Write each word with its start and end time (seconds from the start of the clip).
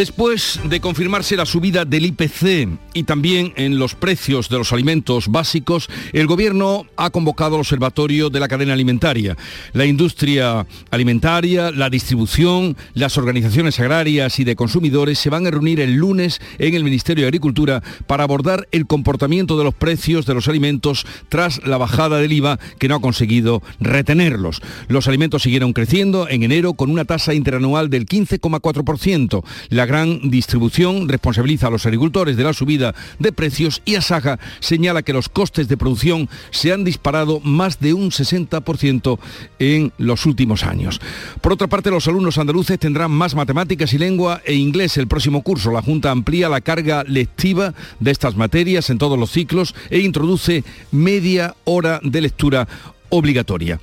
Después 0.00 0.58
de 0.64 0.80
confirmarse 0.80 1.36
la 1.36 1.44
subida 1.44 1.84
del 1.84 2.06
IPC 2.06 2.68
y 2.94 3.02
también 3.02 3.52
en 3.56 3.78
los 3.78 3.94
precios 3.94 4.48
de 4.48 4.56
los 4.56 4.72
alimentos 4.72 5.28
básicos, 5.28 5.90
el 6.14 6.26
Gobierno 6.26 6.86
ha 6.96 7.10
convocado 7.10 7.56
al 7.56 7.60
Observatorio 7.60 8.30
de 8.30 8.40
la 8.40 8.48
Cadena 8.48 8.72
Alimentaria. 8.72 9.36
La 9.74 9.84
industria 9.84 10.66
alimentaria, 10.90 11.70
la 11.70 11.90
distribución, 11.90 12.78
las 12.94 13.18
organizaciones 13.18 13.78
agrarias 13.78 14.38
y 14.38 14.44
de 14.44 14.56
consumidores 14.56 15.18
se 15.18 15.28
van 15.28 15.46
a 15.46 15.50
reunir 15.50 15.80
el 15.80 15.96
lunes 15.96 16.40
en 16.58 16.74
el 16.74 16.82
Ministerio 16.82 17.24
de 17.24 17.28
Agricultura 17.28 17.82
para 18.06 18.24
abordar 18.24 18.68
el 18.72 18.86
comportamiento 18.86 19.58
de 19.58 19.64
los 19.64 19.74
precios 19.74 20.24
de 20.24 20.32
los 20.32 20.48
alimentos 20.48 21.04
tras 21.28 21.62
la 21.66 21.76
bajada 21.76 22.16
del 22.20 22.32
IVA 22.32 22.58
que 22.78 22.88
no 22.88 22.94
ha 22.94 23.02
conseguido 23.02 23.62
retenerlos. 23.80 24.62
Los 24.88 25.08
alimentos 25.08 25.42
siguieron 25.42 25.74
creciendo 25.74 26.26
en 26.26 26.42
enero 26.42 26.72
con 26.72 26.90
una 26.90 27.04
tasa 27.04 27.34
interanual 27.34 27.90
del 27.90 28.06
15,4%. 28.06 29.44
La 29.68 29.89
gran 29.90 30.30
distribución 30.30 31.08
responsabiliza 31.08 31.66
a 31.66 31.70
los 31.70 31.84
agricultores 31.84 32.36
de 32.36 32.44
la 32.44 32.52
subida 32.52 32.94
de 33.18 33.32
precios 33.32 33.82
y 33.84 33.96
Asaja 33.96 34.38
señala 34.60 35.02
que 35.02 35.12
los 35.12 35.28
costes 35.28 35.66
de 35.66 35.76
producción 35.76 36.28
se 36.52 36.72
han 36.72 36.84
disparado 36.84 37.40
más 37.40 37.80
de 37.80 37.92
un 37.92 38.12
60% 38.12 39.18
en 39.58 39.92
los 39.98 40.26
últimos 40.26 40.62
años. 40.62 41.00
Por 41.40 41.54
otra 41.54 41.66
parte, 41.66 41.90
los 41.90 42.06
alumnos 42.06 42.38
andaluces 42.38 42.78
tendrán 42.78 43.10
más 43.10 43.34
matemáticas 43.34 43.92
y 43.92 43.98
lengua 43.98 44.40
e 44.44 44.54
inglés 44.54 44.96
el 44.96 45.08
próximo 45.08 45.42
curso. 45.42 45.72
La 45.72 45.82
Junta 45.82 46.12
amplía 46.12 46.48
la 46.48 46.60
carga 46.60 47.02
lectiva 47.02 47.74
de 47.98 48.12
estas 48.12 48.36
materias 48.36 48.90
en 48.90 48.98
todos 48.98 49.18
los 49.18 49.32
ciclos 49.32 49.74
e 49.90 49.98
introduce 49.98 50.62
media 50.92 51.56
hora 51.64 51.98
de 52.04 52.20
lectura 52.20 52.68
obligatoria. 53.10 53.80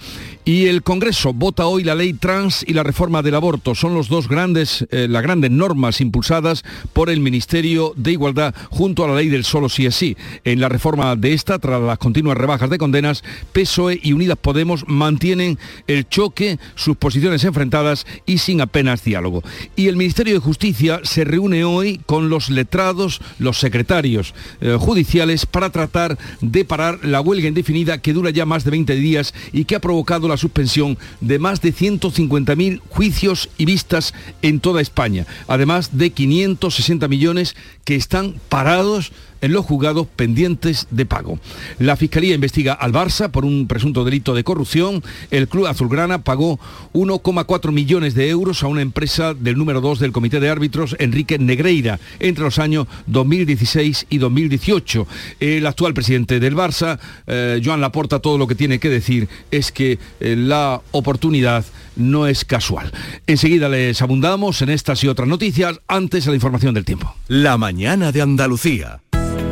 Y 0.47 0.67
el 0.67 0.81
Congreso 0.81 1.33
vota 1.33 1.67
hoy 1.67 1.83
la 1.83 1.93
ley 1.93 2.13
trans 2.13 2.63
y 2.65 2.71
la 2.71 2.83
reforma 2.83 3.21
del 3.21 3.35
aborto. 3.35 3.75
Son 3.75 3.93
los 3.93 4.07
dos 4.07 4.29
grandes, 4.29 4.87
eh, 4.91 5.07
las 5.09 5.21
grandes 5.21 5.51
normas 5.51 5.99
impulsadas 5.99 6.63
por 6.93 7.09
el 7.09 7.19
Ministerio 7.19 7.91
de 7.97 8.13
Igualdad 8.13 8.55
junto 8.69 9.03
a 9.03 9.09
la 9.09 9.15
ley 9.15 9.27
del 9.27 9.43
solo 9.43 9.67
sí 9.67 9.85
es 9.85 9.95
sí. 9.95 10.15
En 10.45 10.61
la 10.61 10.69
reforma 10.69 11.17
de 11.17 11.33
esta, 11.33 11.59
tras 11.59 11.81
las 11.81 11.97
continuas 11.97 12.37
rebajas 12.37 12.69
de 12.69 12.77
condenas, 12.77 13.25
PSOE 13.51 13.99
y 14.01 14.13
Unidas 14.13 14.37
Podemos 14.41 14.87
mantienen 14.87 15.59
el 15.85 16.07
choque, 16.07 16.59
sus 16.75 16.95
posiciones 16.95 17.43
enfrentadas 17.43 18.05
y 18.25 18.37
sin 18.37 18.61
apenas 18.61 19.03
diálogo. 19.03 19.43
Y 19.75 19.87
el 19.87 19.97
Ministerio 19.97 20.33
de 20.33 20.39
Justicia 20.39 21.01
se 21.03 21.25
reúne 21.25 21.65
hoy 21.65 21.99
con 22.05 22.29
los 22.29 22.49
letrados, 22.49 23.19
los 23.37 23.59
secretarios 23.59 24.33
eh, 24.61 24.77
judiciales 24.79 25.45
para 25.45 25.71
tratar 25.71 26.17
de 26.39 26.63
parar 26.63 26.99
la 27.03 27.19
huelga 27.19 27.49
indefinida 27.49 28.01
que 28.01 28.13
dura 28.13 28.29
ya 28.29 28.45
más 28.45 28.63
de 28.63 28.71
20 28.71 28.95
días 28.95 29.16
y 29.51 29.65
que 29.65 29.75
ha 29.75 29.81
provocado 29.81 30.27
la 30.27 30.37
suspensión 30.37 30.97
de 31.21 31.39
más 31.39 31.61
de 31.61 31.73
150.000 31.73 32.81
juicios 32.89 33.49
y 33.57 33.65
vistas 33.65 34.13
en 34.41 34.59
toda 34.59 34.81
España, 34.81 35.25
además 35.47 35.97
de 35.97 36.11
560 36.11 37.07
millones 37.07 37.55
que 37.83 37.95
están 37.95 38.35
parados 38.49 39.11
en 39.41 39.53
los 39.53 39.65
juzgados 39.65 40.07
pendientes 40.07 40.87
de 40.91 41.05
pago. 41.05 41.39
La 41.79 41.95
Fiscalía 41.95 42.35
investiga 42.35 42.73
al 42.73 42.93
Barça 42.93 43.29
por 43.29 43.45
un 43.45 43.67
presunto 43.67 44.03
delito 44.03 44.33
de 44.33 44.43
corrupción. 44.43 45.03
El 45.31 45.47
Club 45.47 45.67
Azulgrana 45.67 46.23
pagó 46.23 46.59
1,4 46.93 47.71
millones 47.71 48.15
de 48.15 48.29
euros 48.29 48.63
a 48.63 48.67
una 48.67 48.81
empresa 48.81 49.33
del 49.33 49.57
número 49.57 49.81
2 49.81 49.99
del 49.99 50.11
Comité 50.11 50.39
de 50.39 50.49
Árbitros, 50.49 50.95
Enrique 50.99 51.39
Negreira, 51.39 51.99
entre 52.19 52.43
los 52.43 52.59
años 52.59 52.87
2016 53.07 54.07
y 54.09 54.17
2018. 54.17 55.07
El 55.39 55.65
actual 55.65 55.93
presidente 55.93 56.39
del 56.39 56.55
Barça, 56.55 56.99
eh, 57.27 57.61
Joan 57.63 57.81
Laporta, 57.81 58.19
todo 58.19 58.37
lo 58.37 58.47
que 58.47 58.55
tiene 58.55 58.79
que 58.79 58.89
decir 58.89 59.27
es 59.51 59.71
que 59.71 59.99
eh, 60.19 60.35
la 60.35 60.81
oportunidad 60.91 61.65
no 61.95 62.27
es 62.27 62.45
casual. 62.45 62.91
Enseguida 63.25 63.69
les 63.69 64.01
abundamos 64.01 64.61
en 64.61 64.69
estas 64.69 65.03
y 65.03 65.07
otras 65.07 65.27
noticias, 65.27 65.79
antes 65.87 66.27
a 66.27 66.29
la 66.29 66.35
información 66.35 66.73
del 66.73 66.85
tiempo. 66.85 67.15
La 67.27 67.57
mañana 67.57 68.11
de 68.11 68.21
Andalucía. 68.21 68.99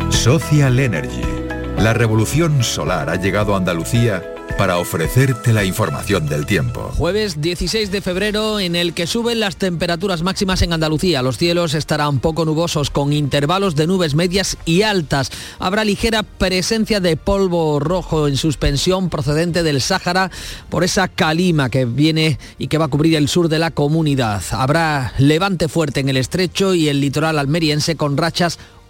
Social 0.09 0.79
Energy. 0.79 1.21
La 1.77 1.93
revolución 1.93 2.63
solar 2.63 3.09
ha 3.09 3.15
llegado 3.15 3.53
a 3.53 3.57
Andalucía 3.57 4.23
para 4.57 4.77
ofrecerte 4.77 5.51
la 5.51 5.65
información 5.65 6.27
del 6.27 6.45
tiempo. 6.45 6.91
Jueves 6.95 7.41
16 7.41 7.91
de 7.91 8.01
febrero 8.01 8.59
en 8.59 8.75
el 8.75 8.93
que 8.93 9.05
suben 9.05 9.41
las 9.41 9.57
temperaturas 9.57 10.23
máximas 10.23 10.61
en 10.61 10.71
Andalucía. 10.71 11.21
Los 11.21 11.37
cielos 11.37 11.73
estarán 11.73 12.19
poco 12.19 12.45
nubosos 12.45 12.89
con 12.89 13.11
intervalos 13.11 13.75
de 13.75 13.87
nubes 13.87 14.15
medias 14.15 14.57
y 14.63 14.83
altas. 14.83 15.31
Habrá 15.59 15.83
ligera 15.83 16.23
presencia 16.23 17.01
de 17.01 17.17
polvo 17.17 17.79
rojo 17.79 18.27
en 18.27 18.37
suspensión 18.37 19.09
procedente 19.09 19.61
del 19.61 19.81
Sáhara 19.81 20.31
por 20.69 20.83
esa 20.85 21.09
calima 21.09 21.69
que 21.69 21.85
viene 21.85 22.39
y 22.57 22.67
que 22.67 22.77
va 22.77 22.85
a 22.85 22.89
cubrir 22.89 23.15
el 23.15 23.27
sur 23.27 23.49
de 23.49 23.59
la 23.59 23.71
comunidad. 23.71 24.41
Habrá 24.51 25.13
levante 25.17 25.67
fuerte 25.67 25.99
en 25.99 26.09
el 26.09 26.17
estrecho 26.17 26.73
y 26.73 26.87
el 26.87 27.01
litoral 27.01 27.39
almeriense 27.39 27.97
con 27.97 28.15
rachas 28.15 28.57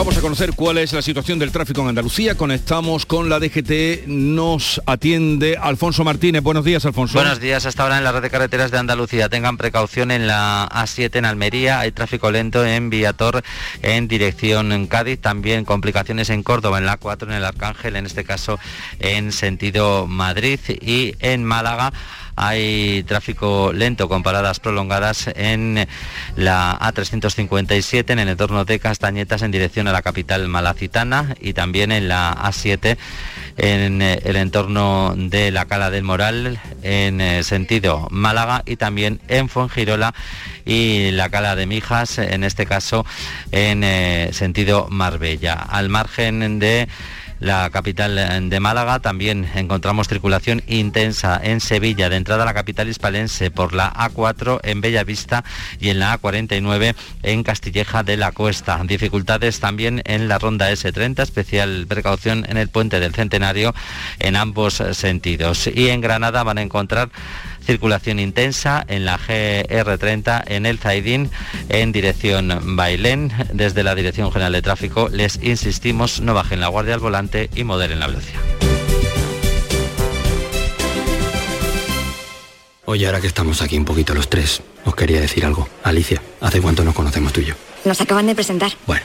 Vamos 0.00 0.16
a 0.16 0.22
conocer 0.22 0.54
cuál 0.54 0.78
es 0.78 0.94
la 0.94 1.02
situación 1.02 1.38
del 1.38 1.52
tráfico 1.52 1.82
en 1.82 1.88
Andalucía. 1.88 2.34
Conectamos 2.34 3.04
con 3.04 3.28
la 3.28 3.38
DGT. 3.38 4.06
Nos 4.06 4.80
atiende 4.86 5.58
Alfonso 5.60 6.04
Martínez. 6.04 6.42
Buenos 6.42 6.64
días, 6.64 6.86
Alfonso. 6.86 7.18
Buenos 7.18 7.38
días. 7.38 7.66
Hasta 7.66 7.82
ahora 7.82 7.98
en 7.98 8.04
la 8.04 8.12
red 8.12 8.22
de 8.22 8.30
carreteras 8.30 8.70
de 8.70 8.78
Andalucía. 8.78 9.28
Tengan 9.28 9.58
precaución 9.58 10.10
en 10.10 10.26
la 10.26 10.66
A7 10.72 11.16
en 11.16 11.26
Almería. 11.26 11.80
Hay 11.80 11.92
tráfico 11.92 12.30
lento 12.30 12.64
en 12.64 12.88
Viator 12.88 13.42
en 13.82 14.08
dirección 14.08 14.72
en 14.72 14.86
Cádiz. 14.86 15.20
También 15.20 15.66
complicaciones 15.66 16.30
en 16.30 16.42
Córdoba, 16.42 16.78
en 16.78 16.86
la 16.86 16.98
A4 16.98 17.24
en 17.24 17.32
el 17.32 17.44
Arcángel, 17.44 17.94
en 17.94 18.06
este 18.06 18.24
caso 18.24 18.58
en 19.00 19.32
sentido 19.32 20.06
Madrid. 20.06 20.60
Y 20.80 21.14
en 21.20 21.44
Málaga 21.44 21.92
hay 22.40 23.02
tráfico 23.02 23.72
lento 23.72 24.08
con 24.08 24.22
paradas 24.22 24.60
prolongadas 24.60 25.28
en 25.34 25.86
la 26.36 26.78
A357 26.80 28.10
en 28.10 28.18
el 28.18 28.28
entorno 28.30 28.64
de 28.64 28.78
Castañetas 28.78 29.42
en 29.42 29.50
dirección 29.50 29.88
a 29.88 29.92
la 29.92 30.00
capital 30.00 30.48
malacitana 30.48 31.36
y 31.40 31.52
también 31.52 31.92
en 31.92 32.08
la 32.08 32.34
A7 32.34 32.96
en 33.58 34.00
el 34.00 34.36
entorno 34.36 35.14
de 35.16 35.50
la 35.50 35.66
Cala 35.66 35.90
del 35.90 36.02
Moral 36.02 36.58
en 36.82 37.20
eh, 37.20 37.42
sentido 37.42 38.08
Málaga 38.10 38.62
y 38.64 38.76
también 38.76 39.20
en 39.28 39.50
Fongirola 39.50 40.14
y 40.64 41.10
la 41.10 41.28
Cala 41.28 41.56
de 41.56 41.66
Mijas, 41.66 42.18
en 42.18 42.44
este 42.44 42.64
caso 42.64 43.04
en 43.52 43.84
eh, 43.84 44.30
sentido 44.32 44.86
Marbella. 44.88 45.54
Al 45.54 45.88
margen 45.88 46.58
de 46.58 46.88
la 47.40 47.68
capital 47.70 48.48
de 48.48 48.60
Málaga. 48.60 49.00
También 49.00 49.50
encontramos 49.54 50.08
circulación 50.08 50.62
intensa 50.66 51.40
en 51.42 51.60
Sevilla, 51.60 52.08
de 52.08 52.16
entrada 52.16 52.42
a 52.42 52.46
la 52.46 52.54
capital 52.54 52.88
hispalense 52.88 53.50
por 53.50 53.74
la 53.74 53.92
A4 53.92 54.60
en 54.62 54.80
Bellavista 54.80 55.44
y 55.80 55.88
en 55.88 55.98
la 55.98 56.18
A49 56.18 56.94
en 57.22 57.42
Castilleja 57.42 58.02
de 58.02 58.16
la 58.16 58.32
Cuesta. 58.32 58.80
Dificultades 58.84 59.60
también 59.60 60.02
en 60.04 60.28
la 60.28 60.38
ronda 60.38 60.70
S30, 60.70 61.22
especial 61.22 61.86
precaución 61.88 62.46
en 62.48 62.56
el 62.56 62.68
puente 62.68 63.00
del 63.00 63.14
Centenario 63.14 63.74
en 64.18 64.36
ambos 64.36 64.82
sentidos. 64.92 65.66
Y 65.66 65.88
en 65.88 66.00
Granada 66.00 66.42
van 66.42 66.58
a 66.58 66.62
encontrar 66.62 67.10
circulación 67.64 68.18
intensa 68.18 68.84
en 68.88 69.04
la 69.04 69.18
GR30 69.18 70.44
en 70.46 70.66
el 70.66 70.78
Zaidín 70.78 71.30
en 71.68 71.92
dirección 71.92 72.76
Bailén. 72.76 73.32
Desde 73.52 73.82
la 73.82 73.94
Dirección 73.94 74.32
General 74.32 74.52
de 74.52 74.62
Tráfico 74.62 75.08
les 75.08 75.42
insistimos 75.42 76.20
no 76.20 76.34
bajen 76.34 76.60
la 76.60 76.68
guardia 76.68 76.94
al 76.94 77.00
volante 77.00 77.50
y 77.54 77.64
moderen 77.64 78.00
la 78.00 78.06
velocidad. 78.06 78.40
Oye, 82.90 83.06
ahora 83.06 83.20
que 83.20 83.28
estamos 83.28 83.62
aquí 83.62 83.78
un 83.78 83.84
poquito 83.84 84.14
los 84.14 84.28
tres, 84.28 84.62
os 84.84 84.96
quería 84.96 85.20
decir 85.20 85.44
algo. 85.44 85.68
Alicia, 85.84 86.20
¿hace 86.40 86.60
cuánto 86.60 86.82
nos 86.82 86.92
conocemos 86.92 87.32
tú 87.32 87.40
y 87.40 87.44
yo? 87.44 87.54
Nos 87.84 88.00
acaban 88.00 88.26
de 88.26 88.34
presentar. 88.34 88.72
Bueno, 88.84 89.04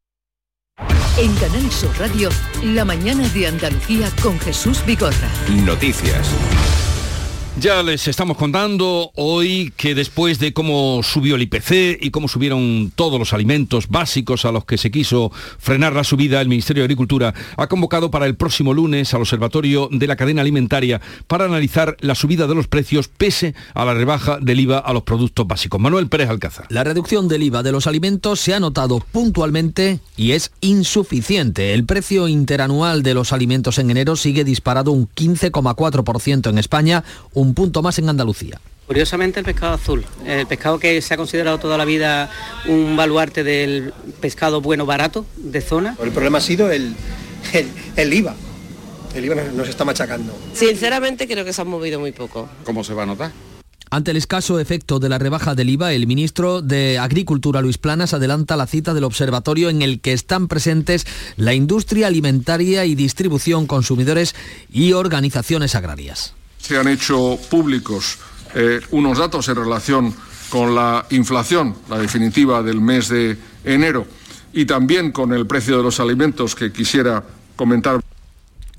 En 1.17 1.35
Canal 1.35 1.71
Sur 1.71 1.91
Radio, 1.99 2.29
la 2.63 2.85
mañana 2.85 3.27
de 3.29 3.47
Andalucía 3.47 4.09
con 4.23 4.39
Jesús 4.39 4.83
Bigorra. 4.85 5.29
Noticias. 5.49 6.27
Ya 7.59 7.83
les 7.83 8.07
estamos 8.07 8.37
contando 8.37 9.11
hoy 9.15 9.73
que 9.75 9.93
después 9.93 10.39
de 10.39 10.53
cómo 10.53 11.01
subió 11.03 11.35
el 11.35 11.41
IPC 11.41 12.01
y 12.01 12.09
cómo 12.09 12.29
subieron 12.29 12.93
todos 12.95 13.19
los 13.19 13.33
alimentos 13.33 13.89
básicos 13.89 14.45
a 14.45 14.53
los 14.53 14.63
que 14.63 14.77
se 14.77 14.89
quiso 14.89 15.33
frenar 15.59 15.93
la 15.93 16.05
subida, 16.05 16.39
el 16.39 16.47
Ministerio 16.47 16.81
de 16.81 16.85
Agricultura 16.85 17.33
ha 17.57 17.67
convocado 17.67 18.09
para 18.09 18.25
el 18.25 18.35
próximo 18.35 18.73
lunes 18.73 19.13
al 19.13 19.21
Observatorio 19.21 19.89
de 19.91 20.07
la 20.07 20.15
Cadena 20.15 20.41
Alimentaria 20.41 21.01
para 21.27 21.43
analizar 21.43 21.97
la 21.99 22.15
subida 22.15 22.47
de 22.47 22.55
los 22.55 22.67
precios 22.67 23.09
pese 23.09 23.53
a 23.73 23.83
la 23.83 23.93
rebaja 23.93 24.39
del 24.41 24.61
IVA 24.61 24.79
a 24.79 24.93
los 24.93 25.03
productos 25.03 25.45
básicos. 25.45 25.79
Manuel 25.79 26.07
Pérez 26.07 26.29
Alcázar. 26.29 26.67
La 26.69 26.85
reducción 26.85 27.27
del 27.27 27.43
IVA 27.43 27.63
de 27.63 27.73
los 27.73 27.85
alimentos 27.85 28.39
se 28.39 28.53
ha 28.53 28.61
notado 28.61 29.03
puntualmente 29.11 29.99
y 30.15 30.31
es 30.31 30.51
insuficiente. 30.61 31.73
El 31.73 31.85
precio 31.85 32.29
interanual 32.29 33.03
de 33.03 33.13
los 33.13 33.33
alimentos 33.33 33.77
en 33.77 33.91
enero 33.91 34.15
sigue 34.15 34.45
disparado 34.45 34.93
un 34.93 35.09
15,4% 35.09 36.49
en 36.49 36.57
España, 36.57 37.03
un 37.33 37.40
punto 37.53 37.81
más 37.81 37.99
en 37.99 38.09
Andalucía. 38.09 38.59
Curiosamente 38.87 39.39
el 39.39 39.45
pescado 39.45 39.73
azul, 39.73 40.05
el 40.25 40.47
pescado 40.47 40.77
que 40.79 41.01
se 41.01 41.13
ha 41.13 41.17
considerado 41.17 41.59
toda 41.59 41.77
la 41.77 41.85
vida 41.85 42.29
un 42.67 42.97
baluarte 42.97 43.43
del 43.43 43.93
pescado 44.19 44.61
bueno 44.61 44.85
barato 44.85 45.25
de 45.37 45.61
zona. 45.61 45.95
El 46.03 46.11
problema 46.11 46.39
ha 46.39 46.41
sido 46.41 46.71
el, 46.71 46.93
el, 47.53 47.69
el 47.95 48.13
IVA. 48.13 48.35
El 49.15 49.25
IVA 49.25 49.35
nos, 49.35 49.53
nos 49.53 49.69
está 49.69 49.85
machacando. 49.85 50.37
Sinceramente 50.53 51.27
creo 51.27 51.45
que 51.45 51.53
se 51.53 51.61
han 51.61 51.69
movido 51.69 51.99
muy 51.99 52.11
poco. 52.11 52.49
¿Cómo 52.65 52.83
se 52.83 52.93
va 52.93 53.03
a 53.03 53.05
notar? 53.05 53.31
Ante 53.93 54.11
el 54.11 54.17
escaso 54.17 54.57
efecto 54.57 54.99
de 54.99 55.09
la 55.09 55.17
rebaja 55.17 55.53
del 55.53 55.69
IVA, 55.69 55.91
el 55.91 56.07
ministro 56.07 56.61
de 56.61 56.97
Agricultura, 56.97 57.59
Luis 57.59 57.77
Planas, 57.77 58.13
adelanta 58.13 58.55
la 58.55 58.65
cita 58.65 58.93
del 58.93 59.03
observatorio 59.03 59.69
en 59.69 59.81
el 59.81 59.99
que 59.99 60.13
están 60.13 60.47
presentes 60.47 61.05
la 61.35 61.53
industria 61.53 62.07
alimentaria 62.07 62.85
y 62.85 62.95
distribución, 62.95 63.67
consumidores 63.67 64.33
y 64.71 64.93
organizaciones 64.93 65.75
agrarias. 65.75 66.35
Se 66.61 66.77
han 66.77 66.87
hecho 66.87 67.37
públicos 67.49 68.17
eh, 68.53 68.79
unos 68.91 69.17
datos 69.17 69.47
en 69.49 69.55
relación 69.55 70.15
con 70.49 70.75
la 70.75 71.05
inflación, 71.09 71.75
la 71.89 71.97
definitiva 71.97 72.61
del 72.61 72.81
mes 72.81 73.09
de 73.09 73.37
enero, 73.63 74.05
y 74.53 74.65
también 74.65 75.11
con 75.11 75.33
el 75.33 75.47
precio 75.47 75.77
de 75.77 75.83
los 75.83 75.99
alimentos 75.99 76.55
que 76.55 76.71
quisiera 76.71 77.23
comentar. 77.55 78.01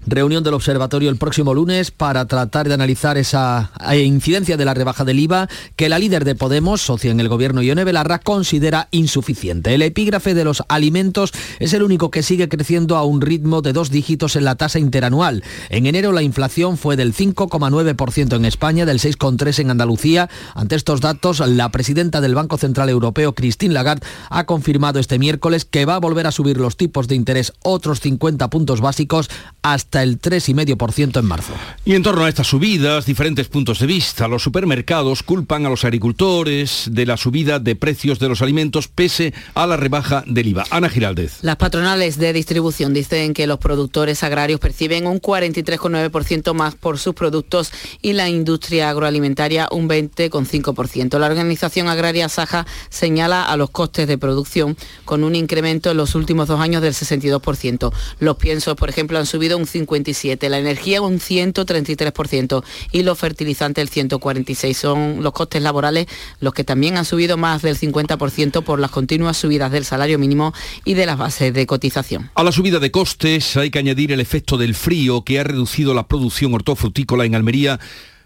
Reunión 0.05 0.43
del 0.43 0.55
observatorio 0.55 1.11
el 1.11 1.17
próximo 1.17 1.55
lunes 1.55 1.93
para 1.93 2.27
tratar 2.27 2.67
de 2.67 2.75
analizar 2.75 3.17
esa 3.19 3.71
eh, 3.89 4.01
incidencia 4.03 4.57
de 4.57 4.65
la 4.65 4.75
rebaja 4.75 5.05
del 5.05 5.21
IVA 5.21 5.49
que 5.77 5.89
la 5.89 6.01
líder 6.01 6.25
de 6.25 6.35
Podemos, 6.35 6.81
socia 6.81 7.13
en 7.13 7.21
el 7.21 7.29
gobierno 7.29 7.63
Ione 7.63 7.85
Belarra, 7.85 8.19
considera 8.19 8.89
insuficiente. 8.91 9.75
El 9.75 9.83
epígrafe 9.83 10.35
de 10.35 10.43
los 10.43 10.65
alimentos 10.69 11.33
es 11.61 11.73
el 11.73 11.85
único 11.85 12.11
que 12.11 12.25
sigue 12.25 12.49
creciendo 12.49 12.97
a 12.97 13.05
un 13.05 13.21
ritmo 13.21 13.63
de 13.63 13.73
dos 13.73 13.91
dígitos 13.91 14.35
en 14.35 14.45
la 14.45 14.57
tasa 14.57 14.81
interanual. 14.81 15.45
En 15.69 15.87
enero 15.87 16.11
la 16.11 16.23
inflación 16.23 16.79
fue 16.79 16.97
del 16.97 17.15
5,9% 17.15 18.35
en 18.35 18.45
España, 18.45 18.85
del 18.85 18.99
6,3% 18.99 19.61
en 19.61 19.71
Andalucía. 19.71 20.29
Ante 20.57 20.75
estos 20.75 21.01
datos, 21.01 21.39
la 21.39 21.71
presidenta 21.71 22.21
del 22.21 22.35
Banco 22.35 22.59
Central 22.59 22.89
Europeo, 22.89 23.35
Christine 23.35 23.75
Lagarde, 23.75 24.05
ha 24.31 24.47
confirmado 24.47 24.99
este 24.99 25.21
miércoles 25.21 25.65
que 25.65 25.85
va 25.85 25.95
a 25.95 26.01
volver 26.01 26.27
a 26.27 26.33
subir 26.33 26.57
los 26.59 26.77
tipos 26.77 27.07
de 27.07 27.15
interés 27.15 27.53
otros 27.63 28.01
50 28.01 28.51
puntos 28.51 28.81
básicos 28.81 29.31
hasta 29.63 29.92
hasta 29.93 30.03
el 30.03 30.19
3,5% 30.19 31.19
en 31.19 31.27
marzo. 31.27 31.53
Y 31.85 31.95
en 31.95 32.03
torno 32.03 32.25
a 32.25 32.29
estas 32.31 32.47
subidas, 32.47 33.05
diferentes 33.05 33.49
puntos 33.49 33.79
de 33.79 33.87
vista. 33.87 34.27
Los 34.27 34.43
supermercados 34.43 35.23
culpan 35.23 35.67
a 35.67 35.69
los 35.69 35.85
agricultores 35.85 36.89
de 36.91 37.05
la 37.05 37.19
subida 37.19 37.59
de 37.59 37.77
precios 37.77 38.19
de 38.19 38.31
los 38.31 38.41
alimentos 38.41 38.89
pese 38.89 39.35
a 39.53 39.67
la 39.67 39.77
rebaja 39.77 40.25
del 40.27 40.49
IVA. 40.49 40.65
Ana 40.71 40.89
Giraldez. 40.89 41.41
Las 41.43 41.57
patronales 41.57 42.17
de 42.17 42.33
distribución 42.33 42.95
dicen 42.95 43.35
que 43.35 43.47
los 43.47 43.59
productores 43.59 44.23
agrarios 44.23 44.61
perciben 44.61 45.07
un 45.07 45.21
43,9% 45.21 46.55
más 46.55 46.75
por 46.75 46.99
sus 46.99 47.15
productos 47.15 47.71
y 48.01 48.15
la 48.15 48.31
industria 48.31 48.89
agroalimentaria 48.89 49.69
un 49.73 49.91
20,5%. 49.91 51.19
La 51.19 51.27
organización 51.27 51.89
agraria 51.89 52.31
Saja 52.31 52.67
señala 52.89 53.45
a 53.45 53.59
los 53.59 53.69
costes 53.69 54.09
de 54.09 54.17
producción 54.17 54.75
con 55.05 55.23
un 55.23 55.35
incremento 55.35 55.91
en 55.91 55.99
los 55.99 56.15
últimos 56.15 56.49
dos 56.49 56.61
años 56.61 56.81
del 56.81 56.95
62%. 56.95 57.93
Los 58.21 58.37
piensos, 58.39 58.75
por 58.75 58.89
ejemplo, 58.89 59.19
han 59.19 59.27
subido 59.27 59.59
un 59.59 59.67
57%, 59.87 60.49
la 60.49 60.59
energía 60.59 61.01
un 61.01 61.19
133% 61.19 62.65
y 62.93 63.03
los 63.03 63.19
fertilizantes 63.19 63.83
el 63.83 64.09
146%. 64.09 64.75
Son 64.75 65.23
los 65.23 65.33
costes 65.33 65.63
laborales 65.63 66.07
los 66.41 66.55
que 66.55 66.65
también 66.65 66.97
han 66.97 67.05
subido 67.05 67.37
más 67.37 67.63
del 67.63 67.79
50% 67.79 68.63
por 68.63 68.79
las 68.81 68.91
continuas 68.91 69.37
subidas 69.37 69.71
del 69.71 69.85
salario 69.85 70.19
mínimo 70.19 70.53
y 70.85 70.95
de 70.95 71.07
las 71.07 71.19
bases 71.19 71.55
de 71.55 71.67
cotización. 71.67 72.31
A 72.35 72.43
la 72.43 72.53
subida 72.53 72.79
de 72.79 72.91
costes 72.91 73.57
hay 73.57 73.71
que 73.71 73.79
añadir 73.79 74.13
el 74.13 74.21
efecto 74.21 74.57
del 74.57 74.75
frío 74.75 75.23
que 75.23 75.39
ha 75.39 75.45
reducido 75.45 75.95
la 75.95 76.09
producción 76.09 76.55
hortofrutícola 76.55 77.25
en 77.25 77.35
Almería 77.35 77.79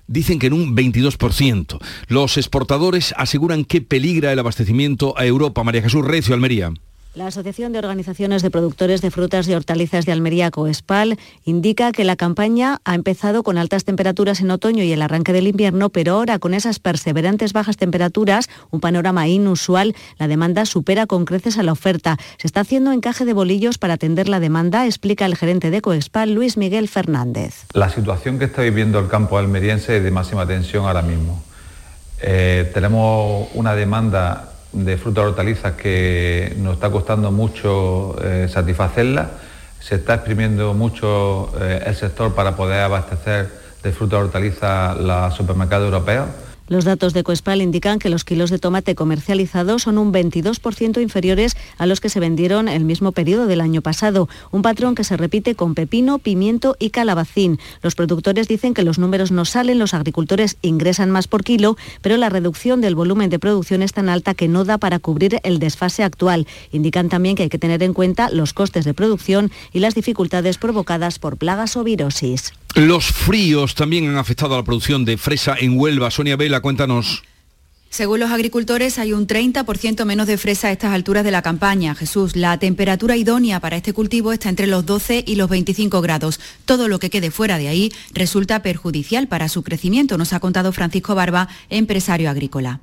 dicen 0.06 0.38
que 0.38 0.46
en 0.46 0.52
un 0.52 0.76
22%. 0.76 1.78
Los 2.08 2.36
exportadores 2.36 3.14
aseguran 3.16 3.64
que 3.64 3.80
peligra 3.80 4.32
el 4.32 4.38
abastecimiento 4.38 5.18
a 5.18 5.26
Europa. 5.26 5.64
María 5.64 5.82
Jesús 5.82 6.04
Recio, 6.04 6.34
Almería. 6.34 6.72
La 7.16 7.28
Asociación 7.28 7.72
de 7.72 7.78
Organizaciones 7.78 8.42
de 8.42 8.50
Productores 8.50 9.00
de 9.00 9.10
Frutas 9.10 9.48
y 9.48 9.54
Hortalizas 9.54 10.04
de 10.04 10.12
Almería, 10.12 10.50
Coespal, 10.50 11.18
indica 11.46 11.90
que 11.90 12.04
la 12.04 12.14
campaña 12.14 12.82
ha 12.84 12.94
empezado 12.94 13.42
con 13.42 13.56
altas 13.56 13.86
temperaturas 13.86 14.42
en 14.42 14.50
otoño 14.50 14.84
y 14.84 14.92
el 14.92 15.00
arranque 15.00 15.32
del 15.32 15.46
invierno, 15.46 15.88
pero 15.88 16.12
ahora 16.12 16.38
con 16.38 16.52
esas 16.52 16.78
perseverantes 16.78 17.54
bajas 17.54 17.78
temperaturas, 17.78 18.50
un 18.70 18.80
panorama 18.80 19.28
inusual, 19.28 19.96
la 20.18 20.28
demanda 20.28 20.66
supera 20.66 21.06
con 21.06 21.24
creces 21.24 21.56
a 21.56 21.62
la 21.62 21.72
oferta. 21.72 22.18
Se 22.36 22.46
está 22.46 22.60
haciendo 22.60 22.92
encaje 22.92 23.24
de 23.24 23.32
bolillos 23.32 23.78
para 23.78 23.94
atender 23.94 24.28
la 24.28 24.38
demanda, 24.38 24.84
explica 24.84 25.24
el 25.24 25.36
gerente 25.36 25.70
de 25.70 25.80
Coespal, 25.80 26.34
Luis 26.34 26.58
Miguel 26.58 26.86
Fernández. 26.86 27.64
La 27.72 27.88
situación 27.88 28.38
que 28.38 28.44
está 28.44 28.60
viviendo 28.60 28.98
el 28.98 29.08
campo 29.08 29.38
almeriense 29.38 29.96
es 29.96 30.04
de 30.04 30.10
máxima 30.10 30.46
tensión 30.46 30.84
ahora 30.84 31.00
mismo. 31.00 31.42
Eh, 32.20 32.70
tenemos 32.74 33.48
una 33.54 33.74
demanda 33.74 34.52
de 34.84 34.96
frutas 34.98 35.24
hortalizas 35.24 35.72
que 35.72 36.54
nos 36.58 36.74
está 36.74 36.90
costando 36.90 37.32
mucho 37.32 38.16
eh, 38.22 38.48
satisfacerla. 38.48 39.30
Se 39.80 39.96
está 39.96 40.14
exprimiendo 40.14 40.74
mucho 40.74 41.52
eh, 41.60 41.82
el 41.86 41.94
sector 41.94 42.34
para 42.34 42.56
poder 42.56 42.80
abastecer 42.80 43.48
de 43.82 43.92
frutas 43.92 44.20
hortalizas 44.20 44.96
los 44.98 45.34
supermercados 45.34 45.86
europeos. 45.86 46.26
Los 46.68 46.84
datos 46.84 47.12
de 47.12 47.22
Coespal 47.22 47.62
indican 47.62 48.00
que 48.00 48.08
los 48.08 48.24
kilos 48.24 48.50
de 48.50 48.58
tomate 48.58 48.96
comercializados 48.96 49.82
son 49.82 49.98
un 49.98 50.12
22% 50.12 51.00
inferiores 51.00 51.56
a 51.78 51.86
los 51.86 52.00
que 52.00 52.08
se 52.08 52.18
vendieron 52.18 52.68
el 52.68 52.84
mismo 52.84 53.12
periodo 53.12 53.46
del 53.46 53.60
año 53.60 53.82
pasado, 53.82 54.28
un 54.50 54.62
patrón 54.62 54.96
que 54.96 55.04
se 55.04 55.16
repite 55.16 55.54
con 55.54 55.76
pepino, 55.76 56.18
pimiento 56.18 56.74
y 56.80 56.90
calabacín. 56.90 57.60
Los 57.82 57.94
productores 57.94 58.48
dicen 58.48 58.74
que 58.74 58.82
los 58.82 58.98
números 58.98 59.30
no 59.30 59.44
salen, 59.44 59.78
los 59.78 59.94
agricultores 59.94 60.56
ingresan 60.60 61.10
más 61.12 61.28
por 61.28 61.44
kilo, 61.44 61.76
pero 62.02 62.16
la 62.16 62.30
reducción 62.30 62.80
del 62.80 62.96
volumen 62.96 63.30
de 63.30 63.38
producción 63.38 63.82
es 63.82 63.92
tan 63.92 64.08
alta 64.08 64.34
que 64.34 64.48
no 64.48 64.64
da 64.64 64.76
para 64.78 64.98
cubrir 64.98 65.38
el 65.44 65.60
desfase 65.60 66.02
actual. 66.02 66.48
Indican 66.72 67.08
también 67.08 67.36
que 67.36 67.44
hay 67.44 67.48
que 67.48 67.58
tener 67.58 67.84
en 67.84 67.94
cuenta 67.94 68.28
los 68.30 68.52
costes 68.52 68.84
de 68.84 68.92
producción 68.92 69.52
y 69.72 69.78
las 69.78 69.94
dificultades 69.94 70.58
provocadas 70.58 71.20
por 71.20 71.36
plagas 71.36 71.76
o 71.76 71.84
virosis. 71.84 72.52
Los 72.76 73.06
fríos 73.06 73.74
también 73.74 74.06
han 74.06 74.18
afectado 74.18 74.52
a 74.52 74.58
la 74.58 74.62
producción 74.62 75.06
de 75.06 75.16
fresa 75.16 75.56
en 75.58 75.80
Huelva. 75.80 76.10
Sonia 76.10 76.36
Vela, 76.36 76.60
cuéntanos. 76.60 77.22
Según 77.88 78.20
los 78.20 78.30
agricultores, 78.30 78.98
hay 78.98 79.14
un 79.14 79.26
30% 79.26 80.04
menos 80.04 80.26
de 80.26 80.36
fresa 80.36 80.68
a 80.68 80.72
estas 80.72 80.92
alturas 80.92 81.24
de 81.24 81.30
la 81.30 81.40
campaña. 81.40 81.94
Jesús, 81.94 82.36
la 82.36 82.58
temperatura 82.58 83.16
idónea 83.16 83.60
para 83.60 83.78
este 83.78 83.94
cultivo 83.94 84.30
está 84.30 84.50
entre 84.50 84.66
los 84.66 84.84
12 84.84 85.24
y 85.26 85.36
los 85.36 85.48
25 85.48 86.02
grados. 86.02 86.38
Todo 86.66 86.88
lo 86.88 86.98
que 86.98 87.08
quede 87.08 87.30
fuera 87.30 87.56
de 87.56 87.68
ahí 87.68 87.92
resulta 88.12 88.60
perjudicial 88.60 89.26
para 89.26 89.48
su 89.48 89.62
crecimiento, 89.62 90.18
nos 90.18 90.34
ha 90.34 90.40
contado 90.40 90.70
Francisco 90.72 91.14
Barba, 91.14 91.48
empresario 91.70 92.28
agrícola 92.28 92.80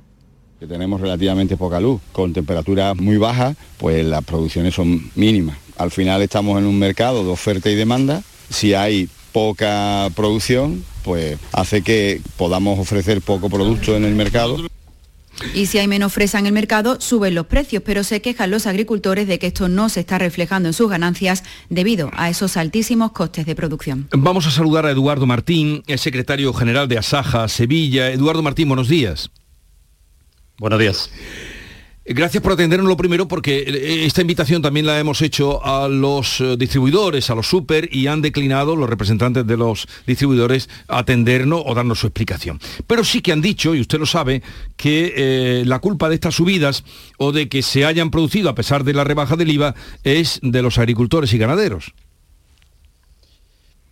que 0.58 0.66
tenemos 0.68 1.00
relativamente 1.00 1.56
poca 1.56 1.78
luz, 1.78 2.00
con 2.12 2.32
temperaturas 2.32 2.96
muy 2.96 3.18
bajas, 3.18 3.56
pues 3.76 4.04
las 4.04 4.24
producciones 4.24 4.74
son 4.74 5.10
mínimas. 5.14 5.58
Al 5.76 5.90
final 5.90 6.22
estamos 6.22 6.58
en 6.58 6.64
un 6.64 6.78
mercado 6.78 7.24
de 7.24 7.30
oferta 7.30 7.68
y 7.68 7.74
demanda. 7.74 8.22
Si 8.48 8.72
hay 8.72 9.08
poca 9.34 10.10
producción, 10.14 10.84
pues 11.02 11.38
hace 11.52 11.82
que 11.82 12.22
podamos 12.36 12.78
ofrecer 12.78 13.20
poco 13.20 13.50
producto 13.50 13.96
en 13.96 14.04
el 14.04 14.14
mercado. 14.14 14.56
Y 15.52 15.66
si 15.66 15.78
hay 15.78 15.88
menos 15.88 16.12
fresa 16.12 16.38
en 16.38 16.46
el 16.46 16.52
mercado, 16.52 17.00
suben 17.00 17.34
los 17.34 17.46
precios, 17.46 17.82
pero 17.84 18.04
se 18.04 18.22
quejan 18.22 18.52
los 18.52 18.68
agricultores 18.68 19.26
de 19.26 19.40
que 19.40 19.48
esto 19.48 19.68
no 19.68 19.88
se 19.88 19.98
está 20.00 20.18
reflejando 20.18 20.68
en 20.68 20.72
sus 20.72 20.88
ganancias 20.88 21.42
debido 21.68 22.12
a 22.14 22.30
esos 22.30 22.56
altísimos 22.56 23.10
costes 23.10 23.44
de 23.44 23.56
producción. 23.56 24.08
Vamos 24.12 24.46
a 24.46 24.52
saludar 24.52 24.86
a 24.86 24.92
Eduardo 24.92 25.26
Martín, 25.26 25.82
el 25.88 25.98
secretario 25.98 26.52
general 26.54 26.86
de 26.86 26.98
Asaja 26.98 27.48
Sevilla. 27.48 28.12
Eduardo 28.12 28.40
Martín, 28.40 28.68
buenos 28.68 28.88
días. 28.88 29.30
Buenos 30.58 30.78
días. 30.78 31.10
Gracias 32.06 32.42
por 32.42 32.52
atendernos 32.52 32.86
lo 32.86 32.98
primero 32.98 33.26
porque 33.26 33.60
eh, 33.60 34.04
esta 34.04 34.20
invitación 34.20 34.60
también 34.60 34.84
la 34.84 35.00
hemos 35.00 35.22
hecho 35.22 35.64
a 35.64 35.88
los 35.88 36.38
eh, 36.38 36.56
distribuidores, 36.58 37.30
a 37.30 37.34
los 37.34 37.46
super 37.46 37.88
y 37.90 38.08
han 38.08 38.20
declinado 38.20 38.76
los 38.76 38.90
representantes 38.90 39.46
de 39.46 39.56
los 39.56 39.88
distribuidores 40.06 40.68
atendernos 40.86 41.62
o 41.64 41.74
darnos 41.74 42.00
su 42.00 42.08
explicación. 42.08 42.60
Pero 42.86 43.04
sí 43.04 43.22
que 43.22 43.32
han 43.32 43.40
dicho, 43.40 43.74
y 43.74 43.80
usted 43.80 43.98
lo 43.98 44.04
sabe, 44.04 44.42
que 44.76 45.14
eh, 45.16 45.64
la 45.64 45.78
culpa 45.78 46.10
de 46.10 46.16
estas 46.16 46.34
subidas 46.34 46.84
o 47.16 47.32
de 47.32 47.48
que 47.48 47.62
se 47.62 47.86
hayan 47.86 48.10
producido 48.10 48.50
a 48.50 48.54
pesar 48.54 48.84
de 48.84 48.92
la 48.92 49.04
rebaja 49.04 49.36
del 49.36 49.50
IVA 49.50 49.74
es 50.02 50.40
de 50.42 50.60
los 50.60 50.76
agricultores 50.76 51.32
y 51.32 51.38
ganaderos. 51.38 51.94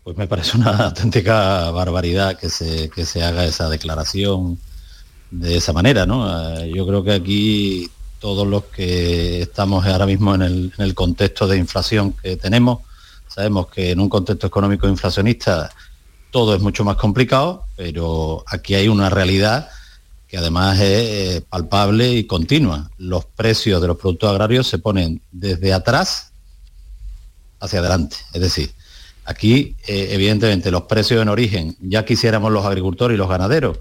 Pues 0.04 0.18
me 0.18 0.26
parece 0.26 0.58
una 0.58 0.76
auténtica 0.88 1.70
barbaridad 1.70 2.38
que 2.38 2.50
se, 2.50 2.90
que 2.90 3.06
se 3.06 3.24
haga 3.24 3.46
esa 3.46 3.70
declaración 3.70 4.58
de 5.30 5.56
esa 5.56 5.72
manera, 5.72 6.04
¿no? 6.04 6.62
Yo 6.66 6.86
creo 6.86 7.02
que 7.02 7.12
aquí 7.12 7.90
todos 8.22 8.46
los 8.46 8.66
que 8.66 9.42
estamos 9.42 9.84
ahora 9.84 10.06
mismo 10.06 10.32
en 10.36 10.72
el, 10.78 10.94
contexto 10.94 11.48
de 11.48 11.58
inflación 11.58 12.12
que 12.12 12.36
tenemos. 12.36 12.78
Sabemos 13.26 13.66
que 13.66 13.90
en 13.90 13.98
un 13.98 14.08
contexto 14.08 14.46
económico 14.46 14.86
inflacionista 14.86 15.72
todo 16.30 16.54
es 16.54 16.62
mucho 16.62 16.84
más 16.84 16.94
complicado, 16.96 17.64
pero 17.74 18.44
aquí 18.46 18.76
hay 18.76 18.86
una 18.86 19.10
realidad 19.10 19.68
que 20.28 20.38
además 20.38 20.78
es 20.78 20.82
eh, 20.82 21.44
palpable 21.48 22.12
y 22.12 22.22
continua. 22.22 22.88
Los 22.96 23.24
precios 23.24 23.82
de 23.82 23.88
los 23.88 23.98
productos 23.98 24.30
agrarios 24.30 24.68
se 24.68 24.78
ponen 24.78 25.20
desde 25.32 25.72
atrás 25.72 26.30
hacia 27.58 27.80
adelante. 27.80 28.18
Es 28.32 28.40
decir, 28.40 28.70
aquí 29.24 29.74
eh, 29.88 30.10
evidentemente 30.12 30.70
los 30.70 30.82
precios 30.82 31.20
en 31.20 31.28
origen, 31.28 31.76
ya 31.80 32.04
quisiéramos 32.04 32.52
los 32.52 32.64
agricultores 32.64 33.16
y 33.16 33.18
los 33.18 33.28
ganaderos, 33.28 33.80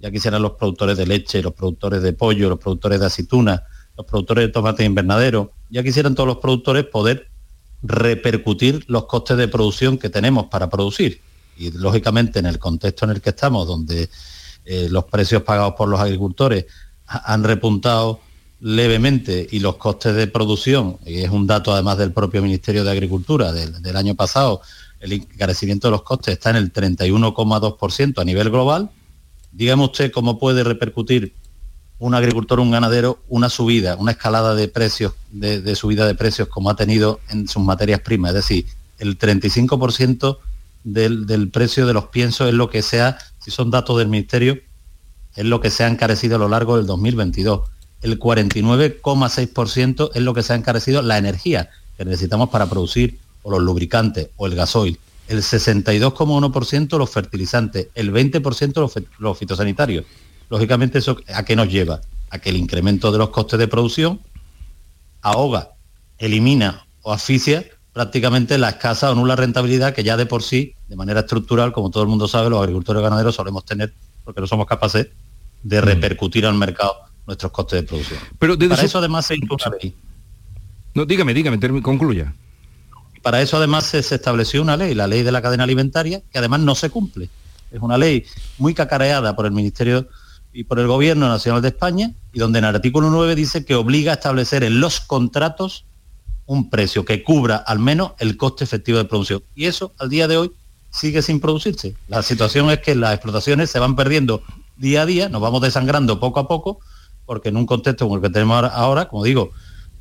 ya 0.00 0.10
quisieran 0.10 0.42
los 0.42 0.54
productores 0.54 0.96
de 0.96 1.06
leche, 1.06 1.40
los 1.40 1.54
productores 1.54 2.02
de 2.02 2.12
pollo, 2.14 2.48
los 2.48 2.58
productores 2.58 2.98
de 2.98 3.06
aceituna, 3.06 3.62
los 3.96 4.06
productores 4.06 4.46
de 4.46 4.52
tomate 4.52 4.84
invernadero, 4.84 5.52
ya 5.70 5.82
quisieran 5.82 6.14
todos 6.14 6.26
los 6.26 6.38
productores 6.38 6.84
poder 6.84 7.28
repercutir 7.82 8.84
los 8.88 9.06
costes 9.06 9.36
de 9.36 9.48
producción 9.48 9.98
que 9.98 10.10
tenemos 10.10 10.46
para 10.46 10.68
producir. 10.68 11.20
Y 11.56 11.70
lógicamente 11.70 12.38
en 12.38 12.46
el 12.46 12.58
contexto 12.58 13.04
en 13.04 13.12
el 13.12 13.20
que 13.20 13.30
estamos, 13.30 13.66
donde 13.66 14.08
eh, 14.64 14.88
los 14.90 15.04
precios 15.04 15.42
pagados 15.42 15.74
por 15.74 15.88
los 15.88 16.00
agricultores 16.00 16.66
han 17.06 17.44
repuntado 17.44 18.20
levemente 18.60 19.46
y 19.50 19.60
los 19.60 19.76
costes 19.76 20.14
de 20.16 20.26
producción, 20.26 20.98
y 21.04 21.20
es 21.20 21.30
un 21.30 21.46
dato 21.46 21.72
además 21.72 21.98
del 21.98 22.12
propio 22.12 22.42
Ministerio 22.42 22.84
de 22.84 22.90
Agricultura 22.90 23.52
del, 23.52 23.96
año 23.96 24.14
pasado, 24.14 24.60
el 24.98 25.12
encarecimiento 25.12 25.88
de 25.88 25.92
los 25.92 26.02
costes 26.02 26.34
está 26.34 26.50
en 26.50 26.56
el 26.56 26.72
31,2% 26.72 28.18
a 28.18 28.24
nivel 28.24 28.50
global. 28.50 28.90
Dígame 29.52 29.84
usted 29.84 30.10
cómo 30.10 30.38
puede 30.38 30.64
repercutir 30.64 31.34
un 31.98 32.14
agricultor, 32.14 32.60
un 32.60 32.70
ganadero, 32.70 33.22
una 33.28 33.48
subida, 33.48 33.96
una 33.96 34.12
escalada 34.12 34.54
de 34.54 34.68
precios, 34.68 35.14
de, 35.30 35.74
subida 35.74 36.06
de 36.06 36.14
precios 36.14 36.48
como 36.48 36.70
ha 36.70 36.76
tenido 36.76 37.20
en 37.30 37.48
sus 37.48 37.62
materias 37.62 38.00
primas. 38.00 38.30
Es 38.30 38.34
decir, 38.36 38.66
el 38.98 39.18
35% 39.18 40.38
del, 40.84 41.26
del, 41.26 41.48
precio 41.50 41.86
de 41.86 41.94
los 41.94 42.06
piensos 42.06 42.48
es 42.48 42.54
lo 42.54 42.70
que 42.70 42.82
sea, 42.82 43.18
si 43.40 43.50
son 43.50 43.70
datos 43.70 43.98
del 43.98 44.08
Ministerio, 44.08 44.58
es 45.34 45.44
lo 45.44 45.60
que 45.60 45.70
se 45.70 45.84
ha 45.84 45.88
encarecido 45.88 46.36
a 46.36 46.38
lo 46.38 46.48
largo 46.48 46.76
del 46.76 46.86
2022. 46.86 47.68
El 48.02 48.18
49,6% 48.18 50.10
es 50.14 50.22
lo 50.22 50.34
que 50.34 50.42
se 50.42 50.52
ha 50.52 50.56
encarecido 50.56 51.00
la 51.02 51.16
energía 51.18 51.70
que 51.96 52.04
necesitamos 52.04 52.50
para 52.50 52.66
producir 52.66 53.18
o 53.42 53.50
los 53.50 53.62
lubricantes 53.62 54.28
o 54.36 54.46
el 54.46 54.54
gasoil. 54.54 54.98
El 55.28 55.38
62,1% 55.38 56.98
los 56.98 57.10
fertilizantes, 57.10 57.88
el 57.94 58.12
20% 58.12 58.74
los, 58.74 58.92
los 59.18 59.38
fitosanitarios 59.38 60.04
Lógicamente, 60.48 60.98
¿eso 60.98 61.18
a 61.34 61.44
qué 61.44 61.56
nos 61.56 61.68
lleva? 61.68 62.00
A 62.30 62.38
que 62.38 62.50
el 62.50 62.56
incremento 62.56 63.12
de 63.12 63.18
los 63.18 63.30
costes 63.30 63.58
de 63.58 63.68
producción 63.68 64.20
ahoga, 65.22 65.70
elimina 66.18 66.86
o 67.02 67.12
asfixia 67.12 67.64
prácticamente 67.92 68.58
la 68.58 68.68
escasa 68.70 69.10
o 69.10 69.14
nula 69.14 69.36
rentabilidad 69.36 69.94
que 69.94 70.04
ya 70.04 70.16
de 70.16 70.26
por 70.26 70.42
sí, 70.42 70.74
de 70.86 70.96
manera 70.96 71.20
estructural, 71.20 71.72
como 71.72 71.90
todo 71.90 72.02
el 72.02 72.08
mundo 72.08 72.28
sabe, 72.28 72.50
los 72.50 72.60
agricultores 72.60 73.02
ganaderos 73.02 73.34
solemos 73.34 73.64
tener 73.64 73.94
porque 74.22 74.40
no 74.40 74.46
somos 74.46 74.66
capaces 74.66 75.08
de 75.62 75.80
mm. 75.80 75.84
repercutir 75.84 76.44
al 76.46 76.54
mercado 76.54 76.94
nuestros 77.26 77.50
costes 77.52 77.80
de 77.80 77.88
producción. 77.88 78.20
Pero 78.38 78.58
para 78.58 78.82
eso 78.82 78.98
además 78.98 79.26
se 79.26 79.36
hizo 79.36 79.54
una 79.54 79.76
ley. 79.80 79.94
No, 80.94 81.04
dígame, 81.06 81.32
dígame, 81.32 81.58
concluya. 81.82 82.34
Para 83.22 83.40
eso 83.40 83.56
además 83.56 83.84
se, 83.84 84.02
se, 84.02 84.14
estableció 84.16 84.62
una 84.62 84.76
ley, 84.76 84.94
la 84.94 85.06
ley 85.06 85.22
de 85.22 85.32
la 85.32 85.42
cadena 85.42 85.64
alimentaria, 85.64 86.22
que 86.30 86.38
además 86.38 86.60
no 86.60 86.74
se 86.74 86.90
cumple. 86.90 87.28
Es 87.72 87.80
una 87.80 87.98
ley 87.98 88.24
muy 88.58 88.74
cacareada 88.74 89.34
por 89.34 89.46
el 89.46 89.52
Ministerio 89.52 90.06
y 90.56 90.64
por 90.64 90.80
el 90.80 90.86
Gobierno 90.86 91.28
Nacional 91.28 91.60
de 91.60 91.68
España, 91.68 92.14
y 92.32 92.38
donde 92.38 92.60
en 92.60 92.64
el 92.64 92.74
artículo 92.74 93.10
9 93.10 93.34
dice 93.34 93.66
que 93.66 93.74
obliga 93.74 94.12
a 94.12 94.14
establecer 94.14 94.64
en 94.64 94.80
los 94.80 95.00
contratos 95.00 95.84
un 96.46 96.70
precio 96.70 97.04
que 97.04 97.22
cubra 97.22 97.56
al 97.56 97.78
menos 97.78 98.12
el 98.20 98.38
coste 98.38 98.64
efectivo 98.64 98.96
de 98.96 99.04
producción. 99.04 99.42
Y 99.54 99.66
eso 99.66 99.92
al 99.98 100.08
día 100.08 100.26
de 100.28 100.38
hoy 100.38 100.52
sigue 100.88 101.20
sin 101.20 101.40
producirse. 101.40 101.94
La 102.08 102.22
situación 102.22 102.70
es 102.70 102.78
que 102.78 102.94
las 102.94 103.12
explotaciones 103.12 103.68
se 103.68 103.78
van 103.78 103.96
perdiendo 103.96 104.42
día 104.78 105.02
a 105.02 105.06
día, 105.06 105.28
nos 105.28 105.42
vamos 105.42 105.60
desangrando 105.60 106.20
poco 106.20 106.40
a 106.40 106.48
poco, 106.48 106.80
porque 107.26 107.50
en 107.50 107.58
un 107.58 107.66
contexto 107.66 108.06
como 108.06 108.16
el 108.16 108.22
que 108.22 108.30
tenemos 108.30 108.64
ahora, 108.72 109.08
como 109.08 109.24
digo, 109.24 109.50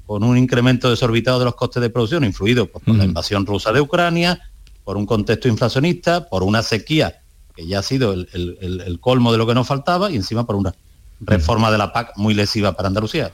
con 0.06 0.24
un 0.24 0.38
incremento 0.38 0.90
desorbitado 0.90 1.38
de 1.40 1.46
los 1.46 1.56
costes 1.56 1.82
de 1.82 1.90
producción, 1.90 2.24
influido 2.24 2.68
por 2.68 2.82
la 2.96 3.04
invasión 3.04 3.46
rusa 3.46 3.74
de 3.74 3.82
Ucrania, 3.82 4.40
por 4.86 4.96
un 4.96 5.06
contexto 5.06 5.50
inflacionista, 5.50 6.30
por 6.30 6.44
una 6.44 6.64
sequía 6.64 7.25
que 7.56 7.66
ya 7.68 7.80
ha 7.80 7.84
sido 7.84 8.14
el, 8.14 8.98
colmo 9.02 9.32
de 9.32 9.38
lo 9.38 9.48
que 9.48 9.54
nos 9.54 9.68
faltaba, 9.68 10.12
y 10.12 10.16
encima 10.16 10.46
por 10.46 10.56
una 10.56 10.74
reforma 11.20 11.72
de 11.72 11.78
la 11.78 11.94
PAC 11.94 12.18
muy 12.18 12.34
lesiva 12.34 12.74
para 12.74 12.88
Andalucía. 12.88 13.32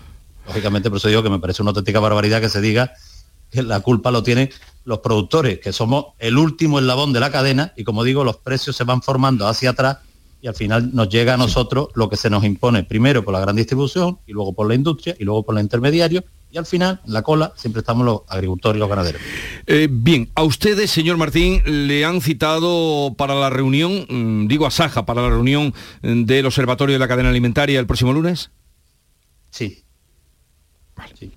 Lógicamente, 0.48 0.90
por 0.90 0.98
eso 0.98 1.08
digo 1.08 1.24
que 1.24 1.30
me 1.30 1.40
parece 1.40 1.62
una 1.62 1.70
auténtica 1.70 2.00
barbaridad 2.00 2.42
que 2.42 2.50
se 2.50 2.62
diga 2.62 2.94
que 3.50 3.64
la 3.64 3.82
culpa 3.82 4.12
lo 4.12 4.24
tienen 4.24 4.50
los 4.86 5.00
productores, 5.00 5.60
que 5.60 5.74
somos 5.74 6.06
el 6.20 6.38
último 6.38 6.80
eslabón 6.80 7.14
de 7.14 7.20
la 7.20 7.32
cadena, 7.32 7.74
y 7.76 7.84
como 7.84 8.04
digo, 8.04 8.24
los 8.24 8.38
precios 8.38 8.76
se 8.76 8.84
van 8.84 9.02
formando 9.02 9.48
hacia 9.48 9.72
atrás 9.72 9.98
y 10.42 10.48
al 10.48 10.56
final 10.56 10.90
nos 10.94 11.10
llega 11.10 11.36
a 11.36 11.38
nosotros 11.38 11.90
lo 11.94 12.10
que 12.10 12.18
se 12.18 12.30
nos 12.30 12.44
impone, 12.44 12.84
primero 12.84 13.24
por 13.24 13.34
la 13.34 13.40
gran 13.40 13.56
distribución, 13.56 14.20
y 14.26 14.32
luego 14.32 14.54
por 14.54 14.68
la 14.68 14.74
industria, 14.74 15.16
y 15.20 15.24
luego 15.24 15.44
por 15.44 15.54
los 15.54 15.64
intermediarios, 15.64 16.24
y 16.52 16.58
al 16.58 16.66
final, 16.66 17.00
en 17.06 17.14
la 17.14 17.22
cola, 17.22 17.54
siempre 17.56 17.80
estamos 17.80 18.06
los 18.06 18.22
agricultores 18.28 18.78
y 18.78 18.80
los 18.80 18.90
ganaderos. 18.90 19.22
Eh, 19.68 19.88
bien, 19.90 20.30
a 20.36 20.44
ustedes, 20.44 20.92
señor 20.92 21.18
Martín, 21.18 21.62
le 21.66 22.04
han 22.04 22.20
citado 22.20 23.14
para 23.18 23.36
la 23.36 23.50
reunión, 23.50 24.06
mm, 24.10 24.48
digo 24.48 24.66
a 24.66 24.72
Saja, 24.72 25.06
para 25.06 25.22
la 25.22 25.30
reunión 25.30 25.74
mm, 26.02 26.24
del 26.24 26.46
Observatorio 26.46 26.94
de 26.94 27.00
la 27.00 27.08
Cadena 27.08 27.30
Alimentaria 27.30 27.80
el 27.80 27.88
próximo 27.88 28.12
lunes. 28.12 28.52
Sí. 29.50 29.84
Vale. 30.96 31.14
Sí. 31.18 31.32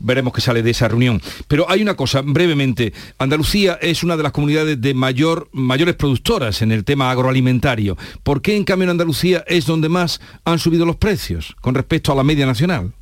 veremos 0.00 0.32
qué 0.32 0.40
sale 0.40 0.62
de 0.62 0.70
esa 0.70 0.88
reunión. 0.88 1.20
Pero 1.48 1.68
hay 1.68 1.82
una 1.82 1.94
cosa, 1.94 2.22
brevemente, 2.22 2.92
Andalucía 3.18 3.78
es 3.80 4.02
una 4.02 4.16
de 4.16 4.22
las 4.22 4.32
comunidades 4.32 4.80
de 4.80 4.94
mayor, 4.94 5.48
mayores 5.52 5.96
productoras 5.96 6.62
en 6.62 6.72
el 6.72 6.84
tema 6.84 7.10
agroalimentario. 7.10 7.96
¿Por 8.22 8.42
qué 8.42 8.56
en 8.56 8.64
cambio 8.64 8.84
en 8.84 8.90
Andalucía 8.90 9.44
es 9.46 9.66
donde 9.66 9.88
más 9.88 10.20
han 10.44 10.58
subido 10.58 10.84
los 10.86 10.96
precios 10.96 11.56
con 11.60 11.74
respecto 11.74 12.12
a 12.12 12.16
la 12.16 12.22
media 12.22 12.46
nacional? 12.46 12.92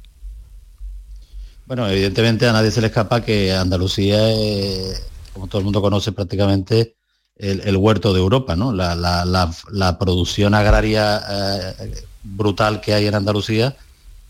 Bueno, 1.67 1.89
evidentemente 1.89 2.47
a 2.47 2.53
nadie 2.53 2.71
se 2.71 2.81
le 2.81 2.87
escapa 2.87 3.23
que 3.23 3.53
Andalucía, 3.53 4.31
es, 4.31 5.05
como 5.33 5.49
todo 5.49 5.59
el 5.59 5.65
mundo 5.65 5.83
conoce 5.83 6.13
prácticamente, 6.13 6.95
el, 7.37 7.77
huerto 7.77 8.15
de 8.15 8.21
Europa, 8.21 8.57
¿no? 8.57 8.73
La, 8.73 9.97
producción 9.99 10.55
agraria 10.55 11.23
eh, 11.29 12.05
brutal 12.23 12.81
que 12.81 12.95
hay 12.95 13.07
en 13.07 13.15
Andalucía 13.15 13.77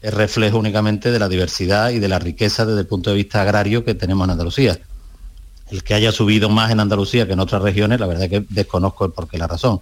es 0.01 0.13
reflejo 0.13 0.59
únicamente 0.59 1.11
de 1.11 1.19
la 1.19 1.29
diversidad 1.29 1.91
y 1.91 1.99
de 1.99 2.09
la 2.09 2.19
riqueza 2.19 2.67
desde 2.67 2.81
el 2.81 2.87
punto 2.87 3.11
de 3.11 3.17
vista 3.17 3.43
agrario 3.43 3.85
que 3.85 3.95
tenemos 3.95 4.25
en 4.25 4.31
Andalucía. 4.33 4.79
El 5.71 5.83
que 5.83 5.95
haya 5.95 6.13
subido 6.13 6.49
más 6.49 6.71
en 6.71 6.81
Andalucía 6.81 7.27
que 7.27 7.35
en 7.35 7.41
otras 7.41 7.63
regiones, 7.63 8.01
la 8.01 8.07
verdad 8.07 8.25
es 8.25 8.31
que 8.31 8.47
desconozco 8.49 9.05
el 9.05 9.13
por 9.13 9.29
qué 9.29 9.37
la 9.37 9.47
razón. 9.47 9.81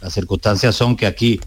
Las 0.00 0.14
circunstancias 0.14 0.74
son 0.74 0.96
que 0.96 1.06
aquí, 1.06 1.40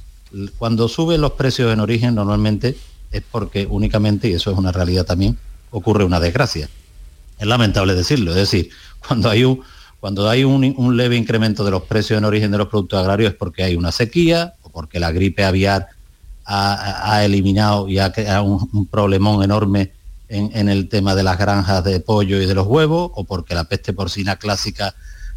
cuando 0.58 0.88
suben 0.88 1.20
los 1.20 1.32
precios 1.34 1.74
en 1.74 1.80
origen, 1.80 2.16
normalmente 2.16 2.78
es 3.12 3.24
porque 3.30 3.68
únicamente, 3.70 4.30
y 4.30 4.34
eso 4.34 4.52
es 4.52 4.58
una 4.58 4.72
realidad 4.72 5.06
también, 5.06 5.38
ocurre 5.72 6.04
una 6.04 6.20
desgracia. 6.20 6.70
Es 7.40 7.48
lamentable 7.48 7.96
decirlo, 7.96 8.32
es 8.32 8.38
decir, 8.38 8.70
cuando 9.08 9.30
hay 9.30 9.44
un, 9.44 9.62
cuando 10.00 10.28
hay 10.28 10.44
un, 10.44 10.98
leve 10.98 11.16
incremento 11.16 11.64
de 11.64 11.72
los 11.72 11.84
precios 11.84 12.18
en 12.18 12.26
origen 12.26 12.52
de 12.52 12.58
los 12.58 12.68
productos 12.68 13.00
agrarios 13.00 13.32
es 13.32 13.38
porque 13.38 13.64
hay 13.64 13.76
una 13.76 13.92
sequía 13.92 14.56
o 14.64 14.70
porque 14.70 15.00
la 15.00 15.12
gripe 15.12 15.44
aviar 15.44 15.90
ha, 16.44 17.24
eliminado 17.24 17.88
y 17.88 18.00
ha 18.00 18.12
creado 18.12 18.44
un, 18.44 18.88
problemón 18.88 19.44
enorme 19.44 19.92
en, 20.28 20.70
el 20.70 20.90
tema 20.90 21.14
de 21.14 21.24
las 21.24 21.38
granjas 21.38 21.84
de 21.84 22.00
pollo 22.00 22.42
y 22.42 22.46
de 22.46 22.56
los 22.56 22.66
huevos, 22.66 23.12
o 23.14 23.26
porque 23.26 23.54
la 23.54 23.66
peste 23.66 23.94
porcina 23.94 24.38
clásica 24.38 24.96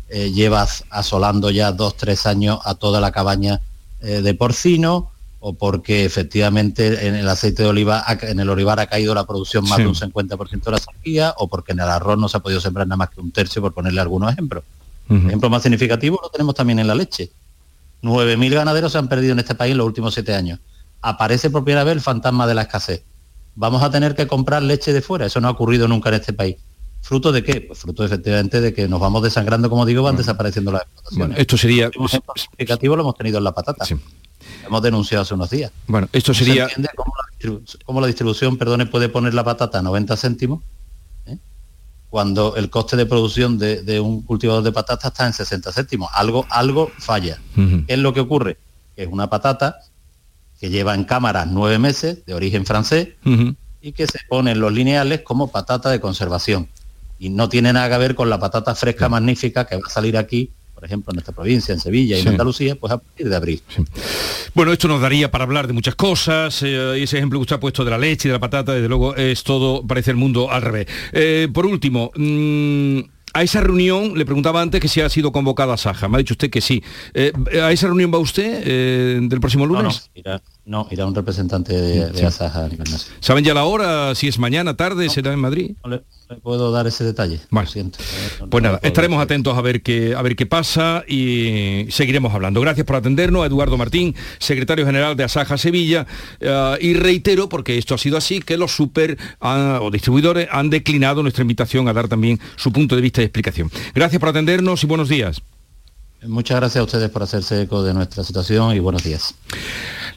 eh, 0.09 0.31
lleva 0.33 0.67
asolando 0.91 1.51
ya 1.51 1.73
dos, 1.73 1.97
tres 1.97 2.27
años 2.27 2.59
a 2.65 2.75
toda 2.75 3.01
la 3.01 3.13
cabaña 3.13 3.61
eh, 4.01 4.23
de 4.23 4.35
porcino, 4.35 5.11
o 5.47 5.53
porque 5.53 6.07
efectivamente 6.07 7.07
en 7.07 7.15
el 7.15 7.29
aceite 7.29 7.65
de 7.65 7.69
oliva, 7.69 8.03
en 8.23 8.41
el 8.41 8.49
olivar 8.49 8.81
ha 8.81 8.87
caído 8.87 9.15
la 9.15 9.27
producción 9.27 9.69
más 9.69 9.77
de 9.77 9.87
un 9.87 9.95
50% 9.95 10.65
de 10.65 10.71
la 10.71 10.79
sequía, 10.79 11.35
o 11.37 11.49
porque 11.49 11.73
en 11.73 11.81
el 11.81 11.89
arroz 11.91 12.17
no 12.17 12.31
se 12.31 12.39
ha 12.39 12.41
podido 12.41 12.63
sembrar 12.63 12.87
nada 12.87 12.97
más 12.97 13.11
que 13.11 13.21
un 13.21 13.31
tercio, 13.31 13.61
por 13.61 13.75
ponerle 13.75 14.01
algunos 14.01 14.33
ejemplos. 14.33 14.65
Ejemplo 15.11 15.51
más 15.51 15.61
significativo 15.61 16.19
lo 16.23 16.31
tenemos 16.31 16.55
también 16.55 16.79
en 16.79 16.87
la 16.87 16.95
leche. 16.95 17.31
9.000 18.03 18.55
ganaderos 18.55 18.93
se 18.93 18.97
han 18.97 19.07
perdido 19.07 19.35
en 19.35 19.39
este 19.41 19.55
país 19.55 19.73
en 19.73 19.79
los 19.79 19.87
últimos 19.87 20.15
siete 20.15 20.35
años. 20.35 20.61
Aparece 21.03 21.51
por 21.51 21.63
primera 21.63 21.85
vez 21.85 21.93
el 21.93 22.01
fantasma 22.01 22.47
de 22.47 22.55
la 22.55 22.63
escasez. 22.63 23.03
Vamos 23.55 23.83
a 23.83 23.91
tener 23.91 24.15
que 24.15 24.27
comprar 24.27 24.63
leche 24.63 24.95
de 24.95 25.03
fuera. 25.03 25.27
Eso 25.27 25.43
no 25.43 25.49
ha 25.49 25.51
ocurrido 25.51 25.87
nunca 25.87 26.09
en 26.09 26.15
este 26.15 26.33
país. 26.33 26.57
¿Fruto 27.03 27.33
de 27.33 27.45
qué? 27.45 27.61
Pues 27.61 27.81
fruto 27.81 28.03
efectivamente 28.03 28.63
de 28.63 28.73
que 28.73 28.89
nos 28.89 28.99
vamos 28.99 29.23
desangrando, 29.23 29.69
como 29.69 29.85
digo, 29.85 30.03
van 30.03 30.17
desapareciendo 30.17 30.73
las 30.73 30.85
explotaciones. 30.85 31.29
Bueno, 31.29 31.35
esto 31.39 31.59
sería... 31.59 31.91
El 31.93 32.09
significativo 32.41 32.97
lo 32.97 33.03
hemos 33.03 33.15
tenido 33.15 33.37
en 33.37 33.45
la 33.45 33.53
patata. 33.53 33.85
Hemos 34.67 34.83
denunciado 34.83 35.23
hace 35.23 35.35
unos 35.35 35.51
días. 35.51 35.71
Bueno, 35.87 36.09
esto 36.13 36.33
sería... 36.33 36.69
cómo 36.97 37.13
la, 37.17 37.61
cómo 37.85 38.01
la 38.01 38.07
distribución, 38.07 38.57
perdone, 38.57 38.87
puede 38.87 39.09
poner 39.09 39.35
la 39.35 39.45
patata 39.45 39.79
a 39.79 39.83
90 39.83 40.17
céntimos 40.17 40.61
cuando 42.15 42.55
el 42.55 42.71
coste 42.71 42.97
de 42.97 43.07
producción 43.07 43.59
de, 43.59 43.99
un 43.99 44.23
cultivador 44.23 44.63
de 44.63 44.71
patata 44.71 45.09
está 45.09 45.27
en 45.27 45.33
60 45.33 45.73
céntimos. 45.73 46.09
Algo, 46.15 46.47
algo 46.49 46.93
falla. 46.97 47.41
¿Qué 47.57 47.85
es 47.89 47.99
lo 47.99 48.15
que 48.15 48.21
ocurre? 48.21 48.57
Que 48.95 49.03
es 49.03 49.09
una 49.11 49.29
patata 49.29 49.81
que 50.61 50.71
lleva 50.71 50.95
en 50.95 51.03
cámara 51.03 51.45
nueve 51.45 51.81
meses, 51.81 52.25
de 52.25 52.35
origen 52.35 52.67
francés, 52.67 53.09
y 53.83 53.91
que 53.91 54.07
se 54.07 54.21
pone 54.29 54.53
en 54.53 54.61
los 54.61 54.73
lineales 54.73 55.23
como 55.23 55.51
patata 55.51 55.91
de 55.91 55.99
conservación. 55.99 56.69
Y 57.19 57.31
no 57.31 57.49
tiene 57.49 57.73
nada 57.73 57.91
que 57.91 57.99
ver 57.99 58.15
con 58.15 58.31
la 58.31 58.39
patata 58.39 58.77
fresca 58.77 59.09
magnífica 59.09 59.67
que 59.67 59.75
va 59.75 59.83
a 59.85 59.91
salir 59.91 60.17
aquí 60.17 60.53
por 60.85 60.89
ejemplo, 60.91 61.13
en 61.13 61.15
nuestra 61.15 61.35
provincia, 61.35 61.73
en 61.73 61.81
Sevilla 61.81 62.19
y 62.19 62.21
en 62.21 62.29
Andalucía, 62.29 62.77
pues 62.77 62.93
a 62.93 62.99
partir 62.99 63.27
de 63.27 63.35
abril. 63.35 63.63
Bueno, 64.53 64.71
esto 64.71 64.87
nos 64.87 65.01
daría 65.01 65.31
para 65.31 65.45
hablar 65.45 65.67
de 65.67 65.73
muchas 65.73 65.95
cosas, 65.95 66.63
eh, 66.63 66.97
y 66.99 67.05
ese 67.05 67.17
ejemplo 67.17 67.39
que 67.39 67.45
usted 67.45 67.57
ha 67.57 67.61
puesto 67.61 67.87
de 67.87 67.91
la 67.91 67.97
leche 67.97 68.29
y 68.29 68.31
de 68.31 68.35
la 68.35 68.39
patata, 68.39 68.75
desde 68.75 68.87
luego 68.87 69.17
es 69.17 69.43
todo, 69.45 69.83
parece 69.87 70.11
el 70.11 70.19
mundo 70.19 70.51
al 70.51 70.61
revés. 70.61 70.87
Eh, 71.13 71.49
por 71.55 71.65
último, 71.65 72.11
mm, 72.15 72.99
a 73.33 73.43
esa 73.43 73.63
reunión, 73.63 74.13
le 74.19 74.27
preguntaba 74.27 74.61
antes 74.61 74.79
que 74.79 74.89
si 74.89 75.01
ha 75.01 75.09
sido 75.09 75.33
convocada 75.33 75.79
Saja, 75.79 76.07
me 76.07 76.17
ha 76.17 76.19
dicho 76.19 76.35
usted 76.35 76.51
que 76.51 76.61
sí. 76.61 76.85
Eh, 77.15 77.33
¿A 77.63 77.73
esa 77.73 77.87
reunión 77.87 78.13
va 78.13 78.19
usted 78.19 79.27
del 79.27 79.41
próximo 79.41 79.65
lunes? 79.65 80.11
No, 80.23 80.39
irá, 80.91 81.07
un 81.07 81.15
representante 81.15 81.75
de, 81.75 82.27
Asaja 82.27 82.65
a 82.65 82.69
nivel 82.69 82.91
nacional. 82.91 83.19
¿Saben 83.21 83.45
ya 83.45 83.55
la 83.55 83.65
hora? 83.65 84.15
Si 84.15 84.29
es 84.29 84.39
mañana, 84.39 84.77
tarde, 84.77 85.09
será 85.09 85.33
en 85.33 85.41
Madrid 85.41 85.77
puedo 86.43 86.73
dar 86.73 86.87
ese 86.87 87.05
detalle. 87.05 87.41
Bueno, 87.51 87.71
pues 88.51 88.63
nada, 88.63 88.81
estaremos 88.83 89.23
atentos 89.23 89.57
a 89.57 89.61
ver 89.61 89.83
qué 89.83 90.15
a 90.15 90.23
ver 90.23 90.37
qué 90.37 90.47
pasa 90.47 91.05
y 91.07 91.87
seguiremos 91.91 92.33
hablando. 92.35 92.61
Gracias 92.61 92.87
por 92.87 92.97
atendernos, 92.97 93.47
Eduardo 93.47 93.77
Martín, 93.77 94.15
secretario 94.39 94.87
general 94.87 95.17
de 95.17 95.25
Asaja 95.25 95.59
Sevilla, 95.59 96.07
eh, 96.41 96.79
y 96.81 96.95
reitero, 96.95 97.49
porque 97.49 97.79
esto 97.79 97.95
ha 97.95 97.99
sido 97.99 98.17
así, 98.17 98.41
que 98.41 98.57
los 98.57 98.75
super 98.75 99.19
ah, 99.41 99.81
o 99.83 99.91
distribuidores 99.91 100.49
han 100.51 100.71
declinado 100.71 101.23
nuestra 101.23 101.43
invitación 101.43 101.89
a 101.89 101.93
dar 101.93 102.09
también 102.09 102.41
su 102.57 102.73
punto 102.73 102.97
de 102.97 103.03
vista 103.03 103.21
y 103.21 103.25
explicación. 103.25 103.71
Gracias 103.95 104.21
por 104.21 104.31
atendernos 104.31 104.83
y 104.83 104.87
buenos 104.87 105.09
días. 105.09 105.43
Muchas 106.27 106.59
gracias 106.59 106.81
a 106.81 106.85
ustedes 106.85 107.11
por 107.11 107.23
hacerse 107.23 107.63
eco 107.63 107.83
de 107.83 107.93
nuestra 107.93 108.25
situación 108.25 108.75
y 108.75 108.79
buenos 108.79 109.05
días. 109.05 109.35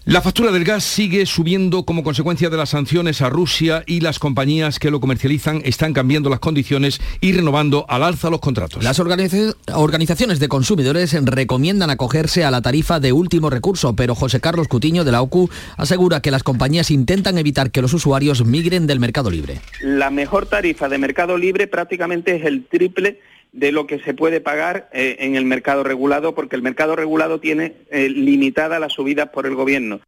La 0.06 0.22
factura 0.22 0.54
del 0.54 0.64
gas 0.64 0.86
sigue 0.86 1.26
subiendo 1.26 1.84
como 1.84 2.02
consecuencia 2.02 2.50
de 2.50 2.56
las 2.56 2.70
sanciones 2.70 3.22
a 3.22 3.30
Rusia 3.30 3.84
y 3.86 4.00
las 4.00 4.20
compañías 4.20 4.80
que 4.80 4.90
lo 4.90 5.02
comercializan 5.02 5.62
están 5.66 5.92
cambiando 5.92 6.30
las 6.30 6.40
condiciones 6.40 7.02
y 7.20 7.34
renovando 7.34 7.86
al 7.90 8.04
alza 8.04 8.30
los 8.30 8.40
contratos. 8.40 8.82
Las 8.82 9.00
organizaciones 9.00 10.40
de 10.40 10.48
consumidores 10.48 11.14
recomiendan 11.26 11.90
acogerse 11.90 12.46
a 12.46 12.52
la 12.52 12.62
tarifa 12.62 13.02
de 13.02 13.12
último 13.12 13.50
recurso, 13.50 13.98
pero 13.98 14.16
José 14.16 14.40
Carlos 14.40 14.70
Cutiño 14.70 15.04
de 15.04 15.12
la 15.12 15.22
OCU 15.22 15.50
asegura 15.76 16.22
que 16.22 16.32
las 16.32 16.44
compañías 16.44 16.90
intentan 16.90 17.38
evitar 17.38 17.72
que 17.72 17.82
los 17.82 17.94
usuarios 17.94 18.46
migren 18.46 18.88
del 18.88 19.02
mercado 19.02 19.30
libre. 19.30 19.60
La 19.82 20.10
mejor 20.10 20.46
tarifa 20.46 20.88
de 20.88 21.00
mercado 21.00 21.38
libre 21.38 21.68
prácticamente 21.68 22.38
es 22.38 22.46
el 22.46 22.66
triple 22.66 23.20
de 23.52 23.72
lo 23.72 23.88
que 23.88 24.00
se 24.00 24.14
puede 24.14 24.42
pagar 24.42 24.90
eh, 24.94 25.18
en 25.20 25.36
el 25.36 25.46
mercado 25.46 25.84
regulado, 25.84 26.36
porque 26.36 26.56
el 26.56 26.62
mercado 26.62 26.96
regulado 26.96 27.40
tiene 27.40 27.76
eh, 27.92 28.10
limitada 28.10 28.80
la 28.80 28.90
subida 28.90 29.32
por 29.32 29.46
el 29.46 29.56
gobierno. 29.56 30.02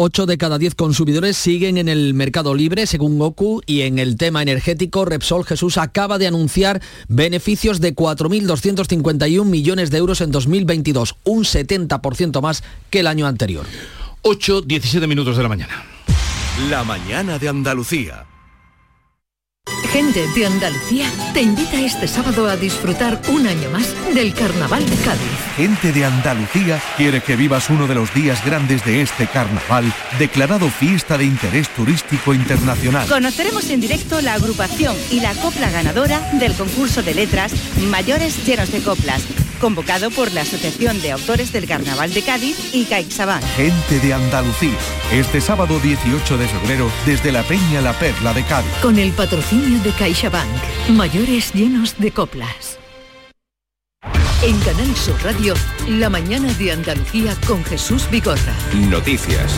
8 0.00 0.26
de 0.26 0.38
cada 0.38 0.58
10 0.58 0.76
consumidores 0.76 1.36
siguen 1.36 1.76
en 1.76 1.88
el 1.88 2.14
mercado 2.14 2.54
libre, 2.54 2.86
según 2.86 3.20
OCU, 3.20 3.62
y 3.66 3.80
en 3.80 3.98
el 3.98 4.16
tema 4.16 4.42
energético, 4.42 5.04
Repsol 5.04 5.44
Jesús 5.44 5.76
acaba 5.76 6.18
de 6.18 6.28
anunciar 6.28 6.80
beneficios 7.08 7.80
de 7.80 7.96
4.251 7.96 9.44
millones 9.44 9.90
de 9.90 9.98
euros 9.98 10.20
en 10.20 10.30
2022, 10.30 11.16
un 11.24 11.42
70% 11.42 12.40
más 12.40 12.62
que 12.90 13.00
el 13.00 13.08
año 13.08 13.26
anterior. 13.26 13.66
8, 14.22 14.62
17 14.62 15.04
minutos 15.08 15.36
de 15.36 15.42
la 15.42 15.48
mañana. 15.48 15.84
La 16.70 16.84
mañana 16.84 17.40
de 17.40 17.48
Andalucía. 17.48 18.24
Gente 19.92 20.28
de 20.34 20.44
Andalucía 20.44 21.10
te 21.32 21.40
invita 21.40 21.80
este 21.80 22.06
sábado 22.06 22.46
a 22.46 22.56
disfrutar 22.56 23.20
un 23.28 23.46
año 23.46 23.70
más 23.70 23.94
del 24.14 24.34
Carnaval 24.34 24.84
de 24.88 24.96
Cádiz. 24.96 25.30
Gente 25.56 25.92
de 25.92 26.04
Andalucía 26.04 26.80
quiere 26.98 27.22
que 27.22 27.36
vivas 27.36 27.70
uno 27.70 27.86
de 27.86 27.94
los 27.94 28.12
días 28.12 28.44
grandes 28.44 28.84
de 28.84 29.00
este 29.00 29.26
carnaval, 29.26 29.90
declarado 30.18 30.68
fiesta 30.68 31.16
de 31.16 31.24
interés 31.24 31.70
turístico 31.70 32.34
internacional. 32.34 33.08
Conoceremos 33.08 33.70
en 33.70 33.80
directo 33.80 34.20
la 34.20 34.34
agrupación 34.34 34.94
y 35.10 35.20
la 35.20 35.32
copla 35.34 35.70
ganadora 35.70 36.20
del 36.34 36.52
concurso 36.52 37.02
de 37.02 37.14
letras 37.14 37.52
Mayores 37.90 38.44
Llenos 38.44 38.70
de 38.70 38.82
Coplas 38.82 39.24
convocado 39.58 40.10
por 40.10 40.32
la 40.32 40.42
Asociación 40.42 41.00
de 41.02 41.12
Autores 41.12 41.52
del 41.52 41.66
Carnaval 41.66 42.12
de 42.14 42.22
Cádiz 42.22 42.74
y 42.74 42.84
CaixaBank. 42.84 43.42
Gente 43.56 44.00
de 44.00 44.14
Andalucía, 44.14 44.78
este 45.12 45.40
sábado 45.40 45.78
18 45.80 46.38
de 46.38 46.48
febrero 46.48 46.90
desde 47.04 47.32
la 47.32 47.42
Peña 47.42 47.80
La 47.80 47.92
Perla 47.98 48.32
de 48.32 48.44
Cádiz. 48.44 48.70
Con 48.80 48.98
el 48.98 49.12
patrocinio 49.12 49.77
de 49.82 49.92
CaixaBank, 49.92 50.88
mayores 50.90 51.52
llenos 51.54 51.98
de 51.98 52.10
coplas. 52.10 52.78
En 54.42 54.58
Canal 54.60 54.94
Sur 54.96 55.16
Radio, 55.22 55.54
la 55.88 56.08
mañana 56.08 56.52
de 56.54 56.72
Andalucía 56.72 57.36
con 57.46 57.64
Jesús 57.64 58.08
Bigorra. 58.10 58.54
Noticias. 58.88 59.52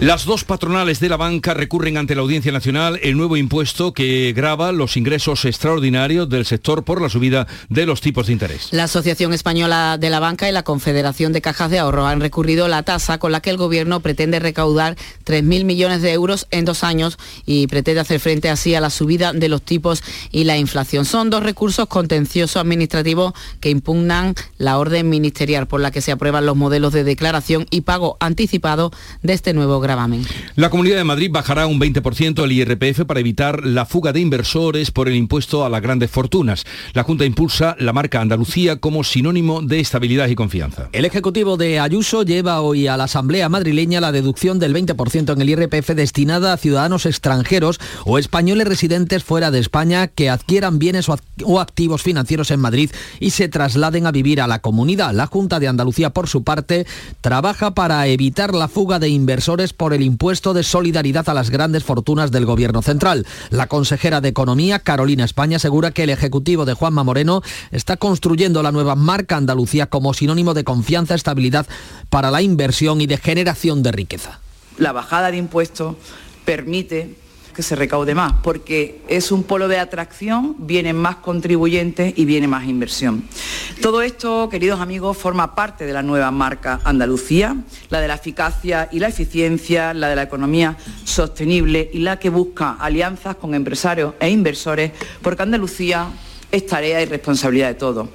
Las 0.00 0.24
dos 0.24 0.44
patronales 0.44 0.98
de 0.98 1.10
la 1.10 1.18
banca 1.18 1.52
recurren 1.52 1.98
ante 1.98 2.14
la 2.14 2.22
Audiencia 2.22 2.50
Nacional 2.50 2.98
el 3.02 3.18
nuevo 3.18 3.36
impuesto 3.36 3.92
que 3.92 4.32
grava 4.34 4.72
los 4.72 4.96
ingresos 4.96 5.44
extraordinarios 5.44 6.26
del 6.26 6.46
sector 6.46 6.84
por 6.84 7.02
la 7.02 7.10
subida 7.10 7.46
de 7.68 7.84
los 7.84 8.00
tipos 8.00 8.26
de 8.26 8.32
interés. 8.32 8.68
La 8.70 8.84
Asociación 8.84 9.34
Española 9.34 9.98
de 10.00 10.08
la 10.08 10.18
Banca 10.18 10.48
y 10.48 10.52
la 10.52 10.62
Confederación 10.62 11.34
de 11.34 11.42
Cajas 11.42 11.70
de 11.70 11.80
Ahorro 11.80 12.06
han 12.06 12.22
recurrido 12.22 12.66
la 12.66 12.82
tasa 12.82 13.18
con 13.18 13.30
la 13.30 13.42
que 13.42 13.50
el 13.50 13.58
Gobierno 13.58 14.00
pretende 14.00 14.38
recaudar 14.38 14.96
3.000 15.26 15.64
millones 15.64 16.00
de 16.00 16.14
euros 16.14 16.46
en 16.50 16.64
dos 16.64 16.82
años 16.82 17.18
y 17.44 17.66
pretende 17.66 18.00
hacer 18.00 18.20
frente 18.20 18.48
así 18.48 18.74
a 18.74 18.80
la 18.80 18.88
subida 18.88 19.34
de 19.34 19.50
los 19.50 19.60
tipos 19.60 20.02
y 20.30 20.44
la 20.44 20.56
inflación. 20.56 21.04
Son 21.04 21.28
dos 21.28 21.42
recursos 21.42 21.88
contenciosos 21.88 22.56
administrativos 22.56 23.34
que 23.60 23.68
impugnan 23.68 24.34
la 24.56 24.78
orden 24.78 25.10
ministerial 25.10 25.66
por 25.66 25.82
la 25.82 25.90
que 25.90 26.00
se 26.00 26.10
aprueban 26.10 26.46
los 26.46 26.56
modelos 26.56 26.94
de 26.94 27.04
declaración 27.04 27.66
y 27.68 27.82
pago 27.82 28.16
anticipado 28.18 28.92
de 29.22 29.34
este 29.34 29.52
nuevo 29.52 29.78
gravamen. 29.90 30.24
La 30.54 30.70
Comunidad 30.70 30.96
de 30.98 31.04
Madrid 31.04 31.30
bajará 31.32 31.66
un 31.66 31.80
20% 31.80 32.44
el 32.44 32.52
IRPF 32.52 33.04
para 33.06 33.18
evitar 33.18 33.66
la 33.66 33.86
fuga 33.86 34.12
de 34.12 34.20
inversores 34.20 34.92
por 34.92 35.08
el 35.08 35.16
impuesto 35.16 35.64
a 35.64 35.68
las 35.68 35.82
grandes 35.82 36.10
fortunas. 36.10 36.64
La 36.92 37.02
Junta 37.02 37.24
impulsa 37.24 37.74
la 37.80 37.92
marca 37.92 38.20
Andalucía 38.20 38.76
como 38.76 39.02
sinónimo 39.02 39.62
de 39.62 39.80
estabilidad 39.80 40.28
y 40.28 40.36
confianza. 40.36 40.88
El 40.92 41.04
Ejecutivo 41.04 41.56
de 41.56 41.80
Ayuso 41.80 42.22
lleva 42.22 42.60
hoy 42.60 42.86
a 42.86 42.96
la 42.96 43.04
Asamblea 43.04 43.48
madrileña 43.48 44.00
la 44.00 44.12
deducción 44.12 44.60
del 44.60 44.74
20% 44.74 45.32
en 45.32 45.40
el 45.40 45.50
IRPF 45.50 45.90
destinada 45.90 46.52
a 46.52 46.56
ciudadanos 46.56 47.04
extranjeros 47.06 47.80
o 48.04 48.18
españoles 48.18 48.68
residentes 48.68 49.24
fuera 49.24 49.50
de 49.50 49.58
España 49.58 50.06
que 50.06 50.30
adquieran 50.30 50.78
bienes 50.78 51.08
o 51.08 51.60
activos 51.60 52.02
financieros 52.02 52.52
en 52.52 52.60
Madrid 52.60 52.90
y 53.18 53.30
se 53.30 53.48
trasladen 53.48 54.06
a 54.06 54.12
vivir 54.12 54.40
a 54.40 54.46
la 54.46 54.60
comunidad. 54.60 55.12
La 55.14 55.26
Junta 55.26 55.58
de 55.58 55.66
Andalucía, 55.66 56.10
por 56.10 56.28
su 56.28 56.44
parte, 56.44 56.86
trabaja 57.20 57.74
para 57.74 58.06
evitar 58.06 58.54
la 58.54 58.68
fuga 58.68 59.00
de 59.00 59.08
inversores 59.08 59.72
por 59.80 59.94
el 59.94 60.02
impuesto 60.02 60.52
de 60.52 60.62
solidaridad 60.62 61.26
a 61.30 61.32
las 61.32 61.48
grandes 61.48 61.84
fortunas 61.84 62.30
del 62.30 62.44
Gobierno 62.44 62.82
central. 62.82 63.26
La 63.48 63.66
consejera 63.66 64.20
de 64.20 64.28
Economía, 64.28 64.80
Carolina 64.80 65.24
España, 65.24 65.56
asegura 65.56 65.90
que 65.90 66.02
el 66.02 66.10
Ejecutivo 66.10 66.66
de 66.66 66.74
Juanma 66.74 67.02
Moreno 67.02 67.40
está 67.70 67.96
construyendo 67.96 68.62
la 68.62 68.72
nueva 68.72 68.94
marca 68.94 69.38
Andalucía 69.38 69.86
como 69.86 70.12
sinónimo 70.12 70.52
de 70.52 70.64
confianza, 70.64 71.14
estabilidad 71.14 71.66
para 72.10 72.30
la 72.30 72.42
inversión 72.42 73.00
y 73.00 73.06
de 73.06 73.16
generación 73.16 73.82
de 73.82 73.92
riqueza. 73.92 74.40
La 74.76 74.92
bajada 74.92 75.30
de 75.30 75.38
impuestos 75.38 75.96
permite 76.44 77.16
que 77.60 77.64
se 77.64 77.76
recaude 77.76 78.14
más, 78.14 78.32
porque 78.42 79.02
es 79.06 79.30
un 79.30 79.42
polo 79.42 79.68
de 79.68 79.78
atracción, 79.78 80.56
vienen 80.60 80.96
más 80.96 81.16
contribuyentes 81.16 82.14
y 82.16 82.24
viene 82.24 82.48
más 82.48 82.66
inversión. 82.66 83.24
Todo 83.82 84.00
esto, 84.00 84.48
queridos 84.48 84.80
amigos, 84.80 85.18
forma 85.18 85.54
parte 85.54 85.84
de 85.84 85.92
la 85.92 86.02
nueva 86.02 86.30
marca 86.30 86.80
Andalucía, 86.84 87.54
la 87.90 88.00
de 88.00 88.08
la 88.08 88.14
eficacia 88.14 88.88
y 88.90 88.98
la 88.98 89.08
eficiencia, 89.08 89.92
la 89.92 90.08
de 90.08 90.16
la 90.16 90.22
economía 90.22 90.78
sostenible 91.04 91.90
y 91.92 91.98
la 91.98 92.18
que 92.18 92.30
busca 92.30 92.78
alianzas 92.80 93.36
con 93.36 93.54
empresarios 93.54 94.14
e 94.20 94.30
inversores, 94.30 94.92
porque 95.20 95.42
Andalucía 95.42 96.06
es 96.50 96.66
tarea 96.66 97.02
y 97.02 97.04
responsabilidad 97.04 97.68
de 97.68 97.74
todos. 97.74 98.08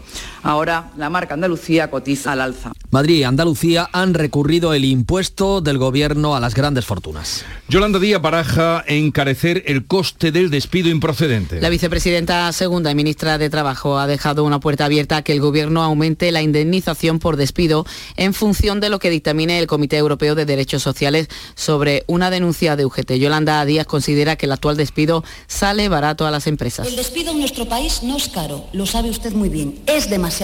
Ahora 0.46 0.92
la 0.96 1.10
marca 1.10 1.34
Andalucía 1.34 1.90
cotiza 1.90 2.34
al 2.34 2.40
alza. 2.40 2.72
Madrid 2.92 3.16
y 3.16 3.24
Andalucía 3.24 3.90
han 3.92 4.14
recurrido 4.14 4.76
el 4.76 4.86
impuesto 4.86 5.60
del 5.60 5.80
gobierno 5.80 6.36
a 6.36 6.40
las 6.40 6.54
grandes 6.54 6.86
fortunas. 6.86 7.44
Yolanda 7.68 7.98
Díaz 7.98 8.22
baraja 8.22 8.84
encarecer 8.86 9.64
el 9.66 9.88
coste 9.88 10.32
del 10.32 10.52
despido 10.52 10.90
improcedente. 10.90 11.60
La 11.62 11.70
vicepresidenta 11.70 12.52
segunda 12.52 12.92
y 12.92 12.96
ministra 12.96 13.40
de 13.40 13.50
Trabajo 13.50 13.98
ha 13.98 14.06
dejado 14.06 14.44
una 14.44 14.60
puerta 14.60 14.86
abierta 14.86 15.18
a 15.18 15.22
que 15.24 15.34
el 15.34 15.42
gobierno 15.42 15.82
aumente 15.82 16.32
la 16.32 16.44
indemnización 16.44 17.18
por 17.18 17.38
despido 17.38 17.88
en 18.16 18.36
función 18.36 18.80
de 18.80 18.90
lo 18.90 19.00
que 19.00 19.10
dictamine 19.10 19.58
el 19.58 19.66
Comité 19.66 19.98
Europeo 19.98 20.36
de 20.36 20.46
Derechos 20.46 20.84
Sociales 20.84 21.28
sobre 21.56 22.04
una 22.06 22.30
denuncia 22.30 22.76
de 22.76 22.86
UGT. 22.86 23.14
Yolanda 23.14 23.66
Díaz 23.66 23.88
considera 23.88 24.36
que 24.36 24.46
el 24.46 24.52
actual 24.52 24.78
despido 24.78 25.24
sale 25.48 25.90
barato 25.90 26.28
a 26.28 26.32
las 26.32 26.46
empresas. 26.46 26.88
El 26.88 26.96
despido 26.96 27.32
en 27.32 27.40
nuestro 27.40 27.68
país 27.68 28.04
no 28.04 28.16
es 28.16 28.30
caro, 28.30 28.68
lo 28.74 28.86
sabe 28.86 29.10
usted 29.10 29.34
muy 29.34 29.50
bien, 29.50 29.80
es 29.88 30.08
demasiado 30.08 30.35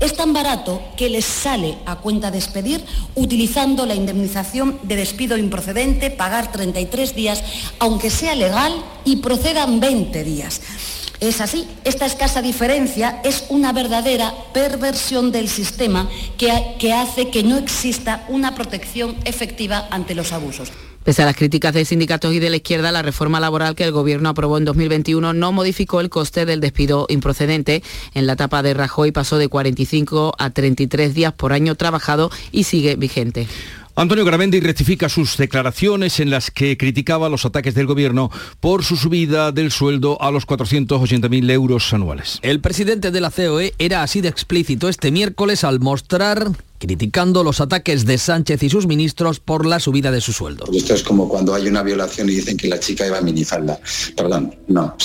Es 0.00 0.14
tan 0.14 0.32
barato 0.32 0.82
que 0.96 1.08
les 1.08 1.24
sale 1.24 1.78
a 1.86 1.96
cuenta 1.96 2.30
despedir 2.30 2.84
utilizando 3.14 3.86
la 3.86 3.94
indemnización 3.94 4.78
de 4.82 4.96
despido 4.96 5.36
improcedente, 5.36 6.10
pagar 6.10 6.52
33 6.52 7.14
días, 7.14 7.42
aunque 7.78 8.10
sea 8.10 8.34
legal, 8.34 8.72
y 9.04 9.16
procedan 9.16 9.80
20 9.80 10.24
días. 10.24 10.60
Es 11.20 11.40
así, 11.40 11.66
esta 11.84 12.06
escasa 12.06 12.42
diferencia 12.42 13.20
es 13.24 13.44
una 13.48 13.72
verdadera 13.72 14.32
perversión 14.52 15.32
del 15.32 15.48
sistema 15.48 16.08
que 16.36 16.92
hace 16.92 17.30
que 17.30 17.42
no 17.42 17.56
exista 17.56 18.24
una 18.28 18.54
protección 18.54 19.16
efectiva 19.24 19.88
ante 19.90 20.14
los 20.14 20.32
abusos. 20.32 20.70
Pese 21.08 21.22
a 21.22 21.24
las 21.24 21.36
críticas 21.36 21.72
de 21.72 21.86
sindicatos 21.86 22.34
y 22.34 22.38
de 22.38 22.50
la 22.50 22.56
izquierda, 22.56 22.92
la 22.92 23.00
reforma 23.00 23.40
laboral 23.40 23.74
que 23.74 23.84
el 23.84 23.92
Gobierno 23.92 24.28
aprobó 24.28 24.58
en 24.58 24.66
2021 24.66 25.32
no 25.32 25.52
modificó 25.52 26.02
el 26.02 26.10
coste 26.10 26.44
del 26.44 26.60
despido 26.60 27.06
improcedente. 27.08 27.82
En 28.12 28.26
la 28.26 28.34
etapa 28.34 28.62
de 28.62 28.74
Rajoy 28.74 29.10
pasó 29.10 29.38
de 29.38 29.48
45 29.48 30.34
a 30.38 30.50
33 30.50 31.14
días 31.14 31.32
por 31.32 31.54
año 31.54 31.76
trabajado 31.76 32.30
y 32.52 32.64
sigue 32.64 32.96
vigente. 32.96 33.46
Antonio 33.96 34.26
Garamendi 34.26 34.60
rectifica 34.60 35.08
sus 35.08 35.38
declaraciones 35.38 36.20
en 36.20 36.28
las 36.28 36.50
que 36.50 36.76
criticaba 36.76 37.30
los 37.30 37.46
ataques 37.46 37.74
del 37.74 37.86
gobierno 37.86 38.30
por 38.60 38.84
su 38.84 38.98
subida 38.98 39.50
del 39.50 39.70
sueldo 39.70 40.20
a 40.20 40.30
los 40.30 40.46
480.000 40.46 41.50
euros 41.50 41.90
anuales. 41.94 42.38
El 42.42 42.60
presidente 42.60 43.10
de 43.10 43.20
la 43.22 43.30
COE 43.30 43.72
era 43.78 44.02
así 44.02 44.20
de 44.20 44.28
explícito 44.28 44.90
este 44.90 45.10
miércoles 45.10 45.64
al 45.64 45.80
mostrar 45.80 46.50
criticando 46.78 47.44
los 47.44 47.60
ataques 47.60 48.06
de 48.06 48.18
Sánchez 48.18 48.62
y 48.62 48.70
sus 48.70 48.86
ministros 48.86 49.40
por 49.40 49.66
la 49.66 49.80
subida 49.80 50.10
de 50.10 50.20
su 50.20 50.32
sueldo. 50.32 50.64
Esto 50.72 50.94
es 50.94 51.02
como 51.02 51.28
cuando 51.28 51.54
hay 51.54 51.66
una 51.66 51.82
violación 51.82 52.28
y 52.30 52.34
dicen 52.34 52.56
que 52.56 52.68
la 52.68 52.80
chica 52.80 53.06
iba 53.06 53.18
a 53.18 53.22
minifalda. 53.22 53.78
Perdón, 54.16 54.54
no, 54.68 54.96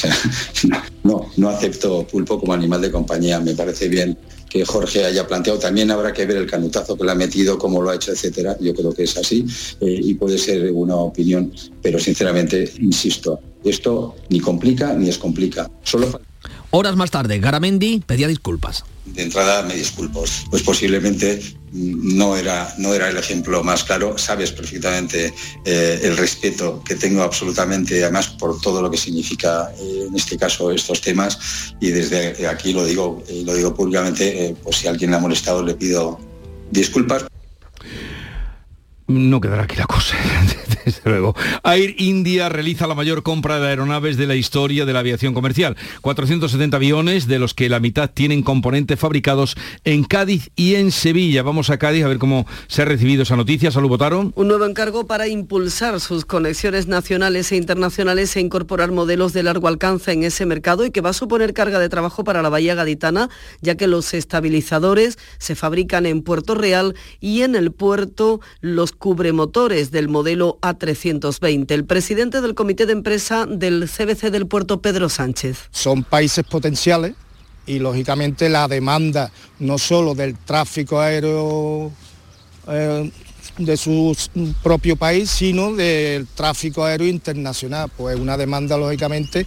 no, 1.04 1.30
no 1.36 1.50
acepto 1.50 2.08
pulpo 2.08 2.40
como 2.40 2.54
animal 2.54 2.82
de 2.82 2.92
compañía. 2.92 3.40
Me 3.40 3.56
parece 3.56 3.90
bien 3.90 4.18
que 4.54 4.64
Jorge 4.66 5.04
haya 5.04 5.28
planteado. 5.28 5.58
También 5.58 5.90
habrá 5.90 6.14
que 6.14 6.28
ver 6.28 6.38
el 6.38 6.46
canutazo 6.46 6.96
que 6.96 7.04
le 7.04 7.12
ha 7.12 7.16
metido, 7.16 7.58
cómo 7.58 7.82
lo 7.82 7.90
ha 7.90 7.96
hecho, 7.96 8.12
etcétera. 8.12 8.56
Yo 8.60 8.76
creo 8.76 8.94
que 8.94 9.04
es 9.04 9.18
así 9.18 9.46
eh, 9.82 10.00
y 10.04 10.14
puede 10.14 10.38
ser 10.38 10.72
una 10.72 10.96
opinión, 10.96 11.52
pero 11.82 11.98
sinceramente, 11.98 12.72
insisto, 12.80 13.40
esto 13.64 14.16
ni 14.30 14.40
complica 14.40 14.94
ni 14.94 15.08
descomplica. 15.08 15.70
Solo 15.82 16.22
Horas 16.76 16.96
más 16.96 17.12
tarde, 17.12 17.38
Garamendi 17.38 18.00
pedía 18.00 18.28
disculpas. 18.28 18.84
De 19.06 19.22
entrada 19.22 19.62
me 19.62 19.76
disculpo, 19.76 20.24
pues 20.50 20.64
posiblemente 20.64 21.40
no 21.72 22.36
era, 22.36 22.74
no 22.80 22.96
era 22.96 23.10
el 23.10 23.18
ejemplo 23.18 23.64
más 23.64 23.84
claro. 23.84 24.18
Sabes 24.18 24.52
perfectamente 24.52 25.36
eh, 25.66 26.00
el 26.02 26.18
respeto 26.18 26.82
que 26.84 26.96
tengo 26.96 27.22
absolutamente, 27.22 28.02
además 28.02 28.30
por 28.30 28.60
todo 28.60 28.82
lo 28.82 28.90
que 28.90 28.98
significa 28.98 29.72
eh, 29.80 30.06
en 30.08 30.16
este 30.16 30.36
caso 30.36 30.72
estos 30.72 31.00
temas. 31.00 31.38
Y 31.80 31.90
desde 31.90 32.48
aquí 32.48 32.74
lo 32.74 32.84
digo, 32.84 33.24
eh, 33.28 33.44
lo 33.46 33.54
digo 33.54 33.76
públicamente, 33.76 34.56
pues 34.64 34.78
si 34.78 34.88
alguien 34.88 35.12
le 35.12 35.18
ha 35.18 35.20
molestado 35.20 35.64
le 35.64 35.76
pido 35.76 36.20
disculpas. 36.72 37.26
No 39.08 39.42
quedará 39.42 39.64
aquí 39.64 39.76
la 39.76 39.86
cosa, 39.86 40.16
desde 40.86 41.02
luego. 41.10 41.36
Air 41.64 41.96
India 41.98 42.48
realiza 42.48 42.88
la 42.88 42.96
mayor 42.96 43.22
compra 43.22 43.60
de 43.60 43.68
aeronaves 43.68 44.16
de 44.16 44.28
la 44.28 44.36
historia 44.36 44.86
de 44.86 44.94
la 44.94 45.00
aviación 45.00 45.34
comercial. 45.34 45.76
470 46.02 46.78
aviones, 46.78 47.28
de 47.28 47.38
los 47.38 47.54
que 47.54 47.68
la 47.68 47.82
mitad 47.82 48.10
tienen 48.10 48.44
componentes 48.44 48.98
fabricados 48.98 49.56
en 49.84 50.06
Cádiz 50.06 50.52
y 50.56 50.76
en 50.76 50.92
Sevilla. 50.92 51.44
Vamos 51.44 51.70
a 51.70 51.78
Cádiz 51.78 52.06
a 52.06 52.08
ver 52.08 52.18
cómo 52.18 52.48
se 52.68 52.82
ha 52.82 52.86
recibido 52.86 53.24
esa 53.24 53.36
noticia. 53.36 53.72
Salud, 53.72 53.90
votaron. 53.90 54.32
Un 54.36 54.48
nuevo 54.48 54.66
encargo 54.66 55.06
para 55.06 55.28
impulsar 55.28 56.00
sus 56.00 56.24
conexiones 56.24 56.88
nacionales 56.88 57.52
e 57.52 57.58
internacionales 57.58 58.36
e 58.36 58.40
incorporar 58.40 58.92
modelos 58.92 59.34
de 59.34 59.44
largo 59.44 59.68
alcance 59.68 60.14
en 60.14 60.24
ese 60.24 60.46
mercado 60.46 60.86
y 60.86 60.92
que 60.92 61.02
va 61.02 61.10
a 61.10 61.14
suponer 61.14 61.54
carga 61.54 61.80
de 61.80 61.90
trabajo 61.90 62.24
para 62.24 62.42
la 62.42 62.50
Bahía 62.50 62.76
Gaditana, 62.76 63.30
ya 63.62 63.76
que 63.76 63.88
los 63.88 64.14
estabilizadores 64.14 65.18
se 65.40 65.56
fabrican 65.56 66.06
en 66.06 66.22
Puerto 66.22 66.56
Real 66.56 66.96
y 67.20 67.42
en 67.42 67.56
el 67.56 67.72
puerto 67.72 68.40
los 68.62 68.93
cubremotores 68.98 69.92
del 69.92 70.10
modelo 70.10 70.58
A320. 70.62 71.72
El 71.72 71.86
presidente 71.86 72.42
del 72.42 72.56
comité 72.56 72.86
de 72.86 72.94
empresa 72.94 73.46
del 73.46 73.90
CBC 73.90 74.32
del 74.32 74.48
puerto, 74.48 74.82
Pedro 74.82 75.10
Sánchez. 75.10 75.70
Son 75.72 76.04
países 76.04 76.44
potenciales 76.46 77.16
y 77.66 77.80
lógicamente 77.80 78.50
la 78.50 78.68
demanda 78.68 79.32
no 79.60 79.78
solo 79.78 80.16
del 80.16 80.38
tráfico 80.38 81.00
aéreo 81.00 81.92
eh, 82.68 83.12
de 83.58 83.78
su 83.78 84.16
propio 84.62 84.96
país, 84.96 85.30
sino 85.30 85.74
del 85.74 86.28
tráfico 86.28 86.84
aéreo 86.84 87.08
internacional. 87.08 87.92
Pues 87.96 88.20
una 88.20 88.38
demanda 88.38 88.78
lógicamente 88.78 89.46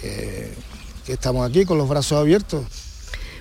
que 0.00 1.12
estamos 1.12 1.48
aquí 1.48 1.64
con 1.64 1.78
los 1.78 1.88
brazos 1.88 2.18
abiertos 2.18 2.64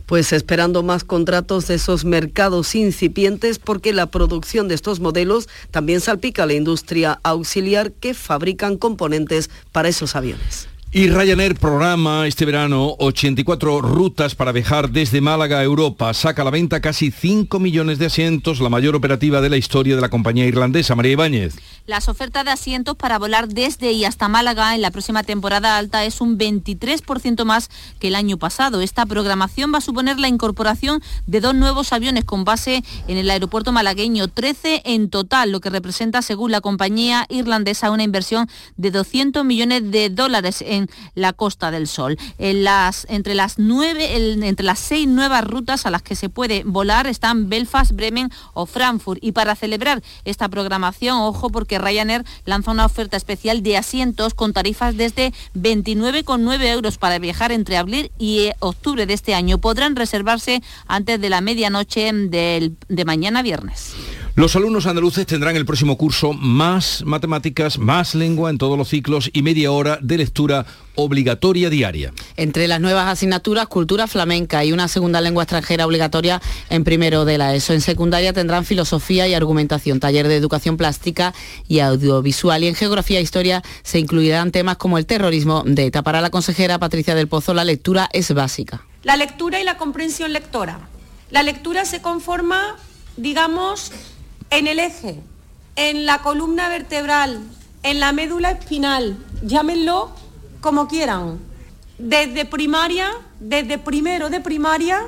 pues 0.06 0.34
esperando 0.34 0.84
más 0.84 1.04
contratos 1.04 1.68
de 1.68 1.76
esos 1.76 2.06
mercados 2.06 2.76
incipientes 2.76 3.60
porque 3.60 3.94
la 3.94 4.08
producción 4.08 4.68
de 4.68 4.76
estos 4.76 5.00
modelos 5.00 5.48
también 5.72 6.02
salpica 6.02 6.44
a 6.44 6.46
la 6.46 6.54
industria 6.54 7.20
auxiliar 7.24 7.92
que 7.92 8.14
fabrican 8.14 8.78
componentes 8.78 9.50
para 9.72 9.90
esos 9.90 10.16
aviones. 10.16 10.68
Y 10.98 11.10
Ryanair 11.10 11.56
programa 11.56 12.26
este 12.26 12.46
verano 12.46 12.96
84 13.00 13.82
rutas 13.82 14.34
para 14.34 14.54
viajar 14.54 14.92
desde 14.92 15.20
Málaga 15.20 15.60
a 15.60 15.64
Europa. 15.64 16.14
Saca 16.14 16.42
a 16.42 16.46
la 16.46 16.52
venta 16.52 16.80
casi 16.80 17.12
5 17.12 17.60
millones 17.60 18.00
de 18.00 18.06
asientos, 18.06 18.62
la 18.62 18.70
mayor 18.70 18.96
operativa 18.96 19.42
de 19.42 19.50
la 19.50 19.58
historia 19.58 19.98
de 19.98 20.02
la 20.02 20.08
compañía 20.08 20.46
irlandesa. 20.46 20.96
María 20.96 21.12
Ibáñez. 21.12 21.56
Las 21.86 22.08
ofertas 22.08 22.46
de 22.46 22.52
asientos 22.52 22.96
para 22.96 23.20
volar 23.20 23.50
desde 23.50 23.92
y 23.92 24.06
hasta 24.06 24.30
Málaga 24.30 24.74
en 24.74 24.82
la 24.82 24.90
próxima 24.90 25.24
temporada 25.24 25.78
alta 25.78 26.06
es 26.06 26.22
un 26.22 26.40
23% 26.40 27.44
más 27.44 27.70
que 28.00 28.08
el 28.08 28.16
año 28.16 28.38
pasado. 28.38 28.80
Esta 28.80 29.06
programación 29.06 29.74
va 29.74 29.80
a 29.80 29.82
suponer 29.82 30.18
la 30.18 30.30
incorporación 30.30 31.04
de 31.28 31.42
dos 31.42 31.54
nuevos 31.54 31.92
aviones 31.92 32.24
con 32.24 32.46
base 32.46 32.86
en 33.10 33.18
el 33.18 33.30
aeropuerto 33.30 33.74
malagueño, 33.74 34.30
13 34.30 34.82
en 34.86 35.10
total, 35.10 35.52
lo 35.52 35.60
que 35.60 35.70
representa, 35.70 36.22
según 36.22 36.52
la 36.52 36.62
compañía 36.62 37.26
irlandesa, 37.28 37.92
una 37.92 38.04
inversión 38.04 38.48
de 38.78 38.92
200 38.92 39.44
millones 39.44 39.92
de 39.92 40.10
dólares 40.10 40.64
en 40.66 40.85
la 41.14 41.34
Costa 41.34 41.72
del 41.72 41.88
Sol. 41.88 42.18
Entre, 42.38 43.36
las 43.36 43.60
nueve, 43.60 44.16
entre 44.48 44.66
las 44.66 44.80
seis 44.80 45.08
nuevas 45.08 45.44
rutas 45.44 45.86
a 45.86 45.92
las 45.92 46.02
que 46.02 46.16
se 46.16 46.30
puede 46.30 46.64
volar 46.66 47.08
están 47.08 47.50
Belfast, 47.50 47.92
Bremen 47.92 48.32
o 48.54 48.66
Frankfurt. 48.66 49.20
Y 49.22 49.32
para 49.32 49.56
celebrar 49.56 50.04
esta 50.26 50.50
programación, 50.50 51.18
ojo, 51.18 51.50
porque 51.50 51.80
Ryanair 51.80 52.24
lanza 52.46 52.72
una 52.72 52.86
oferta 52.86 53.18
especial 53.18 53.64
de 53.64 53.78
asientos 53.78 54.34
con 54.34 54.54
tarifas 54.54 54.98
desde 54.98 55.34
29,9 55.56 56.66
euros 56.66 56.98
para 56.98 57.20
viajar 57.20 57.52
entre 57.52 57.78
abril 57.78 58.12
y 58.18 58.40
eh, 58.40 58.56
octubre 58.60 59.06
de 59.06 59.14
este 59.14 59.36
año. 59.36 59.58
Podrán 59.58 59.96
reservarse 59.96 60.62
antes 60.88 61.20
de 61.20 61.30
la 61.30 61.42
medianoche 61.42 62.12
de 62.14 63.06
mañana 63.06 63.42
viernes. 63.42 63.96
Los 64.38 64.54
alumnos 64.58 64.86
andaluces 64.86 65.26
tendrán 65.26 65.56
el 65.56 65.66
próximo 65.66 65.98
curso 65.98 66.34
más 66.34 67.06
matemáticas, 67.06 67.80
más 67.80 68.16
lengua 68.16 68.50
en 68.50 68.58
todos 68.58 68.78
los 68.78 68.90
ciclos 68.90 69.30
y 69.32 69.44
media 69.44 69.72
hora 69.72 69.98
de 70.02 70.18
lectura 70.18 70.66
obligatoria 70.96 71.70
diaria. 71.70 72.12
Entre 72.36 72.68
las 72.68 72.82
nuevas 72.82 73.08
asignaturas, 73.08 73.68
cultura 73.68 74.08
flamenca 74.08 74.66
y 74.66 74.74
una 74.74 74.90
segunda 74.90 75.22
lengua 75.22 75.44
extranjera 75.44 75.86
obligatoria 75.86 76.42
en 76.70 76.84
primero 76.84 77.24
de 77.24 77.38
la 77.38 77.56
ESO. 77.56 77.72
En 77.72 77.80
secundaria 77.80 78.34
tendrán 78.34 78.66
filosofía 78.66 79.26
y 79.26 79.34
argumentación, 79.34 80.02
taller 80.02 80.28
de 80.28 80.36
educación 80.36 80.76
plástica 80.76 81.34
y 81.70 81.80
audiovisual. 81.80 82.62
Y 82.62 82.68
en 82.68 82.76
geografía 82.76 83.20
e 83.20 83.22
historia 83.22 83.64
se 83.84 84.00
incluirán 84.00 84.52
temas 84.52 84.76
como 84.76 84.98
el 84.98 85.06
terrorismo 85.06 85.64
de 85.66 85.86
ETA. 85.86 86.04
Para 86.04 86.20
la 86.20 86.30
consejera 86.30 86.78
Patricia 86.78 87.16
del 87.16 87.30
Pozo, 87.30 87.54
la 87.54 87.64
lectura 87.64 88.10
es 88.12 88.34
básica. 88.34 88.84
La 89.04 89.16
lectura 89.16 89.62
y 89.62 89.64
la 89.64 89.78
comprensión 89.78 90.34
lectora. 90.34 90.90
La 91.32 91.42
lectura 91.42 91.86
se 91.86 92.02
conforma, 92.02 92.76
digamos, 93.16 93.94
en 94.50 94.68
el 94.68 94.80
eje, 94.80 95.22
en 95.76 96.06
la 96.06 96.20
columna 96.20 96.70
vertebral, 96.70 97.40
en 97.84 98.00
la 98.00 98.12
médula 98.12 98.52
espinal, 98.52 99.18
llámenlo 99.44 100.12
como 100.62 100.88
quieran, 100.88 101.40
desde 101.98 102.46
primaria, 102.46 103.12
desde 103.40 103.78
primero 103.78 104.30
de 104.30 104.42
primaria 104.42 105.08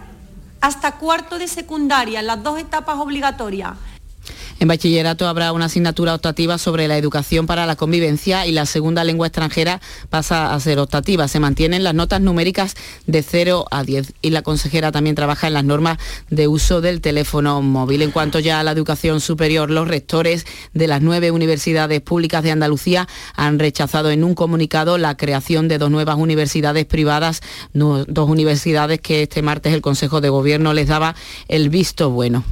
hasta 0.61 0.93
cuarto 0.93 1.37
de 1.37 1.47
secundaria, 1.47 2.21
las 2.21 2.43
dos 2.43 2.59
etapas 2.59 2.97
obligatorias. 2.97 3.73
En 4.59 4.67
bachillerato 4.67 5.27
habrá 5.27 5.51
una 5.51 5.65
asignatura 5.65 6.15
optativa 6.15 6.57
sobre 6.57 6.87
la 6.87 6.97
educación 6.97 7.45
para 7.45 7.67
la 7.67 7.75
convivencia 7.75 8.47
y 8.47 8.51
la 8.51 8.65
segunda 8.65 9.03
lengua 9.03 9.27
extranjera 9.27 9.81
pasa 10.09 10.51
a 10.51 10.59
ser 10.59 10.79
optativa. 10.79 11.27
Se 11.27 11.39
mantienen 11.39 11.83
las 11.83 11.93
notas 11.93 12.21
numéricas 12.21 12.73
de 13.05 13.21
0 13.21 13.65
a 13.69 13.83
10 13.83 14.13
y 14.23 14.31
la 14.31 14.41
consejera 14.41 14.91
también 14.91 15.15
trabaja 15.15 15.45
en 15.45 15.53
las 15.53 15.63
normas 15.63 15.99
de 16.31 16.47
uso 16.47 16.81
del 16.81 17.01
teléfono 17.01 17.61
móvil. 17.61 18.01
En 18.01 18.09
cuanto 18.09 18.39
ya 18.39 18.59
a 18.59 18.63
la 18.63 18.71
educación 18.71 19.21
superior, 19.21 19.69
los 19.69 19.87
rectores 19.87 20.47
de 20.73 20.87
las 20.87 21.03
nueve 21.03 21.29
universidades 21.29 22.01
públicas 22.01 22.41
de 22.41 22.49
Andalucía 22.49 23.07
han 23.35 23.59
rechazado 23.59 24.09
en 24.09 24.23
un 24.23 24.33
comunicado 24.33 24.97
la 24.97 25.17
creación 25.17 25.67
de 25.67 25.77
dos 25.77 25.91
nuevas 25.91 26.17
universidades 26.17 26.85
privadas, 26.85 27.41
dos 27.73 28.27
universidades 28.27 29.01
que 29.01 29.21
este 29.21 29.43
martes 29.43 29.73
el 29.73 29.81
Consejo 29.81 30.19
de 30.19 30.29
Gobierno 30.29 30.73
les 30.73 30.87
daba 30.87 31.13
el 31.47 31.69
visto 31.69 32.09
bueno. 32.09 32.43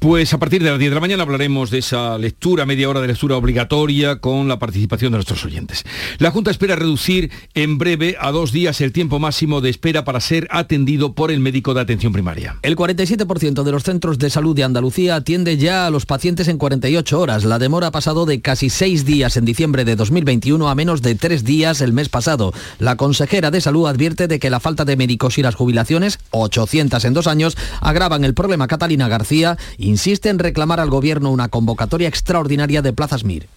Pues 0.00 0.32
a 0.32 0.38
partir 0.38 0.62
de 0.62 0.70
las 0.70 0.78
10 0.78 0.92
de 0.92 0.94
la 0.94 1.00
mañana 1.02 1.24
hablaremos 1.24 1.70
de 1.70 1.76
esa 1.76 2.16
lectura, 2.16 2.64
media 2.64 2.88
hora 2.88 3.02
de 3.02 3.08
lectura 3.08 3.36
obligatoria 3.36 4.16
con 4.16 4.48
la 4.48 4.58
participación 4.58 5.12
de 5.12 5.18
nuestros 5.18 5.44
oyentes. 5.44 5.84
La 6.16 6.30
Junta 6.30 6.50
espera 6.50 6.74
reducir 6.74 7.30
en 7.52 7.76
breve 7.76 8.16
a 8.18 8.30
dos 8.30 8.50
días 8.50 8.80
el 8.80 8.92
tiempo 8.92 9.18
máximo 9.18 9.60
de 9.60 9.68
espera 9.68 10.02
para 10.06 10.20
ser 10.20 10.48
atendido 10.50 11.12
por 11.12 11.30
el 11.30 11.40
médico 11.40 11.74
de 11.74 11.82
atención 11.82 12.14
primaria. 12.14 12.56
El 12.62 12.76
47% 12.76 13.62
de 13.62 13.72
los 13.72 13.82
centros 13.82 14.18
de 14.18 14.30
salud 14.30 14.56
de 14.56 14.64
Andalucía 14.64 15.16
atiende 15.16 15.58
ya 15.58 15.86
a 15.86 15.90
los 15.90 16.06
pacientes 16.06 16.48
en 16.48 16.56
48 16.56 17.20
horas. 17.20 17.44
La 17.44 17.58
demora 17.58 17.88
ha 17.88 17.92
pasado 17.92 18.24
de 18.24 18.40
casi 18.40 18.70
seis 18.70 19.04
días 19.04 19.36
en 19.36 19.44
diciembre 19.44 19.84
de 19.84 19.96
2021 19.96 20.66
a 20.66 20.74
menos 20.74 21.02
de 21.02 21.14
tres 21.14 21.44
días 21.44 21.82
el 21.82 21.92
mes 21.92 22.08
pasado. 22.08 22.54
La 22.78 22.96
consejera 22.96 23.50
de 23.50 23.60
salud 23.60 23.86
advierte 23.86 24.28
de 24.28 24.38
que 24.38 24.48
la 24.48 24.60
falta 24.60 24.86
de 24.86 24.96
médicos 24.96 25.36
y 25.36 25.42
las 25.42 25.56
jubilaciones, 25.56 26.20
800 26.30 27.04
en 27.04 27.12
dos 27.12 27.26
años, 27.26 27.58
agravan 27.82 28.24
el 28.24 28.32
problema. 28.32 28.66
Catalina 28.66 29.06
García 29.06 29.58
insiste 29.90 30.28
en 30.28 30.38
reclamar 30.38 30.80
al 30.80 30.88
Gobierno 30.88 31.30
una 31.30 31.48
convocatoria 31.48 32.08
extraordinaria 32.08 32.80
de 32.80 32.92
plazas 32.92 33.24
MIR. 33.24 33.48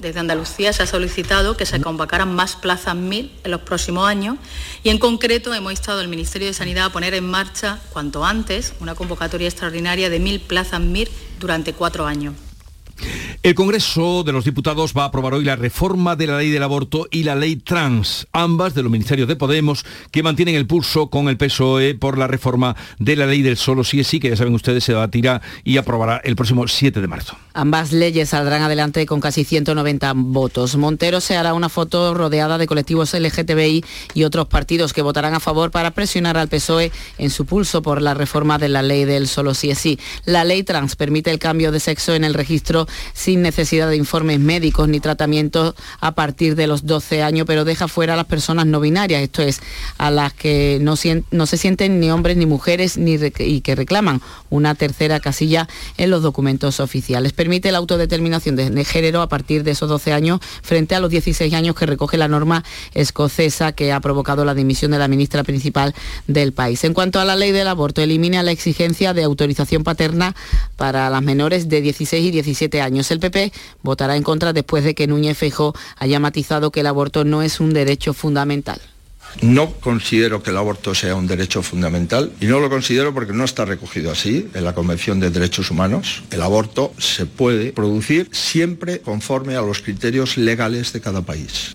Desde 0.00 0.18
Andalucía 0.18 0.72
se 0.72 0.82
ha 0.82 0.86
solicitado 0.86 1.56
que 1.56 1.66
se 1.66 1.80
convocaran 1.80 2.34
más 2.34 2.56
plazas 2.56 2.96
MIR 2.96 3.30
en 3.44 3.50
los 3.50 3.60
próximos 3.60 4.08
años 4.08 4.38
y 4.82 4.88
en 4.88 4.98
concreto 4.98 5.54
hemos 5.54 5.72
instado 5.72 6.00
al 6.00 6.08
Ministerio 6.08 6.48
de 6.48 6.54
Sanidad 6.54 6.86
a 6.86 6.90
poner 6.90 7.14
en 7.14 7.30
marcha 7.30 7.78
cuanto 7.92 8.24
antes 8.24 8.74
una 8.80 8.96
convocatoria 8.96 9.46
extraordinaria 9.46 10.10
de 10.10 10.18
mil 10.18 10.40
plazas 10.40 10.80
MIR 10.80 11.08
durante 11.38 11.74
cuatro 11.74 12.06
años. 12.06 12.34
El 13.42 13.54
Congreso 13.54 14.24
de 14.24 14.32
los 14.32 14.46
Diputados 14.46 14.94
va 14.96 15.02
a 15.02 15.06
aprobar 15.06 15.34
hoy 15.34 15.44
la 15.44 15.56
reforma 15.56 16.16
de 16.16 16.26
la 16.26 16.38
ley 16.38 16.50
del 16.50 16.62
aborto 16.62 17.06
y 17.10 17.24
la 17.24 17.34
ley 17.34 17.56
trans, 17.56 18.26
ambas 18.32 18.74
de 18.74 18.82
los 18.82 18.90
ministerios 18.90 19.28
de 19.28 19.36
Podemos, 19.36 19.84
que 20.10 20.22
mantienen 20.22 20.54
el 20.54 20.66
pulso 20.66 21.10
con 21.10 21.28
el 21.28 21.36
PSOE 21.36 21.94
por 21.94 22.16
la 22.16 22.26
reforma 22.26 22.74
de 22.98 23.16
la 23.16 23.26
ley 23.26 23.42
del 23.42 23.58
solo 23.58 23.84
sí 23.84 24.00
es 24.00 24.06
sí, 24.06 24.18
que 24.18 24.30
ya 24.30 24.36
saben 24.36 24.54
ustedes 24.54 24.84
se 24.84 24.92
debatirá 24.92 25.42
y 25.62 25.76
aprobará 25.76 26.22
el 26.24 26.36
próximo 26.36 26.66
7 26.66 27.02
de 27.02 27.06
marzo. 27.06 27.36
Ambas 27.52 27.92
leyes 27.92 28.30
saldrán 28.30 28.62
adelante 28.62 29.04
con 29.04 29.20
casi 29.20 29.44
190 29.44 30.12
votos. 30.16 30.76
Montero 30.76 31.20
se 31.20 31.36
hará 31.36 31.54
una 31.54 31.68
foto 31.68 32.14
rodeada 32.14 32.58
de 32.58 32.66
colectivos 32.66 33.12
LGTBI 33.12 33.84
y 34.14 34.24
otros 34.24 34.48
partidos 34.48 34.92
que 34.92 35.02
votarán 35.02 35.34
a 35.34 35.40
favor 35.40 35.70
para 35.70 35.90
presionar 35.90 36.36
al 36.36 36.48
PSOE 36.48 36.90
en 37.18 37.30
su 37.30 37.44
pulso 37.44 37.82
por 37.82 38.00
la 38.00 38.14
reforma 38.14 38.58
de 38.58 38.70
la 38.70 38.82
ley 38.82 39.04
del 39.04 39.28
solo 39.28 39.54
sí 39.54 39.70
es 39.70 39.78
sí. 39.78 39.98
La 40.24 40.44
ley 40.44 40.62
trans 40.62 40.96
permite 40.96 41.30
el 41.30 41.38
cambio 41.38 41.70
de 41.72 41.80
sexo 41.80 42.14
en 42.14 42.24
el 42.24 42.34
registro 42.34 42.86
sin 43.12 43.42
necesidad 43.42 43.88
de 43.88 43.96
informes 43.96 44.40
médicos 44.40 44.88
ni 44.88 45.00
tratamientos 45.00 45.74
a 46.00 46.14
partir 46.14 46.56
de 46.56 46.66
los 46.66 46.86
12 46.86 47.22
años, 47.22 47.46
pero 47.46 47.64
deja 47.64 47.88
fuera 47.88 48.14
a 48.14 48.16
las 48.16 48.26
personas 48.26 48.66
no 48.66 48.80
binarias, 48.80 49.22
esto 49.22 49.42
es, 49.42 49.60
a 49.98 50.10
las 50.10 50.32
que 50.32 50.78
no, 50.80 50.94
no 51.30 51.46
se 51.46 51.56
sienten 51.56 52.00
ni 52.00 52.10
hombres 52.10 52.36
ni 52.36 52.46
mujeres 52.46 52.96
ni 52.96 53.14
y 53.38 53.60
que 53.60 53.74
reclaman 53.74 54.20
una 54.50 54.74
tercera 54.74 55.20
casilla 55.20 55.68
en 55.96 56.10
los 56.10 56.22
documentos 56.22 56.80
oficiales. 56.80 57.32
Permite 57.32 57.72
la 57.72 57.78
autodeterminación 57.78 58.56
de 58.56 58.84
género 58.84 59.22
a 59.22 59.28
partir 59.28 59.64
de 59.64 59.72
esos 59.72 59.88
12 59.88 60.12
años 60.12 60.40
frente 60.62 60.94
a 60.94 61.00
los 61.00 61.10
16 61.10 61.52
años 61.54 61.74
que 61.74 61.86
recoge 61.86 62.16
la 62.16 62.28
norma 62.28 62.64
escocesa 62.94 63.72
que 63.72 63.92
ha 63.92 64.00
provocado 64.00 64.44
la 64.44 64.54
dimisión 64.54 64.90
de 64.90 64.98
la 64.98 65.08
ministra 65.08 65.42
principal 65.44 65.94
del 66.26 66.52
país. 66.52 66.84
En 66.84 66.94
cuanto 66.94 67.20
a 67.20 67.24
la 67.24 67.36
ley 67.36 67.52
del 67.52 67.68
aborto, 67.68 68.02
elimina 68.02 68.42
la 68.42 68.50
exigencia 68.50 69.14
de 69.14 69.22
autorización 69.22 69.84
paterna 69.84 70.34
para 70.76 71.10
las 71.10 71.22
menores 71.22 71.68
de 71.68 71.80
16 71.80 72.26
y 72.26 72.30
17 72.30 72.73
años. 72.80 73.10
El 73.10 73.20
PP 73.20 73.52
votará 73.82 74.16
en 74.16 74.22
contra 74.22 74.52
después 74.52 74.84
de 74.84 74.94
que 74.94 75.06
Núñez 75.06 75.38
Feijó 75.38 75.74
haya 75.96 76.20
matizado 76.20 76.70
que 76.70 76.80
el 76.80 76.86
aborto 76.86 77.24
no 77.24 77.42
es 77.42 77.60
un 77.60 77.72
derecho 77.72 78.14
fundamental. 78.14 78.80
No 79.42 79.72
considero 79.72 80.42
que 80.42 80.50
el 80.50 80.56
aborto 80.56 80.94
sea 80.94 81.16
un 81.16 81.26
derecho 81.26 81.62
fundamental 81.62 82.32
y 82.40 82.46
no 82.46 82.60
lo 82.60 82.70
considero 82.70 83.12
porque 83.12 83.32
no 83.32 83.44
está 83.44 83.64
recogido 83.64 84.12
así 84.12 84.48
en 84.54 84.64
la 84.64 84.74
Convención 84.74 85.18
de 85.18 85.30
Derechos 85.30 85.70
Humanos. 85.70 86.22
El 86.30 86.42
aborto 86.42 86.92
se 86.98 87.26
puede 87.26 87.72
producir 87.72 88.28
siempre 88.32 89.00
conforme 89.00 89.56
a 89.56 89.62
los 89.62 89.80
criterios 89.80 90.36
legales 90.36 90.92
de 90.92 91.00
cada 91.00 91.22
país. 91.22 91.74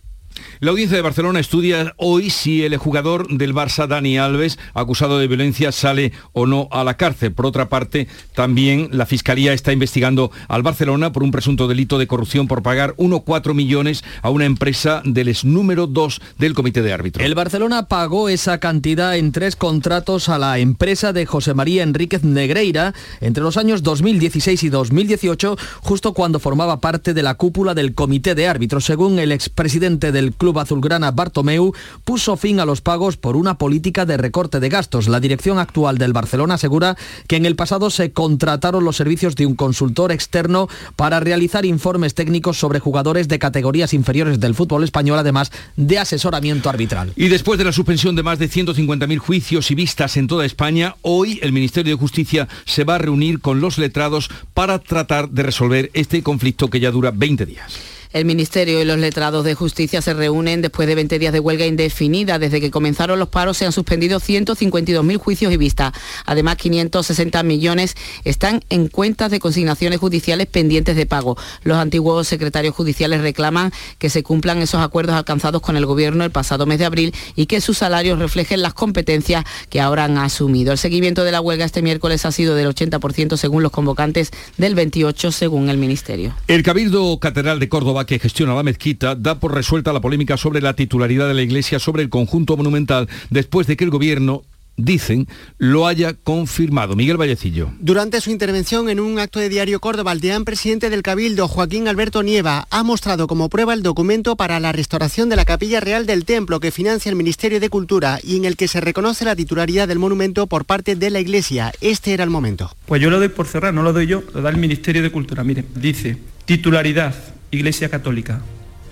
La 0.61 0.71
audiencia 0.71 0.97
de 0.97 1.03
Barcelona 1.03 1.39
estudia 1.39 1.93
hoy 1.95 2.29
si 2.29 2.65
el 2.65 2.75
jugador 2.75 3.29
del 3.29 3.55
Barça, 3.55 3.87
Dani 3.87 4.17
Alves, 4.17 4.59
acusado 4.73 5.17
de 5.17 5.25
violencia, 5.25 5.71
sale 5.71 6.11
o 6.33 6.47
no 6.47 6.67
a 6.71 6.83
la 6.83 6.97
cárcel. 6.97 7.31
Por 7.31 7.45
otra 7.45 7.69
parte, 7.69 8.09
también 8.35 8.89
la 8.91 9.05
Fiscalía 9.05 9.53
está 9.53 9.71
investigando 9.71 10.31
al 10.49 10.61
Barcelona 10.61 11.13
por 11.13 11.23
un 11.23 11.31
presunto 11.31 11.69
delito 11.69 11.97
de 11.97 12.07
corrupción 12.07 12.49
por 12.49 12.61
pagar 12.61 12.93
1,4 12.97 13.53
millones 13.53 14.03
a 14.21 14.31
una 14.31 14.43
empresa 14.43 15.01
del 15.05 15.29
ex 15.29 15.45
número 15.45 15.87
2 15.87 16.19
del 16.37 16.53
Comité 16.55 16.81
de 16.81 16.91
Árbitros. 16.91 17.25
El 17.25 17.35
Barcelona 17.35 17.87
pagó 17.87 18.27
esa 18.27 18.57
cantidad 18.57 19.15
en 19.15 19.31
tres 19.31 19.55
contratos 19.55 20.27
a 20.27 20.37
la 20.37 20.59
empresa 20.59 21.13
de 21.13 21.25
José 21.25 21.53
María 21.53 21.83
Enríquez 21.83 22.25
Negreira 22.25 22.93
entre 23.21 23.43
los 23.43 23.55
años 23.55 23.81
2016 23.81 24.61
y 24.63 24.67
2018, 24.67 25.55
justo 25.79 26.13
cuando 26.13 26.41
formaba 26.41 26.81
parte 26.81 27.13
de 27.13 27.23
la 27.23 27.35
cúpula 27.35 27.73
del 27.73 27.93
Comité 27.93 28.35
de 28.35 28.49
Árbitros. 28.49 28.83
Según 28.83 29.19
el 29.19 29.31
expresidente 29.31 30.11
del 30.11 30.33
club 30.33 30.48
azulgrana 30.57 31.11
Bartomeu 31.11 31.73
puso 32.05 32.37
fin 32.37 32.59
a 32.59 32.65
los 32.65 32.81
pagos 32.81 33.17
por 33.17 33.35
una 33.35 33.57
política 33.57 34.05
de 34.05 34.17
recorte 34.17 34.59
de 34.59 34.69
gastos. 34.69 35.07
La 35.07 35.19
dirección 35.19 35.59
actual 35.59 35.97
del 35.97 36.13
Barcelona 36.13 36.55
asegura 36.55 36.95
que 37.27 37.35
en 37.35 37.45
el 37.45 37.55
pasado 37.55 37.89
se 37.89 38.11
contrataron 38.11 38.83
los 38.83 38.95
servicios 38.95 39.35
de 39.35 39.45
un 39.45 39.55
consultor 39.55 40.11
externo 40.11 40.69
para 40.95 41.19
realizar 41.19 41.65
informes 41.65 42.15
técnicos 42.15 42.57
sobre 42.57 42.79
jugadores 42.79 43.27
de 43.27 43.39
categorías 43.39 43.93
inferiores 43.93 44.39
del 44.39 44.55
fútbol 44.55 44.83
español, 44.83 45.19
además 45.19 45.51
de 45.75 45.99
asesoramiento 45.99 46.69
arbitral. 46.69 47.11
Y 47.15 47.27
después 47.27 47.57
de 47.57 47.65
la 47.65 47.71
suspensión 47.71 48.15
de 48.15 48.23
más 48.23 48.39
de 48.39 48.49
150.000 48.49 49.17
juicios 49.17 49.71
y 49.71 49.75
vistas 49.75 50.17
en 50.17 50.27
toda 50.27 50.45
España, 50.45 50.95
hoy 51.01 51.39
el 51.41 51.51
Ministerio 51.51 51.93
de 51.93 51.99
Justicia 51.99 52.47
se 52.65 52.83
va 52.83 52.95
a 52.95 52.99
reunir 52.99 53.39
con 53.39 53.59
los 53.61 53.77
letrados 53.77 54.29
para 54.53 54.79
tratar 54.79 55.29
de 55.29 55.43
resolver 55.43 55.91
este 55.93 56.23
conflicto 56.23 56.69
que 56.69 56.79
ya 56.79 56.91
dura 56.91 57.11
20 57.11 57.45
días. 57.45 57.98
El 58.11 58.25
Ministerio 58.25 58.81
y 58.81 58.85
los 58.85 58.97
letrados 58.97 59.45
de 59.45 59.53
justicia 59.53 60.01
se 60.01 60.15
reúnen 60.15 60.63
después 60.63 60.87
de 60.87 60.95
20 60.95 61.19
días 61.19 61.31
de 61.31 61.39
huelga 61.39 61.67
indefinida. 61.67 62.39
Desde 62.39 62.59
que 62.59 62.71
comenzaron 62.71 63.19
los 63.19 63.29
paros 63.29 63.57
se 63.57 63.67
han 63.67 63.71
suspendido 63.71 64.19
152.000 64.19 65.17
juicios 65.17 65.53
y 65.53 65.57
vistas. 65.57 65.93
Además, 66.25 66.55
560 66.55 67.43
millones 67.43 67.95
están 68.23 68.63
en 68.71 68.87
cuentas 68.87 69.29
de 69.29 69.39
consignaciones 69.39 69.99
judiciales 69.99 70.47
pendientes 70.47 70.95
de 70.95 71.05
pago. 71.05 71.37
Los 71.61 71.77
antiguos 71.77 72.27
secretarios 72.27 72.73
judiciales 72.73 73.21
reclaman 73.21 73.71
que 73.99 74.09
se 74.09 74.23
cumplan 74.23 74.57
esos 74.57 74.81
acuerdos 74.81 75.13
alcanzados 75.13 75.61
con 75.61 75.77
el 75.77 75.85
Gobierno 75.85 76.23
el 76.23 76.31
pasado 76.31 76.65
mes 76.65 76.79
de 76.79 76.85
abril 76.85 77.13
y 77.35 77.45
que 77.45 77.61
sus 77.61 77.77
salarios 77.77 78.17
reflejen 78.17 78.63
las 78.63 78.73
competencias 78.73 79.45
que 79.69 79.81
ahora 79.81 80.05
han 80.05 80.17
asumido. 80.17 80.71
El 80.71 80.79
seguimiento 80.79 81.23
de 81.23 81.31
la 81.31 81.41
huelga 81.41 81.63
este 81.63 81.83
miércoles 81.83 82.25
ha 82.25 82.31
sido 82.31 82.55
del 82.55 82.73
80% 82.73 83.37
según 83.37 83.61
los 83.61 83.71
convocantes, 83.71 84.31
del 84.57 84.75
28% 84.75 85.31
según 85.31 85.69
el 85.69 85.77
Ministerio. 85.77 86.33
El 86.47 86.63
Cabildo 86.63 87.19
Catedral 87.19 87.59
de 87.59 87.69
Córdoba 87.69 87.98
que 88.05 88.19
gestiona 88.19 88.55
la 88.55 88.63
mezquita 88.63 89.15
da 89.15 89.39
por 89.39 89.53
resuelta 89.53 89.93
la 89.93 90.01
polémica 90.01 90.37
sobre 90.37 90.61
la 90.61 90.73
titularidad 90.73 91.27
de 91.27 91.33
la 91.33 91.41
iglesia 91.41 91.79
sobre 91.79 92.03
el 92.03 92.09
conjunto 92.09 92.57
monumental 92.57 93.07
después 93.29 93.67
de 93.67 93.77
que 93.77 93.83
el 93.83 93.89
gobierno 93.89 94.43
dicen, 94.83 95.27
lo 95.57 95.87
haya 95.87 96.13
confirmado. 96.13 96.95
Miguel 96.95 97.17
Vallecillo. 97.17 97.69
Durante 97.79 98.21
su 98.21 98.31
intervención 98.31 98.89
en 98.89 98.99
un 98.99 99.19
acto 99.19 99.39
de 99.39 99.49
Diario 99.49 99.79
Córdoba, 99.79 100.11
el 100.11 100.21
deán 100.21 100.45
presidente 100.45 100.89
del 100.89 101.03
Cabildo, 101.03 101.47
Joaquín 101.47 101.87
Alberto 101.87 102.23
Nieva, 102.23 102.67
ha 102.69 102.83
mostrado 102.83 103.27
como 103.27 103.49
prueba 103.49 103.73
el 103.73 103.83
documento 103.83 104.35
para 104.35 104.59
la 104.59 104.71
restauración 104.71 105.29
de 105.29 105.35
la 105.35 105.45
Capilla 105.45 105.79
Real 105.79 106.05
del 106.05 106.25
Templo 106.25 106.59
que 106.59 106.71
financia 106.71 107.09
el 107.09 107.15
Ministerio 107.15 107.59
de 107.59 107.69
Cultura 107.69 108.19
y 108.23 108.37
en 108.37 108.45
el 108.45 108.55
que 108.55 108.67
se 108.67 108.81
reconoce 108.81 109.25
la 109.25 109.35
titularidad 109.35 109.87
del 109.87 109.99
monumento 109.99 110.47
por 110.47 110.65
parte 110.65 110.95
de 110.95 111.09
la 111.09 111.19
Iglesia. 111.19 111.73
Este 111.81 112.13
era 112.13 112.23
el 112.23 112.29
momento. 112.29 112.71
Pues 112.85 113.01
yo 113.01 113.09
lo 113.09 113.19
doy 113.19 113.29
por 113.29 113.47
cerrar, 113.47 113.73
no 113.73 113.83
lo 113.83 113.93
doy 113.93 114.07
yo, 114.07 114.23
lo 114.33 114.41
da 114.41 114.49
el 114.49 114.57
Ministerio 114.57 115.01
de 115.01 115.11
Cultura. 115.11 115.43
Mire, 115.43 115.65
dice, 115.75 116.17
titularidad, 116.45 117.13
Iglesia 117.51 117.89
Católica, 117.89 118.41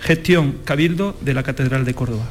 gestión, 0.00 0.56
Cabildo 0.64 1.16
de 1.20 1.34
la 1.34 1.42
Catedral 1.42 1.84
de 1.84 1.94
Córdoba. 1.94 2.24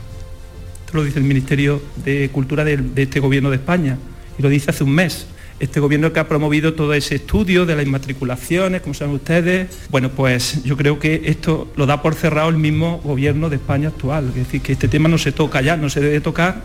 Esto 0.85 0.97
lo 0.97 1.03
dice 1.03 1.19
el 1.19 1.25
Ministerio 1.25 1.81
de 2.03 2.29
Cultura 2.29 2.63
de, 2.63 2.81
este 2.95 3.19
Gobierno 3.19 3.49
de 3.49 3.57
España 3.57 3.97
y 4.37 4.41
lo 4.41 4.49
dice 4.49 4.71
hace 4.71 4.83
un 4.83 4.91
mes. 4.91 5.27
Este 5.59 5.79
gobierno 5.79 6.13
que 6.13 6.19
ha 6.19 6.27
promovido 6.27 6.75
todo 6.75 6.93
ese 6.93 7.15
estudio 7.15 7.65
de 7.65 7.75
las 7.75 7.83
inmatriculaciones, 7.83 8.81
como 8.81 8.93
saben 8.93 9.15
ustedes, 9.15 9.67
bueno, 9.89 10.11
pues 10.11 10.63
yo 10.63 10.77
creo 10.77 10.99
que 10.99 11.23
esto 11.25 11.71
lo 11.75 11.87
da 11.87 12.03
por 12.03 12.13
cerrado 12.13 12.49
el 12.49 12.57
mismo 12.57 12.99
gobierno 13.03 13.49
de 13.49 13.55
España 13.55 13.87
actual. 13.87 14.27
Es 14.29 14.35
decir, 14.35 14.61
que 14.61 14.73
este 14.73 14.87
tema 14.87 15.09
no 15.09 15.17
se 15.17 15.31
toca 15.31 15.61
ya, 15.61 15.75
no 15.75 15.89
se 15.89 15.99
debe 15.99 16.21
tocar. 16.21 16.63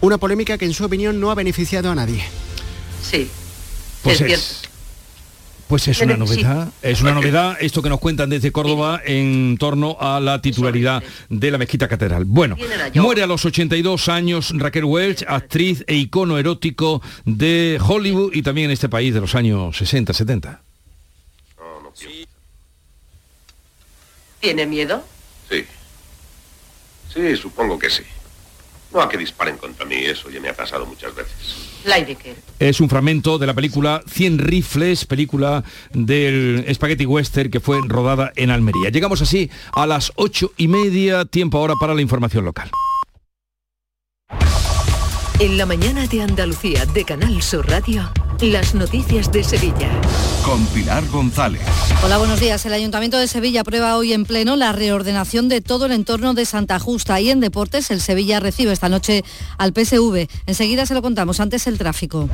Una 0.00 0.18
polémica 0.18 0.56
que 0.56 0.66
en 0.66 0.72
su 0.72 0.84
opinión 0.84 1.18
no 1.18 1.32
ha 1.32 1.34
beneficiado 1.34 1.90
a 1.90 1.96
nadie. 1.96 2.22
Sí, 3.02 3.28
pues 4.02 4.20
es, 4.20 4.62
Pues 5.68 5.86
es 5.86 6.00
una 6.00 6.16
novedad, 6.16 6.72
es 6.80 7.02
una 7.02 7.12
novedad 7.12 7.58
esto 7.60 7.82
que 7.82 7.90
nos 7.90 8.00
cuentan 8.00 8.30
desde 8.30 8.50
Córdoba 8.50 9.02
en 9.04 9.58
torno 9.58 9.98
a 10.00 10.18
la 10.18 10.40
titularidad 10.40 11.02
de 11.28 11.50
la 11.50 11.58
mezquita 11.58 11.88
catedral. 11.88 12.24
Bueno, 12.24 12.56
muere 12.94 13.22
a 13.22 13.26
los 13.26 13.44
82 13.44 14.08
años 14.08 14.52
Raquel 14.56 14.84
Welch, 14.84 15.24
actriz 15.28 15.84
e 15.86 15.94
icono 15.96 16.38
erótico 16.38 17.02
de 17.26 17.78
Hollywood 17.86 18.32
y 18.32 18.40
también 18.40 18.66
en 18.66 18.70
este 18.72 18.88
país 18.88 19.12
de 19.12 19.20
los 19.20 19.34
años 19.34 19.76
60, 19.76 20.14
70. 20.14 20.62
¿Tiene 24.40 24.66
miedo? 24.66 25.04
Sí. 25.50 25.66
Sí, 27.12 27.36
supongo 27.36 27.78
que 27.78 27.90
sí. 27.90 28.04
No 28.92 29.02
a 29.02 29.08
que 29.08 29.18
disparen 29.18 29.58
contra 29.58 29.84
mí, 29.84 29.96
eso 29.96 30.30
ya 30.30 30.40
me 30.40 30.48
ha 30.48 30.56
pasado 30.56 30.86
muchas 30.86 31.14
veces. 31.14 31.67
Leidecker. 31.84 32.36
Es 32.58 32.80
un 32.80 32.88
fragmento 32.88 33.38
de 33.38 33.46
la 33.46 33.54
película 33.54 34.02
100 34.06 34.38
rifles, 34.38 35.04
película 35.04 35.64
del 35.92 36.64
Spaghetti 36.72 37.06
Western 37.06 37.50
que 37.50 37.60
fue 37.60 37.80
rodada 37.86 38.32
en 38.36 38.50
Almería. 38.50 38.90
Llegamos 38.90 39.22
así 39.22 39.50
a 39.72 39.86
las 39.86 40.12
ocho 40.16 40.52
y 40.56 40.68
media, 40.68 41.24
tiempo 41.24 41.58
ahora 41.58 41.74
para 41.80 41.94
la 41.94 42.02
información 42.02 42.44
local. 42.44 42.70
En 45.40 45.56
la 45.56 45.66
mañana 45.66 46.06
de 46.08 46.22
Andalucía 46.22 46.84
de 46.86 47.04
Canal 47.04 47.42
Sur 47.42 47.68
Radio. 47.68 48.10
Las 48.40 48.72
noticias 48.72 49.32
de 49.32 49.42
Sevilla. 49.42 49.90
Con 50.44 50.64
Pilar 50.66 51.04
González. 51.08 51.60
Hola, 52.04 52.18
buenos 52.18 52.38
días. 52.38 52.64
El 52.66 52.72
Ayuntamiento 52.72 53.18
de 53.18 53.26
Sevilla 53.26 53.62
aprueba 53.62 53.96
hoy 53.96 54.12
en 54.12 54.24
pleno 54.24 54.54
la 54.54 54.70
reordenación 54.70 55.48
de 55.48 55.60
todo 55.60 55.86
el 55.86 55.92
entorno 55.92 56.34
de 56.34 56.44
Santa 56.44 56.78
Justa 56.78 57.20
y 57.20 57.30
en 57.30 57.40
deportes 57.40 57.90
el 57.90 58.00
Sevilla 58.00 58.38
recibe 58.38 58.70
esta 58.70 58.88
noche 58.88 59.24
al 59.58 59.72
PSV. 59.72 60.28
Enseguida 60.46 60.86
se 60.86 60.94
lo 60.94 61.02
contamos, 61.02 61.40
antes 61.40 61.66
el 61.66 61.78
tráfico. 61.78 62.28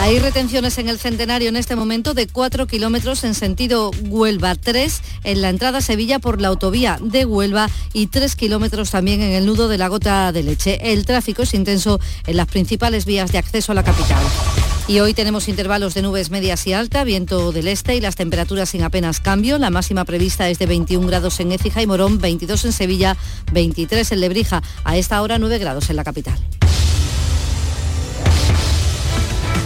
Hay 0.00 0.18
retenciones 0.18 0.76
en 0.76 0.90
el 0.90 0.98
centenario 0.98 1.48
en 1.48 1.56
este 1.56 1.76
momento 1.76 2.12
de 2.12 2.26
4 2.26 2.66
kilómetros 2.66 3.24
en 3.24 3.34
sentido 3.34 3.90
Huelva, 4.02 4.54
3 4.54 5.00
en 5.24 5.40
la 5.40 5.48
entrada 5.48 5.78
a 5.78 5.80
Sevilla 5.80 6.18
por 6.18 6.42
la 6.42 6.48
autovía 6.48 6.98
de 7.00 7.24
Huelva 7.24 7.70
y 7.94 8.08
3 8.08 8.36
kilómetros 8.36 8.90
también 8.90 9.22
en 9.22 9.32
el 9.32 9.46
nudo 9.46 9.68
de 9.68 9.78
la 9.78 9.88
gota 9.88 10.30
de 10.30 10.42
leche. 10.42 10.92
El 10.92 11.06
tráfico 11.06 11.44
es 11.44 11.54
intenso 11.54 11.98
en 12.26 12.36
las 12.36 12.48
principales 12.48 13.06
vías 13.06 13.32
de 13.32 13.38
acceso 13.38 13.72
a 13.72 13.74
la 13.74 13.82
capital. 13.82 14.22
Y 14.88 15.00
hoy 15.00 15.12
tenemos 15.12 15.48
intervalos 15.48 15.92
de 15.92 16.00
nubes 16.00 16.30
medias 16.30 16.66
y 16.66 16.72
alta, 16.72 17.04
viento 17.04 17.52
del 17.52 17.68
este 17.68 17.94
y 17.94 18.00
las 18.00 18.16
temperaturas 18.16 18.70
sin 18.70 18.82
apenas 18.82 19.20
cambio. 19.20 19.58
La 19.58 19.68
máxima 19.68 20.06
prevista 20.06 20.48
es 20.48 20.58
de 20.58 20.64
21 20.64 21.06
grados 21.06 21.40
en 21.40 21.52
Écija 21.52 21.82
y 21.82 21.86
Morón, 21.86 22.18
22 22.18 22.64
en 22.64 22.72
Sevilla, 22.72 23.14
23 23.52 24.12
en 24.12 24.20
Lebrija. 24.22 24.62
A 24.84 24.96
esta 24.96 25.20
hora 25.20 25.38
9 25.38 25.58
grados 25.58 25.90
en 25.90 25.96
la 25.96 26.04
capital. 26.04 26.38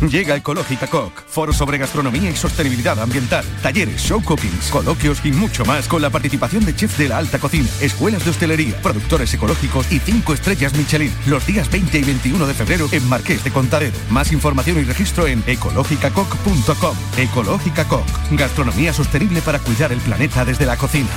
Llega 0.00 0.36
Ecológica 0.36 0.86
Coc, 0.86 1.24
foro 1.26 1.52
sobre 1.52 1.76
gastronomía 1.76 2.30
y 2.30 2.36
sostenibilidad 2.36 3.00
ambiental, 3.00 3.44
talleres, 3.62 4.00
show 4.00 4.22
cookings, 4.22 4.70
coloquios 4.70 5.18
y 5.24 5.32
mucho 5.32 5.64
más 5.64 5.88
con 5.88 6.00
la 6.00 6.10
participación 6.10 6.64
de 6.64 6.74
chefs 6.74 6.98
de 6.98 7.08
la 7.08 7.18
alta 7.18 7.38
cocina, 7.40 7.68
escuelas 7.80 8.24
de 8.24 8.30
hostelería, 8.30 8.80
productores 8.80 9.34
ecológicos 9.34 9.90
y 9.90 9.98
cinco 9.98 10.34
estrellas 10.34 10.74
Michelin, 10.74 11.12
los 11.26 11.44
días 11.46 11.68
20 11.70 11.98
y 11.98 12.04
21 12.04 12.46
de 12.46 12.54
febrero 12.54 12.88
en 12.92 13.08
Marqués 13.08 13.42
de 13.42 13.50
Contadero. 13.50 13.96
Más 14.10 14.30
información 14.32 14.78
y 14.78 14.84
registro 14.84 15.26
en 15.26 15.42
ecológicacoc.com. 15.46 16.96
Ecológica 17.16 17.84
Coc, 17.88 18.06
gastronomía 18.30 18.92
sostenible 18.92 19.42
para 19.42 19.58
cuidar 19.58 19.90
el 19.92 20.00
planeta 20.00 20.44
desde 20.44 20.64
la 20.66 20.76
cocina. 20.76 21.08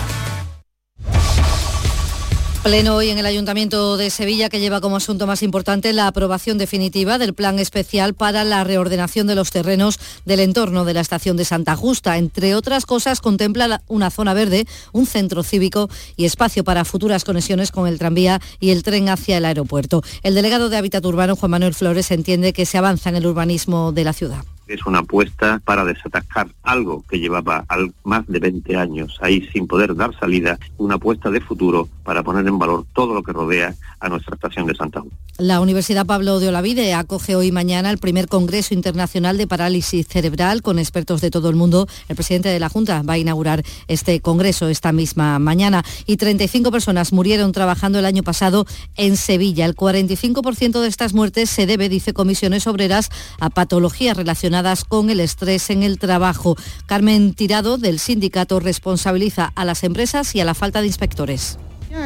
Pleno 2.63 2.95
hoy 2.95 3.09
en 3.09 3.17
el 3.17 3.25
Ayuntamiento 3.25 3.97
de 3.97 4.11
Sevilla 4.11 4.47
que 4.47 4.59
lleva 4.59 4.81
como 4.81 4.97
asunto 4.97 5.25
más 5.25 5.41
importante 5.41 5.93
la 5.93 6.05
aprobación 6.05 6.59
definitiva 6.59 7.17
del 7.17 7.33
plan 7.33 7.57
especial 7.57 8.13
para 8.13 8.43
la 8.43 8.63
reordenación 8.63 9.25
de 9.25 9.33
los 9.33 9.49
terrenos 9.49 9.99
del 10.25 10.41
entorno 10.41 10.85
de 10.85 10.93
la 10.93 11.01
estación 11.01 11.37
de 11.37 11.45
Santa 11.45 11.75
Justa. 11.75 12.19
Entre 12.19 12.53
otras 12.53 12.85
cosas, 12.85 13.19
contempla 13.19 13.81
una 13.87 14.11
zona 14.11 14.35
verde, 14.35 14.67
un 14.91 15.07
centro 15.07 15.41
cívico 15.41 15.89
y 16.15 16.25
espacio 16.25 16.63
para 16.63 16.85
futuras 16.85 17.23
conexiones 17.23 17.71
con 17.71 17.87
el 17.87 17.97
tranvía 17.97 18.39
y 18.59 18.69
el 18.69 18.83
tren 18.83 19.09
hacia 19.09 19.37
el 19.37 19.45
aeropuerto. 19.45 20.03
El 20.21 20.35
delegado 20.35 20.69
de 20.69 20.77
Hábitat 20.77 21.03
Urbano, 21.03 21.35
Juan 21.35 21.49
Manuel 21.49 21.73
Flores, 21.73 22.11
entiende 22.11 22.53
que 22.53 22.67
se 22.67 22.77
avanza 22.77 23.09
en 23.09 23.15
el 23.15 23.25
urbanismo 23.25 23.91
de 23.91 24.03
la 24.03 24.13
ciudad 24.13 24.45
es 24.71 24.85
una 24.85 24.99
apuesta 24.99 25.61
para 25.63 25.83
desatascar 25.83 26.47
algo 26.63 27.03
que 27.09 27.19
llevaba 27.19 27.65
más 28.03 28.25
de 28.27 28.39
20 28.39 28.75
años 28.77 29.17
ahí 29.21 29.47
sin 29.51 29.67
poder 29.67 29.95
dar 29.95 30.17
salida, 30.17 30.57
una 30.77 30.95
apuesta 30.95 31.29
de 31.29 31.41
futuro 31.41 31.89
para 32.03 32.23
poner 32.23 32.47
en 32.47 32.57
valor 32.57 32.85
todo 32.93 33.13
lo 33.13 33.23
que 33.23 33.31
rodea 33.31 33.75
a 33.99 34.09
nuestra 34.09 34.35
estación 34.35 34.65
de 34.65 34.75
Santa 34.75 35.01
Cruz. 35.01 35.13
La 35.37 35.59
Universidad 35.59 36.05
Pablo 36.05 36.39
de 36.39 36.49
Olavide 36.49 36.93
acoge 36.93 37.35
hoy 37.35 37.51
mañana 37.51 37.89
el 37.89 37.97
primer 37.97 38.27
Congreso 38.27 38.73
Internacional 38.73 39.37
de 39.37 39.47
Parálisis 39.47 40.07
Cerebral 40.07 40.61
con 40.61 40.77
expertos 40.77 41.21
de 41.21 41.31
todo 41.31 41.49
el 41.49 41.55
mundo. 41.55 41.87
El 42.09 42.15
presidente 42.15 42.49
de 42.49 42.59
la 42.59 42.69
Junta 42.69 43.01
va 43.01 43.13
a 43.13 43.17
inaugurar 43.17 43.63
este 43.87 44.19
Congreso 44.19 44.67
esta 44.67 44.91
misma 44.91 45.39
mañana 45.39 45.83
y 46.05 46.17
35 46.17 46.71
personas 46.71 47.13
murieron 47.13 47.51
trabajando 47.51 47.99
el 47.99 48.05
año 48.05 48.23
pasado 48.23 48.65
en 48.97 49.17
Sevilla. 49.17 49.65
El 49.65 49.75
45% 49.75 50.81
de 50.81 50.87
estas 50.87 51.13
muertes 51.13 51.49
se 51.49 51.65
debe, 51.65 51.89
dice 51.89 52.13
Comisiones 52.13 52.67
Obreras, 52.67 53.09
a 53.39 53.49
patologías 53.49 54.17
relacionadas 54.17 54.83
con 54.83 55.09
el 55.09 55.19
estrés 55.19 55.69
en 55.69 55.83
el 55.83 55.97
trabajo. 55.97 56.55
Carmen 56.85 57.33
Tirado, 57.33 57.77
del 57.77 57.99
sindicato, 57.99 58.59
responsabiliza 58.59 59.51
a 59.55 59.65
las 59.65 59.83
empresas 59.83 60.35
y 60.35 60.39
a 60.39 60.45
la 60.45 60.53
falta 60.53 60.81
de 60.81 60.87
inspectores. 60.87 61.57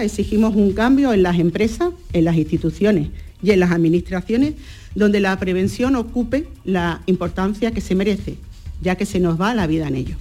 Exigimos 0.02 0.56
un 0.56 0.74
cambio 0.74 1.14
en 1.14 1.24
las 1.24 1.40
empresas, 1.40 1.90
en 2.14 2.26
las 2.26 2.36
instituciones 2.36 3.10
y 3.42 3.52
en 3.52 3.60
las 3.60 3.72
administraciones, 3.72 4.54
donde 4.96 5.20
la 5.20 5.38
prevención 5.40 5.96
ocupe 5.96 6.48
la 6.64 7.02
importancia 7.06 7.72
que 7.72 7.82
se 7.82 7.96
merece, 7.96 8.38
ya 8.82 8.96
que 8.96 9.06
se 9.06 9.20
nos 9.20 9.40
va 9.40 9.54
la 9.54 9.68
vida 9.68 9.88
en 9.88 9.96
ello. 9.96 10.16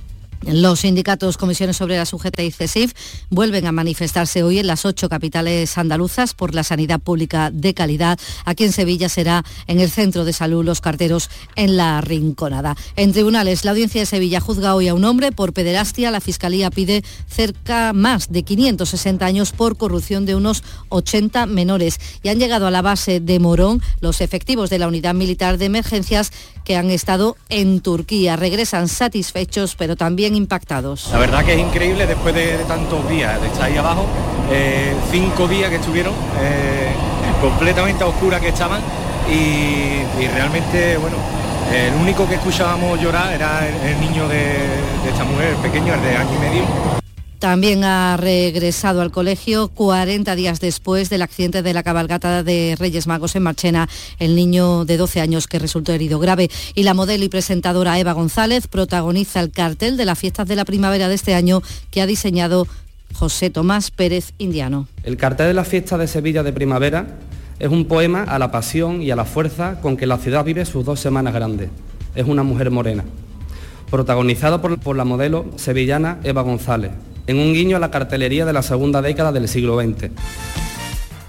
Los 0.47 0.81
sindicatos 0.81 1.39
Comisiones 1.39 1.81
Obreras 1.81 2.13
UGT 2.13 2.41
y 2.41 2.51
CESIF 2.51 2.93
vuelven 3.31 3.67
a 3.67 3.73
manifestarse 3.73 4.43
hoy 4.43 4.59
en 4.59 4.67
las 4.67 4.85
ocho 4.85 5.09
capitales 5.09 5.79
andaluzas 5.79 6.35
por 6.35 6.55
la 6.55 6.65
sanidad 6.65 7.01
pública 7.01 7.51
de 7.51 7.73
calidad. 7.73 8.19
Aquí 8.45 8.65
en 8.65 8.73
Sevilla 8.73 9.09
será 9.09 9.43
en 9.67 9.81
el 9.81 9.91
Centro 9.91 10.25
de 10.25 10.35
Salud 10.35 10.65
Los 10.65 10.83
Carteros 10.83 11.31
en 11.57 11.79
la 11.79 12.01
Rinconada. 12.03 12.77
En 12.97 13.13
tribunales, 13.13 13.65
la 13.65 13.71
Audiencia 13.71 14.03
de 14.03 14.07
Sevilla 14.07 14.41
juzga 14.41 14.75
hoy 14.75 14.89
a 14.89 14.95
un 14.95 15.05
hombre 15.05 15.33
por 15.33 15.55
pederastia. 15.55 16.11
La 16.11 16.21
Fiscalía 16.21 16.71
pide 16.71 17.03
cerca 17.27 17.93
más 17.95 18.31
de 18.31 18.43
560 18.43 19.25
años 19.25 19.53
por 19.53 19.79
corrupción 19.79 20.27
de 20.27 20.35
unos 20.35 20.63
80 20.91 21.47
menores. 21.47 21.99
Y 22.23 22.29
han 22.29 22.39
llegado 22.39 22.67
a 22.67 22.71
la 22.71 22.83
base 22.83 23.21
de 23.21 23.39
Morón 23.39 23.81
los 24.01 24.21
efectivos 24.21 24.69
de 24.69 24.79
la 24.79 24.89
Unidad 24.89 25.15
Militar 25.15 25.57
de 25.57 25.65
Emergencias 25.65 26.33
que 26.65 26.77
han 26.77 26.91
estado 26.91 27.37
en 27.49 27.81
Turquía. 27.81 28.37
Regresan 28.37 28.89
satisfechos, 28.89 29.77
pero 29.77 29.97
también 29.97 30.35
impactados. 30.35 31.09
La 31.13 31.19
verdad 31.19 31.45
que 31.45 31.55
es 31.55 31.61
increíble 31.61 32.07
después 32.07 32.35
de, 32.35 32.57
tantos 32.67 33.09
días 33.09 33.41
de 33.41 33.47
estar 33.49 33.65
ahí 33.65 33.77
abajo, 33.77 34.07
eh, 34.51 34.95
cinco 35.11 35.47
días 35.47 35.71
que 35.71 35.77
estuvieron, 35.77 36.15
eh, 36.41 36.93
completamente 37.41 38.03
a 38.03 38.07
oscura 38.07 38.41
que 38.41 38.49
estaban 38.49 38.81
y, 39.31 40.27
realmente, 40.27 40.97
bueno, 40.97 41.17
el 41.73 41.95
único 41.95 42.29
que 42.29 42.35
escuchábamos 42.35 43.01
llorar 43.01 43.33
era 43.33 43.67
el, 43.67 44.01
niño 44.01 44.29
de, 44.29 44.37
de, 44.37 45.11
esta 45.11 45.25
mujer, 45.25 45.51
el 45.51 45.57
pequeño, 45.57 45.95
el 45.95 46.03
de 46.03 46.17
año 46.17 46.35
y 46.35 46.39
medio. 46.39 46.65
También 47.45 47.85
ha 47.85 48.17
regresado 48.17 49.03
al 49.03 49.11
colegio 49.11 49.69
40 49.69 50.35
días 50.35 50.61
después 50.61 51.11
del 51.11 51.21
accidente 51.21 51.61
de 51.61 51.75
la 51.75 51.83
cabalgata 51.83 52.43
de 52.43 52.75
Reyes 52.79 53.07
Magos 53.07 53.37
en 53.37 53.43
Marchena, 53.43 53.87
el 54.19 54.35
niño 54.35 54.87
de 54.87 54.97
12 54.97 55.21
años 55.21 55.47
que 55.47 55.59
resultó 55.59 55.93
herido 55.93 56.19
grave. 56.19 56.49
Y 56.75 56.85
la 56.85 56.95
modelo 56.95 57.23
y 57.23 57.29
presentadora 57.29 57.99
Eva 57.99 58.15
González 58.15 58.67
protagoniza 58.67 59.41
el 59.41 59.51
cartel 59.51 59.99
de 59.99 60.07
las 60.07 60.19
fiestas 60.19 60.49
de 60.49 60.57
la 60.57 60.65
primavera 60.65 61.07
de 61.07 61.17
este 61.17 61.35
año 61.35 61.61
que 61.91 62.01
ha 62.01 62.07
diseñado 62.07 62.67
José 63.13 63.51
Tomás 63.51 63.91
Pérez 63.91 64.33
Indiano. 64.39 64.89
El 65.03 65.19
cartel 65.19 65.49
de 65.49 65.55
las 65.55 65.69
fiestas 65.69 65.99
de 65.99 66.09
Sevilla 66.09 66.43
de 66.43 66.55
primavera 66.55 67.19
es 67.59 67.69
un 67.69 67.85
poema 67.85 68.23
a 68.23 68.39
la 68.39 68.51
pasión 68.51 69.03
y 69.03 69.11
a 69.11 69.17
la 69.17 69.27
fuerza 69.27 69.83
con 69.83 69.99
que 69.99 70.07
la 70.07 70.17
ciudad 70.17 70.47
vive 70.47 70.65
sus 70.65 70.87
dos 70.87 70.99
semanas 70.99 71.35
grandes. 71.35 71.69
Es 72.15 72.27
una 72.27 72.43
mujer 72.43 72.71
morena. 72.71 73.05
Protagonizado 73.91 74.63
por, 74.63 74.81
por 74.81 74.97
la 74.97 75.05
modelo 75.05 75.45
sevillana 75.57 76.21
Eva 76.25 76.41
González, 76.41 76.93
en 77.27 77.39
un 77.39 77.53
guiño 77.55 77.77
a 77.77 77.81
la 77.81 77.91
cartelería 77.91 78.45
de 78.45 78.53
la 78.53 78.63
segunda 78.63 79.03
década 79.03 79.33
del 79.33 79.49
siglo 79.49 79.81
XX. 79.81 80.11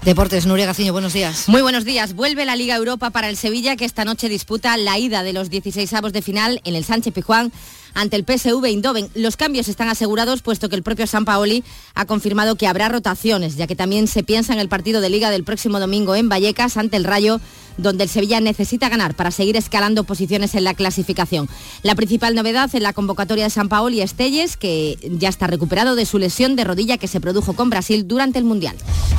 Deportes, 0.04 0.46
Nuria 0.46 0.66
Gaciño, 0.66 0.92
buenos 0.92 1.12
días. 1.12 1.48
Muy 1.48 1.62
buenos 1.62 1.84
días. 1.84 2.14
Vuelve 2.14 2.44
la 2.44 2.54
Liga 2.54 2.76
Europa 2.76 3.10
para 3.10 3.28
el 3.28 3.36
Sevilla 3.36 3.74
que 3.74 3.84
esta 3.84 4.04
noche 4.04 4.28
disputa 4.28 4.76
la 4.76 4.98
ida 4.98 5.24
de 5.24 5.32
los 5.32 5.50
16 5.50 5.92
avos 5.94 6.12
de 6.12 6.22
final 6.22 6.60
en 6.62 6.76
el 6.76 6.84
Sánchez 6.84 7.12
Pijuán 7.12 7.50
ante 7.96 8.14
el 8.14 8.24
PSV 8.24 8.64
Eindhoven. 8.64 9.08
Los 9.14 9.36
cambios 9.36 9.68
están 9.68 9.88
asegurados 9.88 10.42
puesto 10.42 10.68
que 10.68 10.76
el 10.76 10.82
propio 10.82 11.06
San 11.06 11.24
Paoli 11.24 11.64
ha 11.94 12.04
confirmado 12.04 12.54
que 12.54 12.68
habrá 12.68 12.88
rotaciones, 12.88 13.56
ya 13.56 13.66
que 13.66 13.74
también 13.74 14.06
se 14.06 14.22
piensa 14.22 14.52
en 14.52 14.60
el 14.60 14.68
partido 14.68 15.00
de 15.00 15.10
liga 15.10 15.30
del 15.30 15.44
próximo 15.44 15.80
domingo 15.80 16.14
en 16.14 16.28
Vallecas 16.28 16.76
ante 16.76 16.96
el 16.96 17.04
Rayo 17.04 17.40
donde 17.78 18.04
el 18.04 18.10
Sevilla 18.10 18.40
necesita 18.40 18.88
ganar 18.88 19.14
para 19.14 19.30
seguir 19.30 19.56
escalando 19.56 20.04
posiciones 20.04 20.54
en 20.54 20.64
la 20.64 20.74
clasificación. 20.74 21.48
La 21.82 21.94
principal 21.94 22.34
novedad 22.34 22.74
en 22.74 22.82
la 22.82 22.92
convocatoria 22.92 23.44
de 23.44 23.50
San 23.50 23.68
Paoli 23.68 24.00
es 24.00 24.14
Telles, 24.14 24.56
que 24.56 24.98
ya 25.02 25.28
está 25.28 25.46
recuperado 25.46 25.94
de 25.94 26.06
su 26.06 26.18
lesión 26.18 26.56
de 26.56 26.64
rodilla 26.64 26.98
que 26.98 27.08
se 27.08 27.20
produjo 27.20 27.54
con 27.54 27.70
Brasil 27.70 28.06
durante 28.06 28.38
el 28.38 28.44
Mundial. 28.44 28.76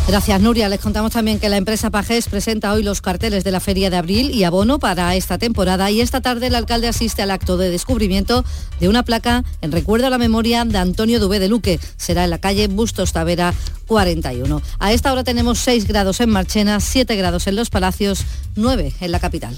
Gracias, 0.07 0.41
Nuria. 0.41 0.69
Les 0.69 0.79
contamos 0.79 1.11
también 1.11 1.39
que 1.39 1.49
la 1.49 1.57
empresa 1.57 1.89
Pajés 1.89 2.27
presenta 2.29 2.73
hoy 2.73 2.83
los 2.83 3.01
carteles 3.01 3.43
de 3.43 3.51
la 3.51 3.59
Feria 3.59 3.89
de 3.89 3.97
Abril 3.97 4.31
y 4.31 4.43
abono 4.43 4.79
para 4.79 5.15
esta 5.15 5.37
temporada 5.37 5.91
y 5.91 6.01
esta 6.01 6.21
tarde 6.21 6.47
el 6.47 6.55
alcalde 6.55 6.87
asiste 6.87 7.21
al 7.21 7.31
acto 7.31 7.57
de 7.57 7.69
descubrimiento 7.69 8.45
de 8.79 8.89
una 8.89 9.03
placa 9.03 9.43
en 9.61 9.71
recuerdo 9.71 10.07
a 10.07 10.09
la 10.09 10.17
memoria 10.17 10.65
de 10.65 10.77
Antonio 10.77 11.19
Dubé 11.19 11.39
de 11.39 11.47
Luque. 11.47 11.79
Será 11.97 12.23
en 12.23 12.29
la 12.29 12.39
calle 12.39 12.67
Bustos 12.67 13.13
Tavera 13.13 13.53
41. 13.87 14.61
A 14.79 14.93
esta 14.93 15.11
hora 15.11 15.23
tenemos 15.23 15.59
6 15.59 15.87
grados 15.87 16.19
en 16.19 16.29
Marchena, 16.29 16.79
7 16.79 17.15
grados 17.15 17.47
en 17.47 17.55
Los 17.55 17.69
Palacios, 17.69 18.23
9 18.55 18.93
en 19.01 19.11
la 19.11 19.19
capital. 19.19 19.57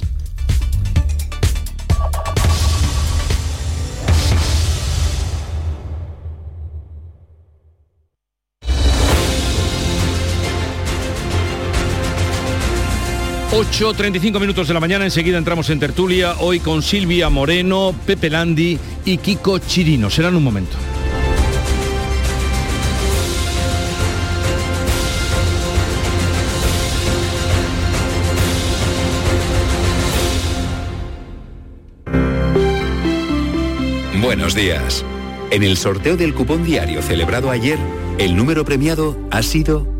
...8.35 13.51 14.39
minutos 14.39 14.67
de 14.67 14.75
la 14.75 14.79
mañana, 14.79 15.05
enseguida 15.05 15.39
entramos 15.39 15.71
en 15.71 15.79
tertulia... 15.79 16.35
...hoy 16.39 16.59
con 16.59 16.83
Silvia 16.83 17.29
Moreno, 17.29 17.95
Pepe 18.05 18.29
Landi 18.29 18.77
y 19.05 19.17
Kiko 19.17 19.57
Chirino. 19.57 20.11
Será 20.11 20.29
en 20.29 20.35
un 20.35 20.43
momento. 20.43 20.77
Buenos 34.21 34.53
días. 34.53 35.03
En 35.49 35.63
el 35.63 35.75
sorteo 35.75 36.15
del 36.17 36.35
cupón 36.35 36.63
diario 36.63 37.01
celebrado 37.01 37.49
ayer, 37.49 37.79
el 38.19 38.35
número 38.35 38.63
premiado 38.63 39.17
ha 39.31 39.41
sido 39.41 39.98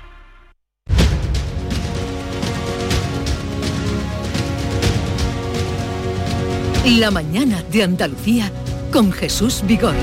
La 6.85 7.11
mañana 7.11 7.63
de 7.71 7.83
Andalucía 7.83 8.51
con 8.91 9.11
Jesús 9.11 9.61
Vigor. 9.65 9.93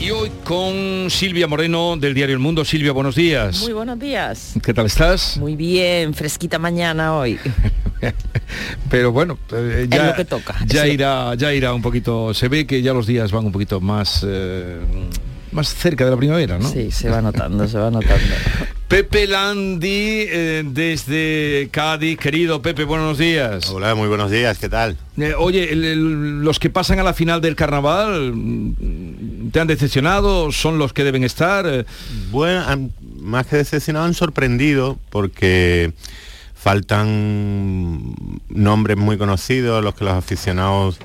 Y 0.00 0.10
hoy 0.10 0.30
con 0.44 1.08
Silvia 1.10 1.46
Moreno 1.46 1.96
del 1.96 2.14
diario 2.14 2.34
El 2.34 2.40
Mundo. 2.40 2.64
Silvia, 2.64 2.92
buenos 2.92 3.14
días. 3.14 3.60
Muy 3.62 3.72
buenos 3.72 3.98
días. 3.98 4.54
¿Qué 4.62 4.74
tal 4.74 4.86
estás? 4.86 5.36
Muy 5.38 5.54
bien, 5.56 6.14
fresquita 6.14 6.58
mañana 6.58 7.14
hoy. 7.16 7.38
Pero 8.90 9.12
bueno, 9.12 9.38
eh, 9.52 9.82
Es 9.84 9.88
ya, 9.90 10.06
lo 10.08 10.14
que 10.14 10.24
toca. 10.24 10.54
ya 10.66 10.82
Sí. 10.84 10.90
irá, 10.90 11.34
ya 11.36 11.52
irá 11.54 11.72
un 11.72 11.82
poquito. 11.82 12.34
Se 12.34 12.48
ve 12.48 12.66
que 12.66 12.82
ya 12.82 12.92
los 12.92 13.06
días 13.06 13.30
van 13.32 13.46
un 13.46 13.52
poquito 13.52 13.80
más, 13.80 14.24
eh, 14.26 14.78
más 15.52 15.68
cerca 15.74 16.04
de 16.04 16.10
la 16.10 16.16
primavera, 16.16 16.58
¿no? 16.58 16.68
Sí, 16.68 16.90
se 16.90 17.08
va 17.08 17.22
notando, 17.22 17.66
se 17.68 17.78
va 17.78 17.90
notando. 17.90 18.14
Pepe 18.88 19.26
Landi 19.26 20.26
eh, 20.28 20.62
desde 20.64 21.68
Cádiz, 21.72 22.18
querido 22.18 22.60
Pepe, 22.62 22.84
buenos 22.84 23.18
días. 23.18 23.68
Hola, 23.70 23.94
muy 23.94 24.08
buenos 24.08 24.30
días, 24.30 24.58
¿qué 24.58 24.68
tal? 24.68 24.96
Eh, 25.16 25.32
oye, 25.36 25.72
el- 25.72 25.84
el- 25.84 26.40
los 26.42 26.58
que 26.58 26.68
pasan 26.70 27.00
a 27.00 27.02
la 27.02 27.14
final 27.14 27.40
del 27.40 27.56
carnaval, 27.56 28.32
mm, 28.34 29.50
¿te 29.50 29.58
han 29.60 29.66
decepcionado? 29.66 30.52
¿Son 30.52 30.78
los 30.78 30.92
que 30.92 31.02
deben 31.02 31.24
estar? 31.24 31.64
Eh, 31.66 31.84
Bueno, 32.30 32.90
más 33.20 33.46
que 33.46 33.56
decepcionado, 33.56 34.04
han 34.04 34.14
sorprendido 34.14 34.98
porque 35.10 35.92
faltan 36.54 38.14
nombres 38.48 38.96
muy 38.98 39.16
conocidos, 39.16 39.82
los 39.82 39.94
que 39.94 40.04
los 40.04 40.14
aficionados, 40.14 40.98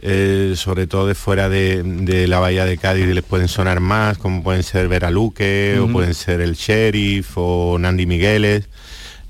eh, 0.00 0.54
sobre 0.56 0.86
todo 0.86 1.06
de 1.06 1.14
fuera 1.14 1.48
de, 1.48 1.82
de 1.82 2.26
la 2.26 2.38
bahía 2.40 2.64
de 2.64 2.76
Cádiz, 2.78 3.06
les 3.06 3.24
pueden 3.24 3.48
sonar 3.48 3.80
más, 3.80 4.18
como 4.18 4.42
pueden 4.42 4.62
ser 4.62 4.88
Vera 4.88 5.10
Luque, 5.10 5.76
o 5.78 5.84
Ujú. 5.84 5.92
pueden 5.94 6.14
ser 6.14 6.40
el 6.40 6.54
Sheriff, 6.54 7.32
o 7.36 7.78
Nandi 7.78 8.06
Migueles. 8.06 8.68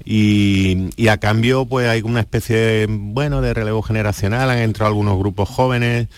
Y, 0.07 0.91
y 0.97 1.09
a 1.09 1.17
cambio 1.17 1.65
pues 1.65 1.89
hay 1.89 2.03
una 2.03 2.21
especie 2.21 2.57
de, 2.57 2.87
bueno 2.91 3.41
de 3.41 3.55
relevo 3.55 3.81
generacional 3.81 4.51
han 4.51 4.59
entrado 4.59 4.89
algunos 4.89 5.19
grupos 5.19 5.49
jóvenes 5.49 6.09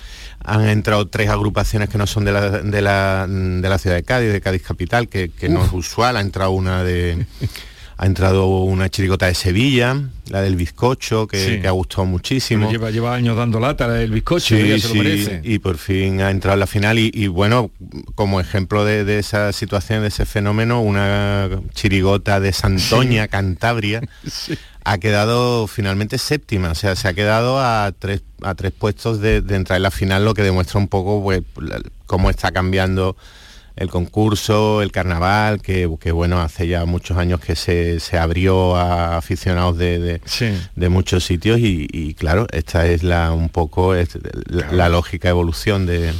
han 0.44 0.68
entrado 0.68 1.06
tres 1.06 1.28
agrupaciones 1.30 1.88
que 1.88 1.96
no 1.96 2.08
son 2.08 2.24
de 2.24 2.32
la, 2.32 2.50
de 2.50 2.82
la, 2.82 3.26
de 3.28 3.68
la 3.68 3.78
ciudad 3.78 3.94
de 3.94 4.02
Cádiz 4.02 4.32
de 4.32 4.40
Cádiz 4.40 4.62
capital 4.62 5.06
que, 5.08 5.28
que 5.28 5.48
no 5.48 5.64
es 5.64 5.72
usual 5.72 6.16
ha 6.16 6.20
entrado 6.20 6.50
una 6.50 6.82
de 6.82 7.26
ha 7.98 8.06
entrado 8.06 8.46
una 8.62 8.88
chirigota 8.90 9.26
de 9.26 9.34
Sevilla 9.34 9.96
la 10.28 10.42
del 10.42 10.56
bizcocho 10.56 11.26
que, 11.26 11.38
Sí. 11.38 11.60
que 11.60 11.68
ha 11.68 11.70
gustado 11.70 12.04
muchísimo 12.04 12.70
lleva, 12.70 12.90
lleva 12.90 13.14
años 13.14 13.36
dando 13.36 13.58
lata 13.60 14.02
el 14.02 14.10
bizcocho, 14.10 14.54
Sí, 14.56 14.68
ya 14.68 14.78
se 14.78 14.88
lo 14.88 14.92
sí, 14.94 14.98
merece. 14.98 15.40
y 15.44 15.58
por 15.60 15.78
fin 15.78 16.20
ha 16.20 16.30
entrado 16.30 16.54
en 16.54 16.60
la 16.60 16.66
final 16.66 16.98
y, 16.98 17.10
y 17.14 17.28
bueno, 17.28 17.70
como 18.14 18.40
ejemplo 18.40 18.84
de, 18.84 19.04
de 19.04 19.18
esa 19.18 19.52
situación, 19.52 20.02
de 20.02 20.08
ese 20.08 20.26
fenómeno, 20.26 20.80
una 20.82 21.48
chirigota 21.74 22.40
de 22.40 22.52
Santoña, 22.52 23.28
Cantabria, 23.28 24.02
ha 24.84 24.98
quedado 24.98 25.66
finalmente 25.66 26.18
séptima, 26.18 26.70
o 26.72 26.74
sea, 26.74 26.96
se 26.96 27.08
ha 27.08 27.14
quedado 27.14 27.58
a 27.60 27.92
tres, 27.98 28.22
a 28.42 28.54
tres 28.54 28.72
puestos 28.72 29.20
de, 29.20 29.40
de 29.40 29.54
entrar 29.56 29.76
en 29.78 29.84
la 29.84 29.90
final, 29.90 30.24
lo 30.24 30.34
que 30.34 30.42
demuestra 30.42 30.78
un 30.78 30.88
poco 30.88 31.22
pues, 31.22 31.42
la- 31.60 31.80
cómo 32.06 32.30
está 32.30 32.52
cambiando 32.52 33.16
el 33.76 33.88
concurso, 33.90 34.80
el 34.82 34.90
carnaval, 34.90 35.60
que, 35.60 35.88
que, 36.00 36.10
bueno, 36.12 36.40
hace 36.40 36.66
ya 36.66 36.84
muchos 36.86 37.16
años 37.18 37.40
que 37.40 37.54
se, 37.56 38.00
se 38.00 38.18
abrió 38.18 38.74
a 38.76 39.16
aficionados 39.18 39.76
de, 39.78 39.98
de, 39.98 40.20
de 40.74 40.88
muchos 40.88 41.24
sitios 41.24 41.58
y, 41.60 41.86
y, 41.92 42.14
claro, 42.14 42.46
esta 42.52 42.86
es 42.86 43.02
la 43.02 43.32
un 43.32 43.48
poco 43.50 43.94
es 43.94 44.18
la, 44.48 44.72
la 44.72 44.88
lógica 44.88 45.28
evolución 45.28 45.86
de... 45.86 46.12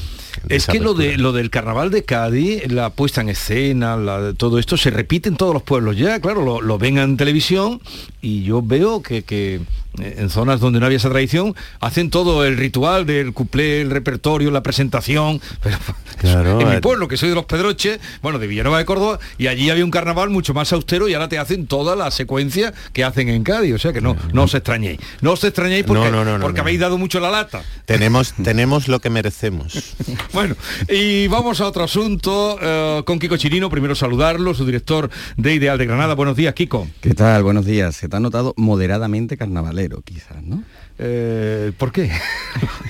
Es 0.51 0.67
que 0.67 0.81
lo, 0.81 0.93
de, 0.93 1.17
lo 1.17 1.33
del 1.33 1.49
carnaval 1.49 1.91
de 1.91 2.05
Cádiz, 2.05 2.71
la 2.71 2.91
puesta 2.91 3.23
en 3.23 3.31
escena, 3.31 3.97
la- 3.97 4.35
todo 4.35 4.59
esto 4.59 4.77
se 4.77 4.91
repite 4.91 5.31
en 5.31 5.37
todos 5.37 5.55
los 5.55 5.63
pueblos 5.63 5.97
ya, 5.97 6.21
claro, 6.21 6.45
lo, 6.45 6.61
lo 6.61 6.77
ven 6.77 6.99
en 6.99 7.17
televisión 7.17 7.81
y 8.21 8.43
yo 8.43 8.61
veo 8.61 9.01
que, 9.03 9.23
que, 9.23 9.61
en 9.99 10.31
zonas 10.31 10.61
donde 10.61 10.81
no 10.81 10.87
había 10.87 10.99
esa 10.99 11.11
tradición 11.11 11.55
hacen 11.81 12.11
todo 12.11 12.45
el 12.45 12.57
ritual 12.57 13.07
del 13.07 13.33
cuplé, 13.33 13.81
el 13.83 13.91
repertorio, 13.91 14.51
la 14.51 14.63
presentación, 14.63 15.41
pero 15.63 15.77
Claro, 16.17 16.61
en 16.61 16.69
mi 16.69 16.77
eh. 16.77 16.81
pueblo, 16.81 17.09
que 17.09 17.17
soy 17.17 17.29
de 17.29 17.35
los 17.35 17.45
Pedroches, 17.45 18.01
bueno, 18.23 18.39
de 18.39 18.47
Villanueva 18.47 18.79
de 18.79 18.87
Córdoba, 18.87 19.19
y 19.37 19.49
allí 19.49 19.69
había 19.69 19.85
un 19.85 19.91
carnaval 19.91 20.31
mucho 20.31 20.55
más 20.55 20.73
austero 20.73 21.09
y 21.09 21.15
ahora 21.15 21.29
te 21.29 21.39
hacen 21.39 21.67
toda 21.67 21.95
la 21.95 22.11
secuencia 22.11 22.73
que 22.95 23.05
hacen 23.05 23.29
en 23.29 23.43
Cádiz, 23.43 23.75
o 23.75 23.79
sea 23.79 23.93
que 23.93 24.01
no, 24.01 24.17
no 24.33 24.45
os 24.45 24.55
extrañéis, 24.55 24.99
no 25.21 25.33
os 25.33 25.45
extrañéis 25.45 25.85
porque, 25.85 26.11
No, 26.11 26.25
no, 26.25 26.41
porque 26.41 26.59
no. 26.59 26.63
habéis 26.63 26.81
dado 26.81 26.97
mucho 26.97 27.21
la 27.21 27.31
lata. 27.31 27.63
Tenemos, 27.85 28.33
tenemos 28.43 28.89
lo 28.89 29.01
que 29.01 29.11
merecemos. 29.11 29.95
Bueno, 30.33 30.55
y 30.89 31.29
vamos 31.29 31.61
a 31.61 31.67
otro 31.67 31.85
asunto 31.85 32.59
eh, 32.61 33.03
con 33.07 33.19
Kiko 33.19 33.37
Chirino. 33.37 33.71
Primero 33.71 33.95
saludarlo, 33.95 34.55
su 34.55 34.67
director 34.67 35.09
de 35.37 35.55
Ideal 35.55 35.79
de 35.79 35.87
Granada. 35.87 36.15
Buenos 36.15 36.37
días, 36.37 36.53
Kiko. 36.55 36.87
¿Qué 37.01 37.15
tal? 37.15 37.43
Buenos 37.43 37.65
días. 37.65 37.97
Se 37.97 38.09
te 38.09 38.17
ha 38.17 38.21
notado 38.21 38.53
moderadamente 38.57 39.37
carnavalero, 39.37 39.86
quizás, 40.05 40.43
¿no? 40.43 40.63
Eh, 40.99 41.73
¿Por 41.79 41.93
qué? 41.93 42.11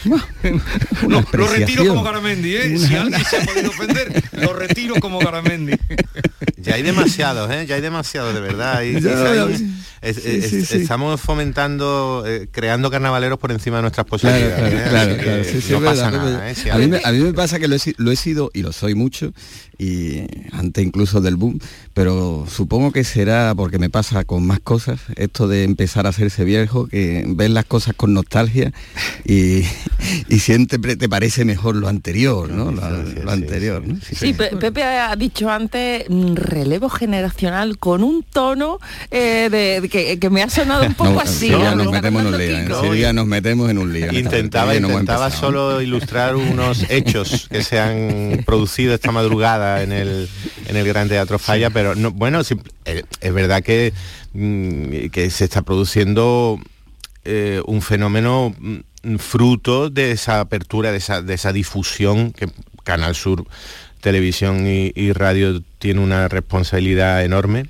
No, 1.09 1.25
lo 1.33 1.47
retiro 1.49 1.87
como 1.87 2.03
Garamendi, 2.03 2.55
¿eh? 2.57 2.79
Si 2.79 2.95
alguien 2.95 3.25
se 3.25 3.37
ha 3.39 3.45
podido 3.45 3.71
ofender, 3.71 4.23
lo 4.33 4.53
retiro 4.53 4.95
como 5.01 5.19
Garamendi. 5.19 5.73
ya 6.59 6.75
hay 6.75 6.83
demasiados, 6.83 7.51
¿eh? 7.51 7.67
Ya 7.67 7.75
hay 7.77 7.81
demasiados, 7.81 8.35
de 8.35 8.41
verdad. 8.41 8.77
Hay- 8.79 9.01
Ya, 9.01 9.31
hay- 9.31 9.37
ya, 9.37 9.47
es- 10.03 10.17
sí, 10.17 10.23
es- 10.31 10.51
sí, 10.51 10.65
sí. 10.65 10.77
Estamos 10.79 11.21
fomentando, 11.21 12.23
eh, 12.27 12.49
creando 12.51 12.91
carnavaleros 12.91 13.39
por 13.39 13.51
encima 13.51 13.77
de 13.77 13.83
nuestras 13.83 14.07
posibilidades. 14.07 14.55
claro, 14.55 14.77
¿eh? 14.77 14.89
claro, 14.89 15.11
Así 15.11 15.17
que 15.19 15.25
claro. 15.25 15.45
Sí, 15.45 15.61
sí, 15.63 15.73
no 15.73 15.81
pasa 15.81 16.11
nada. 16.11 16.51
¿eh? 16.51 16.55
Si 16.55 16.71
a, 16.71 16.77
mí 16.77 16.87
me, 16.87 16.97
alguien- 16.99 17.07
a 17.09 17.13
mí 17.13 17.19
me 17.19 17.33
pasa 17.33 17.59
que 17.59 17.67
lo 17.69 17.75
he, 17.75 17.79
si- 17.79 17.95
lo 17.99 18.13
he 18.13 18.17
sido 18.17 18.51
y 18.55 18.63
lo 18.63 18.73
soy 18.73 18.95
mucho 18.95 19.33
y 19.79 20.23
antes 20.53 20.85
incluso 20.85 21.21
del 21.21 21.37
boom, 21.37 21.59
pero 21.95 22.47
supongo 22.49 22.93
que 22.93 23.05
será 23.05 23.55
porque 23.55 23.79
me 23.79 23.91
pasa 23.91 24.25
con 24.25 24.47
más 24.47 24.61
cosas 24.61 25.01
esto 25.17 25.49
de 25.49 25.65
empezar 25.65 26.07
a 26.07 26.11
hacerse 26.11 26.45
viejo, 26.45 26.87
que 26.87 27.25
ves 27.29 27.51
las 27.51 27.65
cosas 27.65 27.95
con 27.97 28.15
nostalgia 28.15 28.73
y, 29.25 29.63
y 30.29 30.39
siempre 30.39 30.97
te 30.97 31.09
parece 31.09 31.45
mejor 31.45 31.77
lo 31.77 31.89
anterior, 31.89 32.49
¿no? 32.51 32.73
Lo, 32.73 32.91
lo 33.03 33.31
anterior, 33.31 33.87
¿no? 33.87 33.99
Sí, 34.01 34.33
Pe- 34.33 34.57
Pepe 34.57 34.83
ha 34.85 35.15
dicho 35.17 35.51
antes 35.51 36.05
mm, 36.09 36.35
relevo 36.35 36.89
generacional 36.89 37.79
con 37.79 38.03
un 38.03 38.23
tono 38.23 38.79
eh, 39.11 39.49
de, 39.51 39.81
de 39.81 39.89
que, 39.89 40.19
que 40.19 40.31
me 40.31 40.43
ha 40.43 40.49
sonado 40.51 40.85
un 40.87 40.95
poco 40.95 41.11
No, 41.13 41.21
así. 41.21 41.51
¿no? 41.51 41.75
nos 41.77 41.91
metemos 41.93 42.23
en 42.23 42.29
un 42.29 42.39
lío, 42.39 42.57
enseguida 42.59 43.13
nos 43.13 43.27
metemos 43.27 43.71
en 43.71 43.79
un 43.79 43.93
lío. 43.93 44.13
Intentaba, 44.13 44.75
intentaba 44.75 45.31
solo 45.31 45.81
ilustrar 45.83 46.37
unos 46.37 46.87
hechos 46.91 47.49
que 47.51 47.63
se 47.63 47.79
han 47.79 48.43
producido 48.47 48.95
esta 48.95 49.13
madrugada 49.13 49.66
en 49.83 49.93
el, 49.93 50.29
en 50.69 50.77
el 50.77 50.87
Gran 50.87 51.09
Teatro 51.09 51.39
Falla, 51.39 51.71
pero 51.71 51.95
no, 51.95 52.11
bueno, 52.11 52.41
eh, 52.85 53.03
es 53.21 53.33
verdad 53.35 53.63
que, 53.63 53.93
mm, 54.33 55.09
que 55.11 55.31
se 55.31 55.45
está 55.45 55.63
produciendo 55.63 56.59
eh, 57.25 57.61
un 57.67 57.83
fenómeno 57.83 58.55
mm, 58.59 59.17
fruto 59.19 59.91
de 59.91 60.13
esa 60.13 60.41
apertura, 60.41 60.91
de 60.93 60.99
esa, 60.99 61.23
de 61.23 61.35
esa 61.35 61.53
difusión 61.53 62.33
que 62.33 62.49
Canal 62.85 63.15
Sur 63.15 63.45
Televisión 64.01 64.67
y, 64.67 64.93
y 64.95 65.13
Radio 65.13 65.63
tiene 65.79 66.01
una 66.01 66.29
responsabilidad 66.29 67.25
enorme 67.25 67.67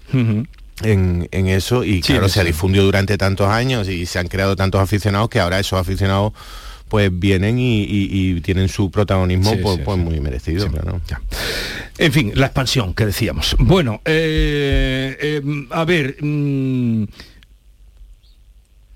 en, 0.82 1.28
en 1.30 1.46
eso 1.48 1.84
y 1.84 2.02
Sí, 2.02 2.12
claro, 2.12 2.26
eso. 2.26 2.34
se 2.34 2.40
ha 2.40 2.44
difundido 2.44 2.84
durante 2.84 3.16
tantos 3.16 3.48
años 3.48 3.88
y 3.88 4.04
se 4.04 4.18
han 4.18 4.28
creado 4.28 4.56
tantos 4.56 4.80
aficionados 4.80 5.30
que 5.30 5.40
ahora 5.40 5.58
esos 5.58 5.80
aficionados 5.80 6.34
pues 6.88 7.10
vienen 7.12 7.58
y, 7.58 7.82
y- 7.82 8.08
y 8.36 8.40
tienen 8.40 8.68
su 8.68 8.90
protagonismo 8.90 9.50
Sí, 9.52 9.58
pues, 9.62 9.76
sí, 9.76 9.82
pues 9.84 9.98
muy 9.98 10.20
merecido, 10.20 10.68
claro. 10.70 11.00
En 11.98 12.12
fin, 12.12 12.32
la 12.34 12.46
expansión 12.46 12.94
que 12.94 13.06
decíamos. 13.06 13.56
Bueno, 13.58 14.00
eh, 14.04 15.16
eh, 15.20 15.42
a 15.70 15.84
ver, 15.84 16.16
mm, 16.22 17.04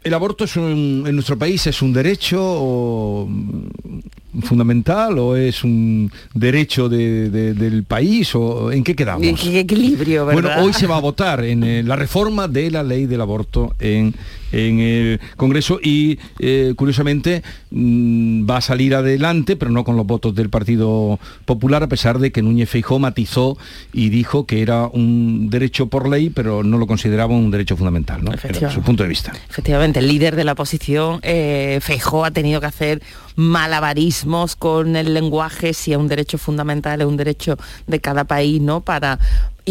¿el 0.05 0.15
aborto 0.15 0.45
es 0.45 0.57
un- 0.57 1.05
en 1.07 1.15
nuestro 1.15 1.37
país 1.39 1.67
es 1.67 1.83
un 1.83 1.93
derecho 1.93 2.39
o, 2.43 3.27
mm, 3.29 4.41
fundamental 4.43 5.19
o 5.19 5.37
es 5.37 5.63
un 5.65 6.11
derecho 6.33 6.89
de- 6.89 7.29
de- 7.31 7.55
del 7.55 7.85
país 7.85 8.35
o 8.35 8.71
en 8.73 8.83
qué 8.85 8.95
quedamos? 8.95 9.41
Qué 9.41 9.61
equilibrio, 9.61 10.25
¿verdad? 10.27 10.43
Bueno, 10.55 10.63
hoy 10.65 10.73
se 10.73 10.87
va 10.87 10.97
a 10.97 11.01
votar 11.01 11.45
en 11.45 11.65
eh, 11.65 11.83
la 11.83 11.97
reforma 11.97 12.49
de 12.49 12.71
la 12.71 12.83
ley 12.83 13.07
del 13.07 13.21
aborto 13.21 13.75
en, 13.79 14.15
en 14.53 14.81
el 14.81 15.21
Congreso 15.37 15.79
y 15.83 16.19
eh, 16.39 16.75
curiosamente 16.77 17.43
mm, 17.71 18.49
va 18.49 18.59
a 18.59 18.61
salir 18.61 18.95
adelante, 18.95 19.57
pero 19.57 19.71
no 19.71 19.85
con 19.85 19.97
los 19.97 20.07
votos 20.07 20.35
del 20.35 20.51
Partido 20.51 21.19
Popular, 21.45 21.83
a 21.83 21.89
pesar 21.89 22.19
de 22.19 22.33
que 22.33 22.43
Núñez 22.43 22.69
Feijó 22.69 22.99
matizó 22.99 23.57
y 23.93 24.09
dijo 24.11 24.47
que 24.47 24.63
era 24.63 24.87
un 24.87 25.51
derecho 25.51 25.89
por 25.89 26.09
ley, 26.09 26.31
pero 26.31 26.63
no 26.63 26.79
lo 26.79 26.87
consideraba 26.87 27.35
un 27.35 27.51
derecho 27.51 27.77
fundamental, 27.77 28.25
¿no? 28.25 28.33
Era 28.33 28.71
su 28.71 28.83
punto 28.83 29.03
de 29.03 29.09
vista. 29.09 29.33
Efectivamente, 29.49 30.01
el 30.01 30.09
líder 30.09 30.37
de 30.37 30.45
la 30.45 30.53
oposición, 30.53 31.21
eh, 31.23 31.79
Feijó, 31.83 32.25
ha 32.25 32.31
tenido 32.31 32.61
que 32.61 32.67
hacer 32.67 33.03
malabarismos 33.37 34.57
con 34.57 34.97
el 34.97 35.15
lenguaje, 35.15 35.73
si 35.73 35.93
es 35.93 35.99
un 35.99 36.09
derecho 36.09 36.39
fundamental, 36.39 37.01
es 37.01 37.07
un 37.07 37.17
derecho 37.17 37.57
de 37.87 38.01
cada 38.01 38.25
país, 38.25 38.61
¿no? 38.61 38.81
Para 38.83 39.19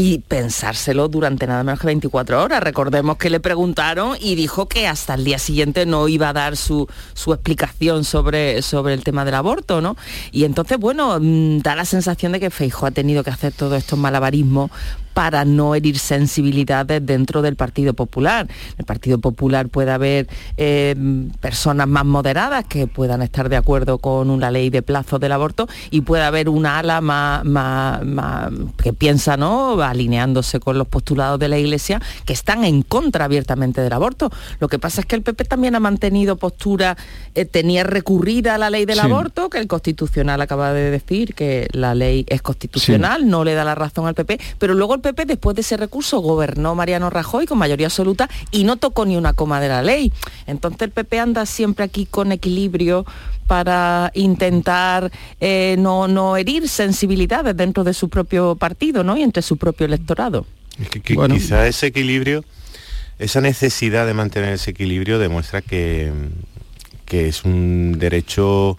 y 0.02 0.20
pensárselo 0.20 1.10
durante 1.10 1.45
nada 1.45 1.62
menos 1.62 1.82
que 1.82 1.88
24 1.88 2.41
horas. 2.41 2.64
Recordemos 2.64 3.18
que 3.18 3.30
le 3.30 3.41
preguntaron 3.41 4.16
y 4.22 4.36
dijo 4.36 4.66
que 4.66 4.88
hasta 4.88 5.14
el 5.14 5.26
día 5.26 5.38
siguiente 5.39 5.86
no 5.86 6.08
iba 6.08 6.30
a 6.30 6.34
dar 6.34 6.56
su, 6.56 6.88
su 7.14 7.34
explicación 7.34 8.06
sobre, 8.06 8.62
sobre 8.62 8.93
el 8.93 9.04
tema 9.04 9.26
del 9.26 9.36
aborto, 9.36 9.82
¿no? 9.82 9.97
Y 10.32 10.45
entonces, 10.45 10.78
bueno, 10.78 11.18
mm, 11.20 11.60
da 11.60 11.76
la 11.76 11.84
sensación 11.84 12.32
de 12.32 12.39
que 12.39 12.50
Feijó 12.50 12.86
ha 12.86 12.91
tenido 12.91 13.26
que 13.26 13.30
hacer 13.30 13.52
todos 13.52 13.78
estos 13.78 14.00
malabarismos 14.00 14.72
para 15.20 15.43
no 15.43 15.76
herir 15.76 15.99
sensibilidades 15.99 17.05
dentro 17.05 17.41
del 17.41 17.57
Partido 17.57 17.93
Popular. 17.93 18.47
En 18.49 18.76
el 18.78 18.86
Partido 18.86 19.17
Popular 19.20 19.67
puede 19.67 19.91
haber 19.91 20.30
eh, 20.55 20.95
personas 21.41 21.89
más 21.89 22.05
moderadas 22.05 22.63
que 22.70 22.88
puedan 22.88 23.22
estar 23.22 23.49
de 23.49 23.57
acuerdo 23.57 23.97
con 23.97 24.30
una 24.30 24.49
ley 24.49 24.70
de 24.70 24.82
plazo 24.82 25.20
del 25.20 25.34
aborto 25.34 25.67
y 25.91 25.99
puede 26.01 26.24
haber 26.24 26.47
una 26.47 26.80
ala 26.80 27.01
más, 27.01 27.43
más- 27.43 28.05
más- 28.05 28.49
que 28.82 28.93
piensa, 28.93 29.36
¿no? 29.36 29.82
alineándose 29.82 30.61
con 30.61 30.78
los 30.78 30.88
postulados 30.88 31.38
de 31.38 31.49
la 31.49 31.57
Iglesia, 31.57 32.01
que 32.24 32.32
están 32.32 32.63
en 32.63 32.82
contra 32.82 33.26
abiertamente 33.26 33.82
del 33.82 33.91
aborto. 33.91 34.32
Lo 34.61 34.70
que 34.70 34.80
pasa 34.80 35.01
es 35.01 35.05
que 35.05 35.17
el 35.17 35.22
PP 35.24 35.43
también 35.43 35.76
ha 35.76 35.82
mantenido 35.82 36.38
postura, 36.38 36.95
eh, 37.36 37.43
tenía 37.43 37.84
recurrida 37.84 38.55
a 38.55 38.57
la 38.57 38.70
ley 38.70 38.86
del 38.86 38.99
Sí. 38.99 39.05
aborto, 39.05 39.49
que 39.49 39.57
el 39.57 39.67
Constitucional 39.67 40.39
acaba 40.39 40.72
de 40.72 40.91
decir 40.91 41.34
que 41.36 41.67
la 41.74 41.93
ley 41.93 42.24
es 42.30 42.41
constitucional, 42.41 43.28
no 43.28 43.43
le 43.43 43.53
da 43.53 43.65
la 43.65 43.76
razón 43.76 44.07
al 44.07 44.13
PP, 44.15 44.39
pero 44.59 44.74
luego 44.76 44.95
el 44.95 45.01
PP 45.01 45.09
después 45.14 45.55
de 45.55 45.62
ese 45.62 45.78
recurso 45.78 46.20
gobernó 46.20 46.76
Mariano 46.76 47.10
Rajoy 47.10 47.45
con 47.45 47.57
mayoría 47.57 47.88
absoluta 47.88 48.30
y 48.51 48.64
no 48.64 48.78
tocó 48.78 49.05
ni 49.05 49.18
una 49.18 49.34
coma 49.34 49.60
de 49.60 49.70
la 49.70 49.82
ley. 49.82 50.12
Entonces 50.47 50.82
el 50.82 50.91
PP 50.91 51.20
anda 51.20 51.45
siempre 51.45 51.86
aquí 51.86 52.05
con 52.05 52.32
equilibrio 52.32 53.05
para 53.47 54.12
intentar 54.14 55.12
eh, 55.39 55.76
no, 55.80 56.07
no 56.07 56.38
herir 56.38 56.70
sensibilidades 56.70 57.57
dentro 57.57 57.84
de 57.84 57.93
su 57.93 58.10
propio 58.10 58.55
partido 58.55 59.03
¿no? 59.03 59.18
y 59.18 59.24
entre 59.24 59.41
su 59.41 59.57
propio 59.57 59.86
electorado. 59.86 60.45
Que, 60.91 61.01
que 61.01 61.16
quizá 61.16 61.68
ese 61.68 61.88
equilibrio, 61.88 62.45
esa 63.18 63.41
necesidad 63.41 64.05
de 64.05 64.14
mantener 64.14 64.53
ese 64.53 64.72
equilibrio 64.72 65.20
demuestra 65.20 65.62
que, 65.62 66.12
que 67.10 67.28
es 67.28 67.43
un 67.43 67.97
derecho 67.99 68.78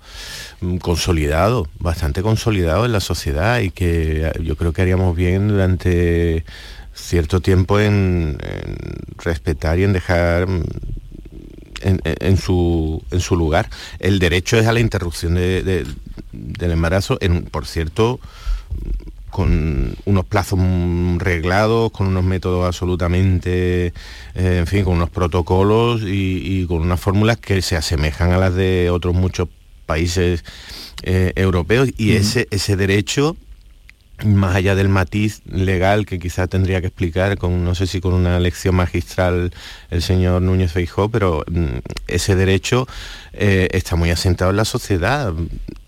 mm, 0.62 0.76
consolidado, 0.78 1.68
bastante 1.78 2.22
consolidado 2.22 2.86
en 2.86 2.92
la 2.92 3.00
sociedad 3.00 3.60
y 3.60 3.70
que 3.70 4.26
eh, 4.28 4.32
yo 4.42 4.56
creo 4.56 4.72
que 4.72 4.80
haríamos 4.80 5.14
bien 5.14 5.48
durante 5.48 6.44
cierto 6.94 7.40
tiempo 7.40 7.78
en, 7.80 8.38
respetar 9.22 9.78
y 9.78 9.84
en 9.84 9.92
dejar 9.92 10.46
mm, 10.48 10.62
en, 11.82 12.36
su, 12.36 13.02
en 13.10 13.20
su 13.20 13.36
lugar. 13.36 13.68
El 13.98 14.18
derecho 14.18 14.58
es 14.58 14.66
a 14.66 14.72
la 14.72 14.80
interrupción 14.80 15.34
de- 15.34 15.62
de- 15.62 15.86
del 16.32 16.70
embarazo, 16.72 17.18
en, 17.20 17.42
por 17.44 17.66
cierto, 17.66 18.20
con 19.30 19.94
unos 20.04 20.24
plazos 20.26 20.58
reglados, 21.18 21.90
con 21.92 22.08
unos 22.08 22.24
métodos 22.24 22.66
absolutamente, 22.66 23.92
eh, 24.34 24.58
en 24.58 24.66
fin, 24.66 24.84
con 24.84 24.96
unos 24.96 25.10
protocolos 25.10 26.02
y, 26.02 26.42
y 26.44 26.66
con 26.66 26.82
unas 26.82 27.00
fórmulas 27.00 27.38
que 27.38 27.62
se 27.62 27.76
asemejan 27.76 28.32
a 28.32 28.38
las 28.38 28.54
de 28.54 28.90
otros 28.90 29.14
muchos 29.14 29.48
países 29.86 30.44
eh, 31.02 31.32
europeos. 31.36 31.88
Y 31.96 32.12
ese, 32.12 32.46
ese 32.50 32.76
derecho 32.76 33.36
más 34.24 34.54
allá 34.54 34.74
del 34.74 34.88
matiz 34.88 35.42
legal 35.46 36.06
que 36.06 36.18
quizá 36.18 36.46
tendría 36.46 36.80
que 36.80 36.88
explicar 36.88 37.38
con 37.38 37.64
no 37.64 37.74
sé 37.74 37.86
si 37.86 38.00
con 38.00 38.14
una 38.14 38.38
lección 38.40 38.74
magistral 38.74 39.52
el 39.90 40.02
señor 40.02 40.42
Núñez 40.42 40.72
Feijó, 40.72 41.08
pero 41.08 41.44
mm, 41.50 41.78
ese 42.06 42.36
derecho 42.36 42.86
eh, 43.32 43.68
está 43.72 43.96
muy 43.96 44.10
asentado 44.10 44.50
en 44.50 44.56
la 44.56 44.64
sociedad. 44.64 45.32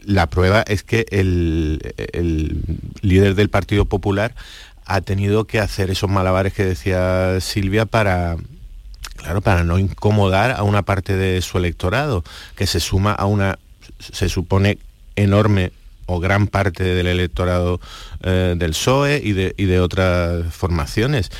La 0.04 0.28
prueba 0.28 0.62
es 0.66 0.82
que 0.82 1.06
el, 1.10 1.94
el 2.12 2.62
líder 3.02 3.34
del 3.34 3.50
Partido 3.50 3.84
Popular 3.84 4.34
ha 4.84 5.00
tenido 5.00 5.46
que 5.46 5.60
hacer 5.60 5.90
esos 5.90 6.10
malabares 6.10 6.52
que 6.52 6.64
decía 6.64 7.40
Silvia 7.40 7.86
para 7.86 8.36
claro, 9.16 9.40
para 9.40 9.64
no 9.64 9.78
incomodar 9.78 10.50
a 10.52 10.62
una 10.64 10.82
parte 10.82 11.16
de 11.16 11.40
su 11.42 11.58
electorado, 11.58 12.24
que 12.56 12.66
se 12.66 12.80
suma 12.80 13.12
a 13.12 13.26
una, 13.26 13.58
se 13.98 14.28
supone, 14.28 14.78
enorme 15.14 15.72
o 16.06 16.20
gran 16.20 16.46
parte 16.46 16.82
del 16.84 17.06
electorado 17.06 17.80
eh, 18.22 18.54
del 18.56 18.70
PSOE 18.70 19.20
y 19.24 19.32
de, 19.32 19.54
y 19.56 19.64
de 19.64 19.80
otras 19.80 20.52
formaciones. 20.54 21.30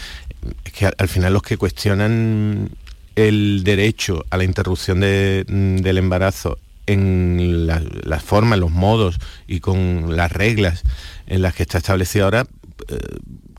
Es 0.64 0.72
que 0.72 0.86
al, 0.86 0.94
al 0.98 1.08
final 1.08 1.32
los 1.32 1.42
que 1.42 1.56
cuestionan 1.56 2.70
el 3.14 3.62
derecho 3.64 4.24
a 4.30 4.36
la 4.38 4.44
interrupción 4.44 4.98
mm, 5.00 5.76
del 5.82 5.98
embarazo 5.98 6.58
en 6.86 7.66
la- 7.66 7.82
las 8.04 8.22
formas, 8.22 8.58
los 8.58 8.70
modos 8.70 9.18
y 9.46 9.60
con 9.60 10.16
las 10.16 10.32
reglas 10.32 10.82
en 11.26 11.42
las 11.42 11.54
que 11.54 11.62
está 11.62 11.78
establecido 11.78 12.24
ahora, 12.24 12.46
eh, 12.88 12.96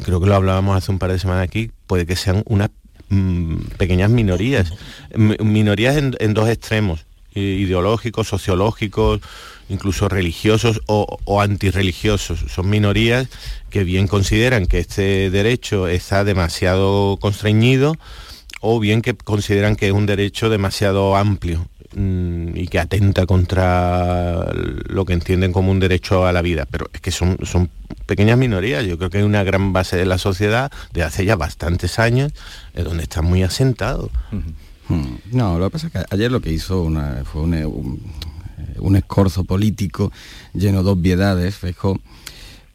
creo 0.04 0.20
que 0.20 0.28
lo 0.28 0.36
hablábamos 0.36 0.76
hace 0.76 0.92
un 0.92 1.00
par 1.00 1.12
de 1.12 1.20
semanas 1.20 1.44
aquí, 1.44 1.72
puede 1.88 2.06
que 2.06 2.16
sean 2.16 2.44
unas 2.48 2.70
mm, 3.10 3.56
pequeñas 3.78 4.10
minorías, 4.10 4.74
minorías 5.16 5.96
en, 5.98 6.34
dos 6.34 6.50
extremos, 6.50 7.06
ideológicos, 7.36 8.28
sociológicos, 8.28 9.22
incluso 9.70 10.10
religiosos 10.10 10.82
o, 10.88 11.20
o 11.26 11.42
antirreligiosos. 11.42 12.40
Son 12.52 12.70
minorías 12.70 13.28
que 13.70 13.84
bien 13.84 14.08
consideran 14.08 14.66
que 14.66 14.80
este 14.80 15.30
derecho 15.30 15.88
está 15.88 16.24
demasiado 16.24 17.18
constreñido 17.20 17.96
o 18.66 18.80
bien 18.80 19.02
que 19.02 19.14
consideran 19.14 19.76
que 19.76 19.88
es 19.88 19.92
un 19.92 20.06
derecho 20.06 20.50
demasiado 20.50 21.18
amplio 21.18 21.68
mm, 21.96 22.56
y 22.56 22.68
que 22.68 22.80
atenta 22.80 23.26
contra 23.26 24.48
lo 24.54 25.04
que 25.04 25.12
entienden 25.12 25.52
como 25.52 25.70
un 25.70 25.82
derecho 25.82 26.26
a 26.26 26.32
la 26.32 26.42
vida. 26.42 26.66
Pero 26.72 26.90
es 26.94 27.02
que 27.02 27.12
son, 27.12 27.38
son 27.44 27.70
pequeñas 28.06 28.38
minorías. 28.38 28.86
Yo 28.86 28.98
creo 28.98 29.10
que 29.10 29.18
hay 29.18 29.24
una 29.26 29.44
gran 29.44 29.74
base 29.74 29.98
de 29.98 30.06
la 30.06 30.18
sociedad 30.18 30.72
de 30.94 31.04
hace 31.04 31.26
ya 31.26 31.36
bastantes 31.36 32.00
años 32.00 32.32
eh, 32.74 32.84
donde 32.84 33.04
está 33.04 33.22
muy 33.22 33.44
asentado. 33.44 34.10
Hmm. 34.32 35.18
No, 35.32 35.60
lo 35.60 35.66
que 35.66 35.72
pasa 35.72 35.88
es 35.88 35.94
que 35.94 36.04
ayer 36.10 36.32
lo 36.32 36.40
que 36.40 36.52
hizo 36.52 36.90
fue 37.26 37.42
un, 37.42 38.02
un 38.80 38.96
escorzo 38.96 39.44
político 39.44 40.12
lleno 40.54 40.84
de 40.84 40.90
obviedades, 40.90 41.56
Feijóo, 41.56 42.00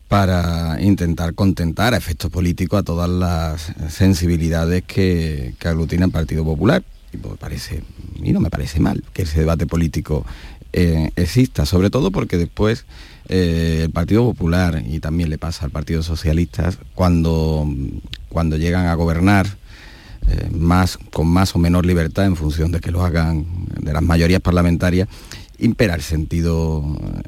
para 0.08 0.80
intentar 0.80 1.34
contentar 1.34 1.92
a 1.94 1.98
efectos 1.98 2.30
políticos 2.30 2.80
a 2.80 2.82
todas 2.82 3.10
las 3.10 3.72
sensibilidades 3.92 4.82
que, 4.84 5.54
que 5.58 5.68
aglutina 5.68 6.06
el 6.06 6.10
Partido 6.10 6.44
Popular. 6.44 6.82
Y 7.12 7.16
me 7.16 7.36
parece, 7.36 7.82
y 8.22 8.32
no 8.32 8.40
me 8.40 8.50
parece 8.50 8.80
mal 8.80 9.02
que 9.12 9.22
ese 9.22 9.40
debate 9.40 9.66
político 9.66 10.24
eh, 10.72 11.10
exista, 11.16 11.64
sobre 11.64 11.88
todo 11.88 12.10
porque 12.10 12.36
después 12.36 12.84
eh, 13.28 13.82
el 13.84 13.90
Partido 13.90 14.24
Popular, 14.24 14.82
y 14.86 15.00
también 15.00 15.30
le 15.30 15.38
pasa 15.38 15.64
al 15.64 15.70
Partido 15.70 16.02
Socialista, 16.02 16.70
cuando, 16.94 17.66
cuando 18.28 18.56
llegan 18.56 18.86
a 18.86 18.94
gobernar, 18.94 19.46
eh, 20.26 20.50
más, 20.50 20.98
con 21.12 21.26
más 21.26 21.54
o 21.54 21.58
menor 21.58 21.86
libertad 21.86 22.26
en 22.26 22.36
función 22.36 22.70
de 22.70 22.80
que 22.80 22.90
lo 22.90 23.02
hagan 23.02 23.46
de 23.80 23.92
las 23.92 24.02
mayorías 24.02 24.42
parlamentarias, 24.42 25.08
impera 25.58 25.94
el 25.94 26.02
sentido, 26.02 26.84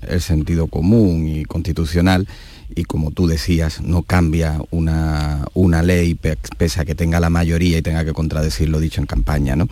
el 0.07 0.21
sentido 0.21 0.67
común 0.67 1.29
y 1.29 1.45
constitucional 1.45 2.27
y 2.75 2.85
como 2.85 3.11
tú 3.11 3.27
decías, 3.27 3.81
no 3.81 4.03
cambia 4.03 4.61
una, 4.71 5.45
una 5.55 5.83
ley 5.83 6.15
pese 6.15 6.81
a 6.81 6.85
que 6.85 6.95
tenga 6.95 7.21
la 7.21 7.31
mayoría 7.31 7.79
y 7.79 7.83
tenga 7.83 8.05
que 8.05 8.13
contradecir 8.13 8.69
lo 8.69 8.81
dicho 8.81 9.01
en 9.01 9.07
campaña. 9.07 9.57
¿no? 9.57 9.69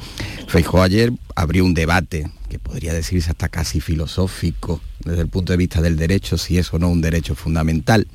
Feijóo 0.49 0.83
ayer 0.83 1.13
abrió 1.37 1.65
un 1.65 1.75
debate 1.75 2.31
que 2.49 2.59
podría 2.59 2.93
decirse 2.93 3.31
hasta 3.31 3.49
casi 3.49 3.81
filosófico 3.81 4.81
desde 5.05 5.23
el 5.23 5.29
punto 5.29 5.53
de 5.53 5.59
vista 5.59 5.81
del 5.81 5.97
derecho, 5.97 6.39
si 6.39 6.59
es 6.59 6.73
o 6.73 6.79
no 6.79 6.89
un 6.89 7.01
derecho 7.01 7.35
fundamental. 7.35 8.09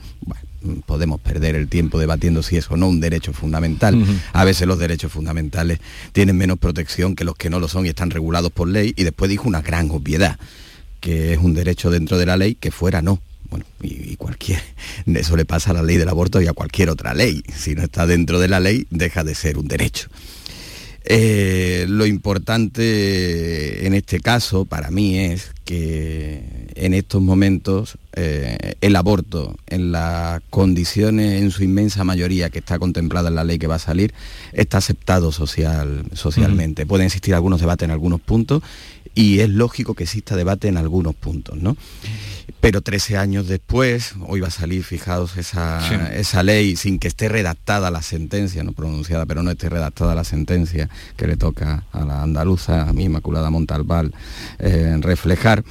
Podemos 0.86 1.20
perder 1.20 1.55
el 1.55 1.68
tiempo 1.68 1.99
debatiendo 1.99 2.43
si 2.43 2.57
es 2.57 2.70
o 2.72 2.78
no 2.78 2.88
un 2.88 2.99
derecho 2.99 3.34
fundamental. 3.34 3.95
Uh 3.95 4.05
-huh. 4.05 4.20
A 4.34 4.43
veces 4.43 4.68
los 4.68 4.80
derechos 4.80 5.11
fundamentales 5.11 5.80
tienen 6.11 6.38
menos 6.38 6.57
protección 6.57 7.16
que 7.16 7.24
los 7.24 7.36
que 7.36 7.49
no 7.49 7.59
lo 7.59 7.68
son 7.68 7.86
y 7.86 7.89
están 7.89 8.09
regulados 8.09 8.51
por 8.51 8.68
ley. 8.68 8.93
Y 8.95 9.03
después 9.03 9.30
dijo 9.30 9.47
una 9.47 9.61
gran 9.61 9.89
obviedad, 9.91 10.38
que 10.99 11.34
es 11.34 11.39
un 11.39 11.53
derecho 11.53 11.91
dentro 11.91 12.18
de 12.18 12.26
la 12.26 12.38
ley 12.38 12.55
que 12.55 12.72
fuera 12.72 13.01
no. 13.01 13.22
Bueno, 13.49 13.66
y, 13.82 14.14
y, 14.14 14.16
cualquier, 14.16 14.61
eso 15.05 15.36
le 15.36 15.45
pasa 15.45 15.72
a 15.72 15.74
la 15.74 15.84
ley 15.84 15.97
del 15.97 16.09
aborto 16.09 16.41
y 16.41 16.47
a 16.47 16.53
cualquier 16.53 16.89
otra 16.89 17.14
ley. 17.14 17.43
Si 17.55 17.76
no 17.76 17.84
está 17.84 18.07
dentro 18.07 18.39
de 18.39 18.47
la 18.47 18.59
ley, 18.59 18.88
deja 18.89 19.24
de 19.24 19.36
ser 19.36 19.57
un 19.57 19.68
derecho. 19.68 20.09
Eh, 21.06 21.86
lo 21.89 22.06
importante 22.06 23.86
en 23.86 23.93
este 23.93 24.22
caso 24.22 24.64
para 24.64 24.89
mí 24.89 25.20
es 25.20 25.51
que 25.66 26.70
en 26.76 26.93
estos 26.93 27.22
momentos 27.22 27.97
eh, 28.16 28.76
el 28.80 28.95
aborto 28.95 29.56
en 29.68 29.91
las 29.91 30.41
condiciones 30.49 31.41
en 31.41 31.51
su 31.51 31.64
inmensa 31.64 32.06
mayoría 32.06 32.49
que 32.49 32.60
está 32.60 32.80
contemplada 32.80 33.28
en 33.28 33.36
la 33.36 33.43
ley 33.43 33.60
que 33.60 33.68
va 33.68 33.76
a 33.76 33.80
salir 33.80 34.14
está 34.54 34.78
aceptado 34.78 35.34
social, 35.34 36.06
socialmente. 36.14 36.86
Mm. 36.86 36.88
Pueden 36.88 37.06
existir 37.08 37.34
algunos 37.36 37.60
debates 37.60 37.86
en 37.86 37.91
algunos 37.91 38.22
puntos 38.22 38.64
y 39.16 39.39
es 39.39 39.49
lógico 39.49 39.93
que 39.93 40.03
exista 40.03 40.36
debate 40.36 40.68
en 40.68 40.78
algunos 40.78 41.16
puntos, 41.16 41.57
¿no? 41.57 41.78
Pero 42.59 42.82
13 42.82 43.18
años 43.18 43.47
después, 43.47 44.16
hoy 44.26 44.39
va 44.39 44.47
a 44.47 44.51
salir, 44.51 44.84
fijaos, 44.84 45.38
esa, 45.38 45.88
sí. 45.88 45.95
esa 46.14 46.43
ley 46.43 46.76
sin 46.76 46.97
que 46.97 47.07
esté 47.07 47.30
redactada 47.30 47.91
la 47.91 48.01
sentencia, 48.01 48.64
no 48.64 48.72
pronunciada, 48.72 49.26
pero 49.26 49.43
no 49.43 49.51
esté 49.51 49.70
redactada 49.70 50.16
la 50.16 50.24
sentencia 50.24 50.89
que 51.18 51.28
le 51.28 51.36
toca 51.36 51.84
a 51.91 52.05
la 52.05 52.24
andaluza, 52.24 52.88
a 52.88 52.93
mi 52.93 53.03
Inmaculada 53.03 53.49
Montalbal, 53.49 54.14
eh, 54.59 54.97
reflejar. 55.01 55.64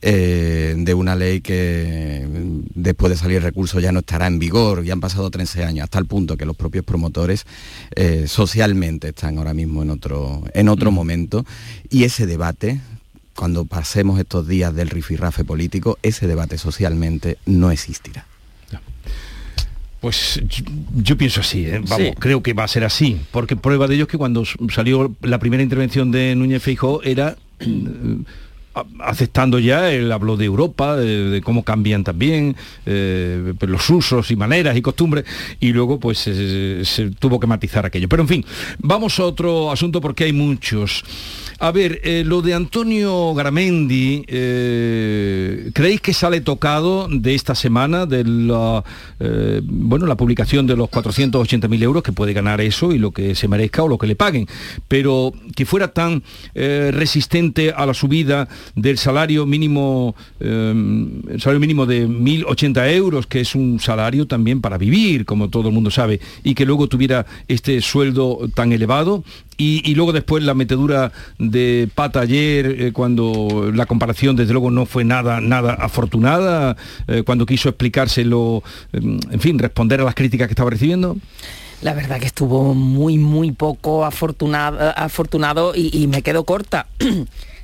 Eh, 0.00 0.74
de 0.78 0.94
una 0.94 1.16
ley 1.16 1.40
que 1.40 2.24
después 2.72 3.10
de 3.10 3.16
salir 3.16 3.38
el 3.38 3.42
recurso 3.42 3.80
ya 3.80 3.90
no 3.90 3.98
estará 3.98 4.28
en 4.28 4.38
vigor, 4.38 4.84
ya 4.84 4.92
han 4.92 5.00
pasado 5.00 5.28
13 5.28 5.64
años, 5.64 5.82
hasta 5.82 5.98
el 5.98 6.06
punto 6.06 6.36
que 6.36 6.46
los 6.46 6.56
propios 6.56 6.84
promotores 6.84 7.46
eh, 7.96 8.26
socialmente 8.28 9.08
están 9.08 9.38
ahora 9.38 9.54
mismo 9.54 9.82
en 9.82 9.90
otro, 9.90 10.44
en 10.54 10.68
otro 10.68 10.92
mm. 10.92 10.94
momento 10.94 11.44
y 11.90 12.04
ese 12.04 12.26
debate 12.26 12.80
cuando 13.34 13.64
pasemos 13.64 14.20
estos 14.20 14.46
días 14.46 14.74
del 14.74 14.88
rifirrafe 14.88 15.44
político, 15.44 15.98
ese 16.02 16.26
debate 16.26 16.58
socialmente 16.58 17.38
no 17.46 17.70
existirá. 17.70 18.26
Pues 20.00 20.40
yo, 20.48 20.64
yo, 20.94 21.16
pienso 21.16 21.40
así, 21.40 21.66
¿eh? 21.66 21.80
Vamos, 21.88 22.06
sí. 22.06 22.12
creo 22.18 22.40
que 22.40 22.52
va 22.52 22.62
a 22.62 22.68
ser 22.68 22.84
así, 22.84 23.20
porque 23.32 23.56
prueba 23.56 23.88
de 23.88 23.96
ello 23.96 24.04
es 24.04 24.08
que 24.08 24.18
cuando 24.18 24.44
salió 24.72 25.12
la 25.22 25.38
primera 25.38 25.62
intervención 25.62 26.12
de 26.12 26.36
Núñez 26.36 26.62
Feijóo 26.62 27.02
era 27.02 27.36
aceptando 29.00 29.58
ya, 29.58 29.90
él 29.90 30.10
habló 30.12 30.36
de 30.36 30.44
Europa, 30.44 30.96
de, 30.96 31.40
cómo 31.42 31.64
cambian 31.64 32.04
también 32.04 32.56
eh, 32.86 33.54
los 33.60 33.90
usos 33.90 34.30
y 34.30 34.36
maneras 34.36 34.76
y 34.76 34.82
costumbres, 34.82 35.24
y 35.60 35.72
luego 35.72 35.98
pues 35.98 36.18
se, 36.18 36.84
se, 36.84 37.10
tuvo 37.10 37.40
que 37.40 37.46
matizar 37.46 37.86
aquello. 37.86 38.08
Pero 38.08 38.22
en 38.22 38.28
fin, 38.28 38.44
vamos 38.78 39.18
a 39.18 39.24
otro 39.24 39.70
asunto 39.70 40.00
porque 40.00 40.24
hay 40.24 40.32
muchos. 40.32 41.04
A 41.60 41.72
ver, 41.72 42.00
eh, 42.04 42.22
lo 42.24 42.40
de 42.40 42.54
Antonio 42.54 43.34
Garamendi, 43.34 44.24
eh, 44.28 45.72
¿creéis 45.74 46.00
que 46.00 46.14
sale 46.14 46.40
tocado 46.40 47.08
de 47.10 47.34
esta 47.34 47.56
semana 47.56 48.06
de 48.06 48.22
la, 48.22 48.84
eh, 49.18 49.60
bueno, 49.64 50.06
la 50.06 50.16
publicación 50.16 50.68
de 50.68 50.76
los 50.76 50.88
480.000 50.88 51.82
euros, 51.82 52.04
que 52.04 52.12
puede 52.12 52.32
ganar 52.32 52.60
eso 52.60 52.92
y 52.92 52.98
lo 52.98 53.10
que 53.10 53.34
se 53.34 53.48
merezca 53.48 53.82
o 53.82 53.88
lo 53.88 53.98
que 53.98 54.06
le 54.06 54.14
paguen? 54.14 54.46
Pero 54.86 55.32
que 55.56 55.66
fuera 55.66 55.88
tan 55.88 56.22
eh, 56.54 56.90
resistente 56.94 57.72
a 57.72 57.86
la 57.86 57.94
subida 57.94 58.48
del 58.74 58.98
salario 58.98 59.46
mínimo, 59.46 60.14
el 60.40 61.38
salario 61.38 61.60
mínimo 61.60 61.86
de 61.86 62.06
1.080 62.06 62.92
euros, 62.94 63.26
que 63.26 63.40
es 63.40 63.54
un 63.54 63.80
salario 63.80 64.26
también 64.26 64.60
para 64.60 64.78
vivir, 64.78 65.24
como 65.24 65.48
todo 65.48 65.68
el 65.68 65.74
mundo 65.74 65.90
sabe, 65.90 66.20
y 66.44 66.54
que 66.54 66.66
luego 66.66 66.88
tuviera 66.88 67.26
este 67.48 67.80
sueldo 67.80 68.48
tan 68.54 68.72
elevado, 68.72 69.24
y, 69.60 69.82
y, 69.84 69.96
luego 69.96 70.12
después 70.12 70.44
la 70.44 70.54
metedura 70.54 71.10
de 71.38 71.88
pata 71.92 72.20
ayer, 72.20 72.80
eh, 72.80 72.92
cuando 72.92 73.72
la 73.74 73.86
comparación 73.86 74.36
desde 74.36 74.52
luego 74.52 74.70
no 74.70 74.86
fue 74.86 75.04
nada, 75.04 75.40
nada 75.40 75.74
afortunada, 75.74 76.76
eh, 77.08 77.24
cuando 77.26 77.44
quiso 77.44 77.68
explicárselo, 77.68 78.62
eh, 78.92 79.00
en 79.02 79.40
fin, 79.40 79.58
responder 79.58 80.00
a 80.00 80.04
las 80.04 80.14
críticas 80.14 80.46
que 80.46 80.52
estaba 80.52 80.70
recibiendo. 80.70 81.16
La 81.82 81.92
verdad 81.92 82.20
que 82.20 82.26
estuvo 82.26 82.72
muy, 82.72 83.18
muy 83.18 83.50
poco 83.50 84.04
afortunado, 84.04 84.92
afortunado 84.96 85.72
y, 85.74 85.90
y 85.92 86.06
me 86.06 86.22
quedo 86.22 86.44
corta. 86.44 86.86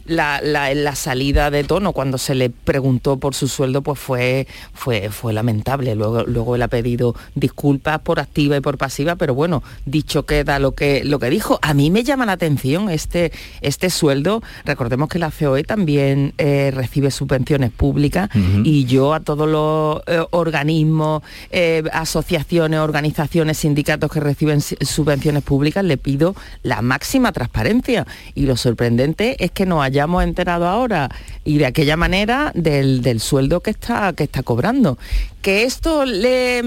la, 0.06 0.40
la, 0.42 0.74
la, 0.74 0.94
salida 0.94 1.50
de 1.50 1.64
tono 1.64 1.92
cuando 1.92 2.18
se 2.18 2.34
le 2.34 2.50
preguntó 2.50 3.16
por 3.18 3.34
su 3.34 3.48
sueldo 3.48 3.82
pues 3.82 3.98
fue, 3.98 4.46
fue, 4.72 5.10
fue 5.10 5.32
lamentable. 5.32 5.94
Luego, 5.94 6.24
luego 6.24 6.56
él 6.56 6.62
ha 6.62 6.68
pedido 6.68 7.14
disculpas 7.34 8.00
por 8.00 8.20
activa 8.20 8.56
y 8.56 8.60
por 8.60 8.78
pasiva, 8.78 9.16
pero 9.16 9.34
bueno, 9.34 9.62
dicho 9.86 10.26
queda 10.26 10.58
lo 10.58 10.74
que, 10.74 11.04
lo 11.04 11.18
que 11.18 11.30
dijo. 11.30 11.58
A 11.62 11.74
mí 11.74 11.90
me 11.90 12.04
llama 12.04 12.26
la 12.26 12.32
atención 12.32 12.90
este, 12.90 13.32
este 13.60 13.90
sueldo. 13.90 14.42
Recordemos 14.64 15.08
que 15.08 15.18
la 15.18 15.30
COE 15.30 15.64
también 15.64 16.34
eh, 16.38 16.70
recibe 16.74 17.10
subvenciones 17.10 17.70
públicas 17.70 18.28
uh 18.34 18.38
-huh. 18.38 18.62
y 18.64 18.84
yo 18.84 19.14
a 19.14 19.20
todos 19.20 19.48
los 19.48 20.02
eh, 20.06 20.24
organismos, 20.30 21.22
eh, 21.50 21.82
asociaciones, 21.92 22.80
organizaciones, 22.80 23.58
sindicatos 23.58 24.10
que 24.10 24.20
reciben 24.20 24.60
subvenciones 24.60 25.42
públicas 25.42 25.84
le 25.84 25.96
pido 25.96 26.34
la 26.62 26.82
máxima 26.82 27.32
transparencia. 27.32 28.06
Y 28.34 28.46
lo 28.46 28.56
sorprendente 28.56 29.42
es 29.42 29.50
que 29.50 29.66
no 29.66 29.82
haya 29.82 29.93
hayamos 29.94 30.24
enterado 30.24 30.66
ahora 30.66 31.10
y 31.44 31.58
de 31.58 31.66
aquella 31.66 31.96
manera 31.96 32.50
del, 32.54 33.02
del, 33.02 33.20
sueldo 33.20 33.60
que 33.60 33.70
está, 33.70 34.12
que 34.12 34.24
está 34.24 34.42
cobrando. 34.42 34.98
Que 35.40 35.64
esto 35.64 36.06
le 36.06 36.62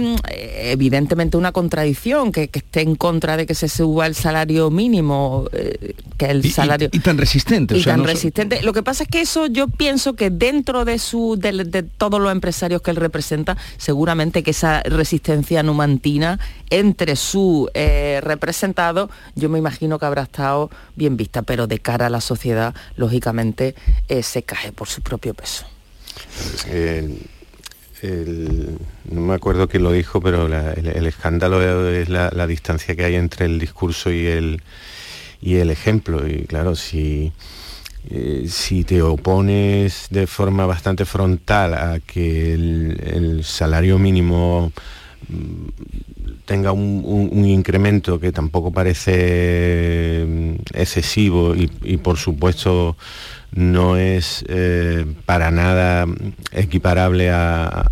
evidentemente 0.72 1.36
una 1.36 1.52
contradicción, 1.52 2.32
que, 2.32 2.48
que 2.48 2.60
esté 2.60 2.82
en 2.82 2.96
contra 2.96 3.36
de 3.36 3.46
que 3.46 3.56
se 3.56 3.70
suba 3.70 4.06
el 4.06 4.14
salario 4.14 4.70
mínimo, 4.70 5.46
eh, 5.52 5.94
que 6.18 6.28
el 6.28 6.46
y, 6.46 6.50
salario. 6.52 6.90
Y, 6.92 6.98
y, 6.98 7.00
tan 7.00 7.18
resistente. 7.18 7.76
Y 7.76 7.80
o 7.80 7.84
sea, 7.84 7.94
tan 7.94 8.02
no 8.02 8.08
resistente. 8.08 8.62
Lo 8.62 8.74
que 8.74 8.84
pasa 8.84 9.04
es 9.04 9.10
que 9.10 9.22
eso 9.22 9.48
yo 9.48 9.68
pienso 9.68 10.14
que 10.14 10.30
dentro 10.30 10.86
de 10.86 11.00
su 11.00 11.38
de, 11.40 11.66
de, 11.66 11.84
todos 11.84 12.22
los 12.22 12.32
empresarios 12.32 12.82
que 12.82 12.92
él 12.92 12.98
representa, 12.98 13.58
seguramente 13.78 14.44
que 14.44 14.52
esa 14.52 14.84
resistencia 14.84 15.64
numantina 15.64 16.40
entre 16.70 17.16
su 17.16 17.70
eh, 17.74 18.20
representado, 18.24 19.10
yo 19.36 19.50
me 19.50 19.58
imagino 19.58 20.00
que 20.00 20.06
habrá 20.06 20.24
estado 20.24 20.70
bien 20.96 21.18
vista, 21.18 21.42
pero 21.42 21.68
de 21.68 21.80
cara 21.80 22.08
a 22.08 22.10
la 22.10 22.22
sociedad, 22.22 22.76
eh, 24.08 24.24
se 24.24 24.44
cae 24.44 24.72
por 24.72 24.88
su 24.88 25.02
propio 25.02 25.34
peso. 25.34 25.66
El, 28.02 28.78
no 29.10 29.22
me 29.22 29.34
acuerdo 29.34 29.68
quién 29.68 29.84
lo 29.84 29.92
dijo, 29.92 30.22
pero 30.22 30.46
el, 30.46 31.08
escándalo 31.08 31.90
es 31.90 32.10
la, 32.10 32.48
distancia 32.48 32.96
que 32.96 33.06
hay 33.06 33.16
entre 33.16 33.46
el 33.46 33.60
discurso 33.60 34.12
y 34.12 34.28
el, 34.28 34.62
y 35.42 35.56
el 35.56 35.72
ejemplo. 35.72 36.28
Y 36.28 36.44
claro, 36.44 36.76
si, 36.76 37.32
eh, 38.10 38.46
si 38.48 38.84
te 38.84 39.02
opones 39.02 40.08
de 40.10 40.28
forma 40.28 40.66
bastante 40.66 41.06
frontal 41.06 41.74
a 41.74 42.00
que 42.00 42.54
el, 42.54 43.44
salario 43.44 43.98
mínimo 43.98 44.72
tenga 46.46 46.72
un, 46.72 47.46
incremento 47.46 48.20
que 48.20 48.32
tampoco 48.32 48.72
parece 48.72 50.26
mm, 50.28 50.54
excesivo 50.74 51.56
y, 51.56 51.98
por 51.98 52.18
supuesto 52.18 52.96
no 53.52 53.98
es 53.98 54.46
eh, 54.48 55.06
para 55.26 55.52
nada 55.52 56.06
equiparable 56.52 57.32
a, 57.32 57.88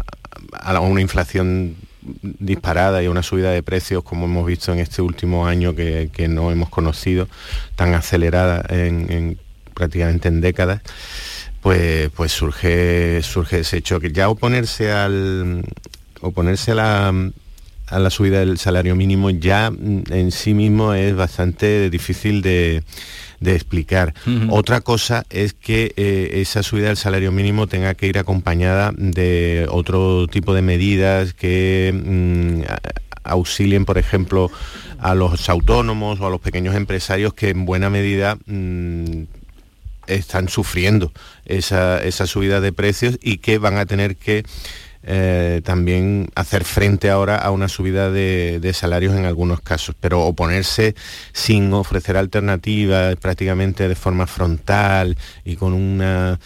a 0.52 0.80
una 0.80 1.02
inflación 1.02 1.76
disparada 2.22 3.02
y 3.04 3.08
una 3.08 3.24
subida 3.24 3.52
de 3.52 3.64
precios 3.64 4.04
como 4.04 4.26
hemos 4.26 4.46
visto 4.46 4.72
en 4.74 4.80
este 4.80 5.02
último 5.02 5.48
año 5.48 5.76
que, 5.76 6.28
no 6.30 6.52
hemos 6.52 6.70
conocido, 6.70 7.28
tan 7.76 7.94
acelerada 7.94 8.64
en, 8.70 9.40
prácticamente 9.74 10.28
en 10.28 10.42
décadas, 10.42 10.82
pues, 11.62 12.10
pues 12.16 12.32
surge, 12.32 13.22
surge 13.24 13.60
ese 13.60 13.82
choque. 13.82 14.12
Ya 14.12 14.30
oponerse 14.30 14.92
al 14.92 15.64
oponerse 16.22 16.72
a 16.72 16.76
la, 16.76 17.32
a 17.88 18.00
la 18.00 18.10
subida 18.10 18.40
del 18.40 18.58
salario 18.58 18.96
mínimo 18.96 19.30
ya 19.30 19.68
en 19.68 20.32
sí 20.32 20.54
mismo 20.54 20.94
es 20.94 21.16
bastante 21.16 21.90
difícil 21.90 22.42
de, 22.42 22.84
explicar. 23.42 24.16
Otra 24.50 24.82
cosa 24.82 25.24
es 25.30 25.54
que 25.54 25.94
eh, 25.98 26.42
esa 26.42 26.64
subida 26.64 26.88
del 26.88 26.98
salario 26.98 27.32
mínimo 27.32 27.68
tenga 27.68 27.94
que 27.94 28.08
ir 28.08 28.18
acompañada 28.18 28.92
de 28.98 29.68
otro 29.70 30.26
tipo 30.28 30.56
de 30.56 30.64
medidas 30.64 31.36
que 31.36 31.94
mm, 31.94 32.62
auxilien, 33.24 33.86
por 33.86 34.00
ejemplo, 34.00 34.50
a 35.00 35.14
los 35.14 35.48
autónomos 35.50 36.20
o 36.20 36.26
a 36.26 36.32
los 36.32 36.42
pequeños 36.42 36.76
empresarios 36.76 37.36
que 37.36 37.50
en 37.50 37.66
buena 37.66 37.92
medida 37.92 38.40
mm, 38.48 39.26
están 40.08 40.50
sufriendo 40.50 41.12
esa, 41.46 42.04
esa 42.04 42.26
subida 42.26 42.62
de 42.62 42.74
precios 42.74 43.20
y 43.22 43.38
que 43.38 43.58
van 43.58 43.78
a 43.78 43.86
tener 43.86 44.16
que 44.16 44.44
eh, 45.08 45.62
también 45.64 46.30
hacer 46.34 46.64
frente 46.64 47.12
ahora 47.12 47.38
a 47.38 47.52
una 47.52 47.68
subida 47.68 48.10
de, 48.10 48.72
salarios 48.74 49.16
en 49.16 49.26
algunos 49.26 49.62
casos, 49.62 49.96
pero 50.00 50.24
oponerse 50.24 50.96
sin 51.32 51.72
ofrecer 51.74 52.18
alternativas 52.18 53.16
prácticamente 53.18 53.88
de 53.88 53.94
forma 53.94 54.26
frontal 54.26 55.16
y 55.44 55.58
con 55.58 55.74
un, 55.74 56.40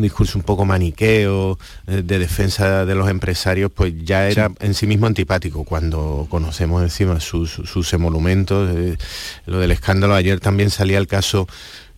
discurso 0.00 0.38
un 0.38 0.44
poco 0.44 0.64
maniqueo 0.64 1.58
eh, 1.86 2.02
de 2.02 2.18
defensa 2.18 2.86
de 2.86 2.94
los 2.94 3.10
empresarios, 3.10 3.70
pues 3.70 3.92
ya 4.02 4.28
era 4.28 4.50
en 4.60 4.72
sí 4.72 4.86
mismo 4.86 5.06
antipático 5.06 5.64
cuando 5.64 6.26
conocemos 6.30 6.82
encima 6.82 7.20
sus, 7.20 7.92
emolumentos, 7.92 8.70
eh, 8.74 8.96
lo 9.44 9.58
del 9.58 9.72
escándalo. 9.72 10.14
Ayer 10.14 10.40
también 10.40 10.70
salía 10.70 10.96
el 10.96 11.06
caso 11.06 11.46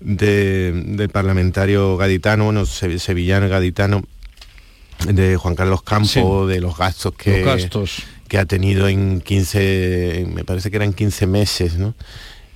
del 0.01 1.09
parlamentario 1.11 1.97
gaditano, 1.97 2.45
bueno, 2.45 2.67
sevillano 2.67 3.49
gaditano, 3.49 4.03
de 5.09 5.37
Juan 5.37 5.55
Carlos 5.55 5.83
Campos, 5.83 6.49
de 6.49 6.61
los 6.61 6.77
gastos 6.77 7.15
que, 7.15 7.69
que 8.29 8.39
ha 8.39 8.45
tenido 8.47 8.89
en 8.89 9.21
15, 9.21 10.27
me 10.33 10.45
parece 10.45 10.71
que 10.71 10.77
eran 10.77 10.93
15 10.93 11.27
meses, 11.27 11.77
¿no? 11.77 11.95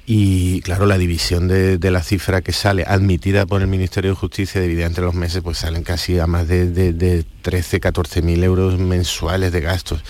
Y 0.07 0.63
claro, 0.63 0.87
la 0.87 0.97
división 0.97 1.49
de, 1.49 1.79
la 1.91 2.03
cifra 2.03 2.41
que 2.41 2.53
sale, 2.53 2.83
admitida 2.87 3.45
por 3.45 3.61
el 3.61 3.69
Ministerio 3.69 4.13
de 4.13 4.17
Justicia, 4.17 4.59
dividida 4.59 4.87
entre 4.87 5.05
los 5.05 5.15
meses, 5.15 5.43
pues 5.43 5.59
salen 5.59 5.83
casi 5.83 6.19
a 6.19 6.27
más 6.27 6.49
de, 6.49 7.25
13, 7.43 7.81
14 7.81 8.23
mil 8.23 8.43
euros 8.43 8.79
mensuales 8.79 9.53
de 9.53 9.61
gastos. 9.61 10.01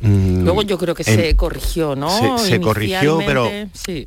Mm, 0.00 0.44
Luego 0.44 0.62
yo 0.62 0.78
creo 0.78 0.94
que 0.94 1.02
se 1.02 1.34
corrigió, 1.34 1.96
¿no? 1.96 2.38
Se, 2.38 2.60
corrigió, 2.60 3.18
pero 3.26 3.50
sí 3.72 4.06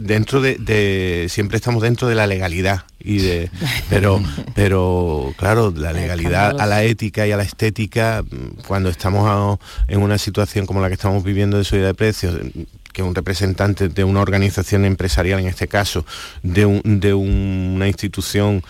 dentro 0.00 0.40
de, 0.40 1.26
siempre 1.28 1.56
estamos 1.56 1.82
dentro 1.82 2.08
de 2.08 2.14
la 2.14 2.26
legalidad 2.26 2.84
y 2.98 3.18
de 3.18 3.50
pero 3.88 4.22
pero 4.54 5.32
claro 5.36 5.72
la 5.74 5.92
legalidad 5.92 6.60
a 6.60 6.66
la 6.66 6.82
ética 6.82 7.26
y 7.26 7.32
a 7.32 7.36
la 7.36 7.42
estética 7.42 8.22
mm, 8.22 8.62
cuando 8.66 8.90
estamos 8.90 9.58
en 9.88 10.02
una 10.02 10.18
situación 10.18 10.66
como 10.66 10.80
la 10.80 10.88
que 10.88 10.94
estamos 10.94 11.24
viviendo 11.24 11.56
de 11.56 11.64
subida 11.64 11.86
de 11.86 11.94
precios 11.94 12.36
que 12.92 13.02
un 13.02 13.14
representante 13.14 13.88
de 13.88 14.04
una 14.04 14.20
organización 14.20 14.84
empresarial 14.84 15.40
en 15.40 15.46
este 15.46 15.68
caso 15.68 16.04
de, 16.42 16.80
de 16.84 17.14
una 17.14 17.86
institución 17.86 18.62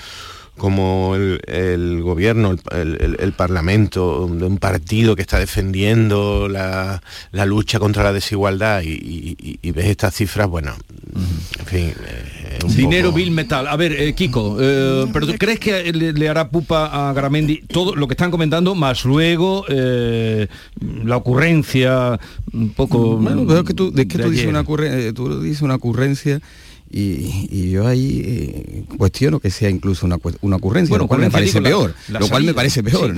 como 0.61 1.15
el, 1.17 2.03
gobierno, 2.03 2.55
el, 2.71 3.33
parlamento, 3.33 4.29
de 4.31 4.45
un 4.45 4.59
partido 4.59 5.17
que 5.17 5.23
está 5.23 5.39
defendiendo 5.39 6.49
la, 6.51 7.01
lucha 7.47 7.79
contra 7.79 8.05
la 8.05 8.13
desigualdad 8.13 8.83
y, 8.85 9.59
ves 9.73 9.87
estas 9.87 10.15
cifras, 10.15 10.49
bueno, 10.49 10.75
en 11.59 11.67
fin. 11.67 11.95
Eh, 12.07 12.59
Dinero, 12.77 13.11
Bill 13.11 13.31
Metal. 13.31 13.67
A 13.67 13.75
ver, 13.77 13.93
eh, 13.93 14.13
Kiko, 14.13 14.59
eh, 14.61 15.07
pero 15.11 15.29
¿tú 15.29 15.33
crees 15.39 15.59
que 15.59 15.95
le, 15.95 16.29
hará 16.29 16.51
pupa 16.51 17.09
a 17.09 17.15
Garamendi 17.15 17.63
todo 17.63 17.97
lo 17.97 18.07
que 18.07 18.13
están 18.13 18.31
comentando, 18.31 18.75
más 18.75 19.07
luego 19.07 19.65
la 19.67 21.17
ocurrencia, 21.17 22.21
un 22.53 22.69
poco... 22.75 23.17
Bueno, 23.17 23.47
veo 23.47 23.65
que 23.65 23.73
tú, 23.73 23.93
de 23.93 24.07
que 24.07 24.19
tú 24.19 24.29
dices, 24.29 24.47
una 24.47 24.63
tú 25.15 25.41
dices 25.41 25.63
una 25.63 25.77
ocurrencia 25.77 26.43
y, 26.93 27.71
yo 27.71 27.87
ahí 27.87 28.23
eh, 28.25 28.85
cuestiono 28.99 29.39
que 29.39 29.51
sea 29.51 29.71
incluso 29.71 30.07
una, 30.07 30.19
una 30.41 30.57
ocurrencia, 30.57 30.99
lo 30.99 31.07
cual 31.07 31.21
me 31.21 31.31
parece 31.31 31.63
peor. 31.63 31.95
lo 32.09 32.29
cual 32.29 32.43
me 32.43 32.53
parece 32.53 32.83
peor. 32.83 33.15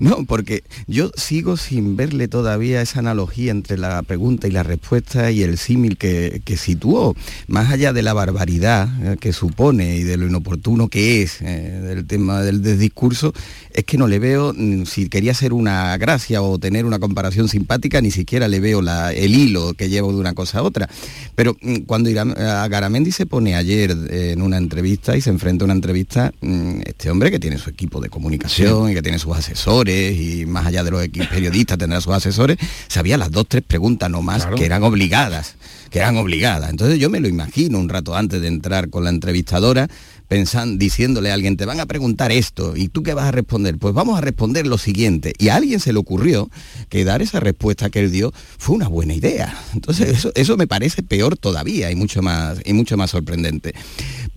¿no? 0.00 0.24
porque 0.26 0.64
yo 0.88 1.12
sigo 1.16 1.56
sin 1.56 1.96
verle 1.96 2.26
todavía 2.26 2.82
esa 2.82 2.98
analogía 2.98 3.52
entre 3.52 3.78
la 3.78 4.02
pregunta 4.02 4.48
y 4.48 4.50
la 4.50 4.64
respuesta 4.64 5.30
y 5.30 5.42
el 5.42 5.56
símil 5.56 5.96
que, 5.96 6.42
que, 6.44 6.56
situó. 6.56 7.14
Más 7.46 7.70
allá 7.70 7.92
de 7.92 8.02
la 8.02 8.12
barbaridad 8.12 8.88
eh, 9.02 9.16
que 9.20 9.32
supone 9.32 9.96
y 9.96 10.02
de 10.02 10.16
lo 10.16 10.26
inoportuno 10.26 10.88
que 10.88 11.22
es 11.22 11.40
eh, 11.42 11.80
del 11.80 12.06
tema 12.06 12.42
del, 12.42 12.62
discurso, 12.78 13.32
es 13.72 13.84
que 13.84 13.98
no 13.98 14.08
le 14.08 14.18
veo, 14.18 14.52
mm, 14.56 14.84
si 14.84 15.08
quería 15.08 15.34
ser 15.34 15.52
una 15.52 15.96
gracia 15.96 16.42
o 16.42 16.58
tener 16.58 16.86
una 16.86 16.98
comparación 16.98 17.48
simpática, 17.48 18.00
ni 18.00 18.10
siquiera 18.10 18.48
le 18.48 18.58
veo 18.58 18.82
la, 18.82 19.12
el 19.12 19.34
hilo 19.34 19.74
que 19.74 19.88
llevo 19.88 20.12
de 20.12 20.18
una 20.18 20.34
cosa 20.34 20.58
a 20.58 20.62
otra. 20.62 20.88
Pero 21.36 21.56
mm, 21.60 21.82
cuando 21.86 22.10
a 22.20 22.68
Garamendi 22.68 23.11
se 23.12 23.26
pone 23.26 23.54
ayer 23.54 23.96
eh, 24.10 24.32
en 24.32 24.42
una 24.42 24.56
entrevista 24.56 25.16
y 25.16 25.20
se 25.20 25.30
enfrenta 25.30 25.64
a 25.64 25.66
una 25.66 25.74
entrevista 25.74 26.32
mm, 26.40 26.80
este 26.84 27.10
hombre 27.10 27.30
que 27.30 27.38
tiene 27.38 27.58
su 27.58 27.70
equipo 27.70 28.00
de 28.00 28.08
comunicación 28.08 28.90
y 28.90 28.94
que 28.94 29.02
tiene 29.02 29.18
sus 29.18 29.36
asesores 29.36 30.18
y 30.18 30.46
más 30.46 30.66
allá 30.66 30.82
de 30.84 30.90
los 30.90 31.08
periodistas 31.08 31.78
tendrá 31.78 32.00
sus 32.00 32.12
asesores, 32.12 32.58
sabía 32.88 33.16
las 33.16 33.30
dos, 33.30 33.46
tres 33.48 33.62
preguntas 33.62 34.10
no 34.10 34.22
más 34.22 34.46
que 34.46 34.64
eran 34.64 34.82
obligadas, 34.82 35.56
que 35.90 35.98
eran 35.98 36.16
obligadas. 36.16 36.70
Entonces 36.70 36.98
yo 36.98 37.10
me 37.10 37.20
lo 37.20 37.28
imagino 37.28 37.78
un 37.78 37.88
rato 37.88 38.16
antes 38.16 38.40
de 38.40 38.48
entrar 38.48 38.90
con 38.90 39.04
la 39.04 39.10
entrevistadora 39.10 39.88
pensando, 40.32 40.78
diciéndole 40.78 41.30
a 41.30 41.34
alguien, 41.34 41.58
te 41.58 41.66
van 41.66 41.78
a 41.78 41.84
preguntar 41.84 42.32
esto, 42.32 42.74
¿y 42.74 42.88
tú 42.88 43.02
qué 43.02 43.12
vas 43.12 43.26
a 43.26 43.32
responder? 43.32 43.76
Pues 43.76 43.92
vamos 43.92 44.16
a 44.16 44.22
responder 44.22 44.66
lo 44.66 44.78
siguiente. 44.78 45.34
Y 45.36 45.50
a 45.50 45.56
alguien 45.56 45.78
se 45.78 45.92
le 45.92 45.98
ocurrió 45.98 46.48
que 46.88 47.04
dar 47.04 47.20
esa 47.20 47.38
respuesta 47.38 47.90
que 47.90 48.00
él 48.00 48.10
dio 48.10 48.32
fue 48.56 48.76
una 48.76 48.88
buena 48.88 49.12
idea. 49.12 49.54
Entonces 49.74 50.26
eso, 50.34 50.56
me 50.56 50.66
parece 50.66 51.02
peor 51.02 51.36
todavía 51.36 51.90
y 51.90 51.96
mucho, 51.96 52.22
más, 52.22 52.60
y 52.64 52.72
mucho 52.72 52.96
más 52.96 53.10
sorprendente. 53.10 53.74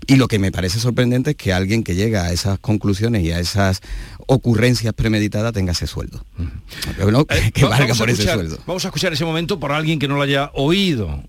Y 0.05 0.17
lo 0.17 0.27
que 0.27 0.37
me 0.37 0.51
parece 0.51 0.81
sorprendente 0.81 1.29
es 1.29 1.37
que 1.37 1.53
alguien 1.53 1.81
que 1.81 1.95
llega 1.95 2.25
a 2.25 2.33
esas 2.33 2.59
conclusiones 2.59 3.23
y 3.23 3.31
a 3.31 3.39
esas 3.39 3.79
ocurrencias 4.27 4.93
premeditadas 4.93 5.53
tenga 5.53 5.71
ese 5.71 5.87
sueldo. 5.87 6.25
Eh, 7.29 7.51
que 7.53 7.63
valga 7.63 7.95
por 7.95 8.09
ese 8.09 8.23
sueldo. 8.23 8.59
Vamos 8.67 8.83
a 8.83 8.89
escuchar 8.89 9.13
ese 9.13 9.23
momento 9.23 9.61
por 9.61 9.71
alguien 9.71 9.97
que 9.97 10.09
no 10.09 10.17
lo 10.17 10.23
haya 10.23 10.51
oído. 10.55 11.23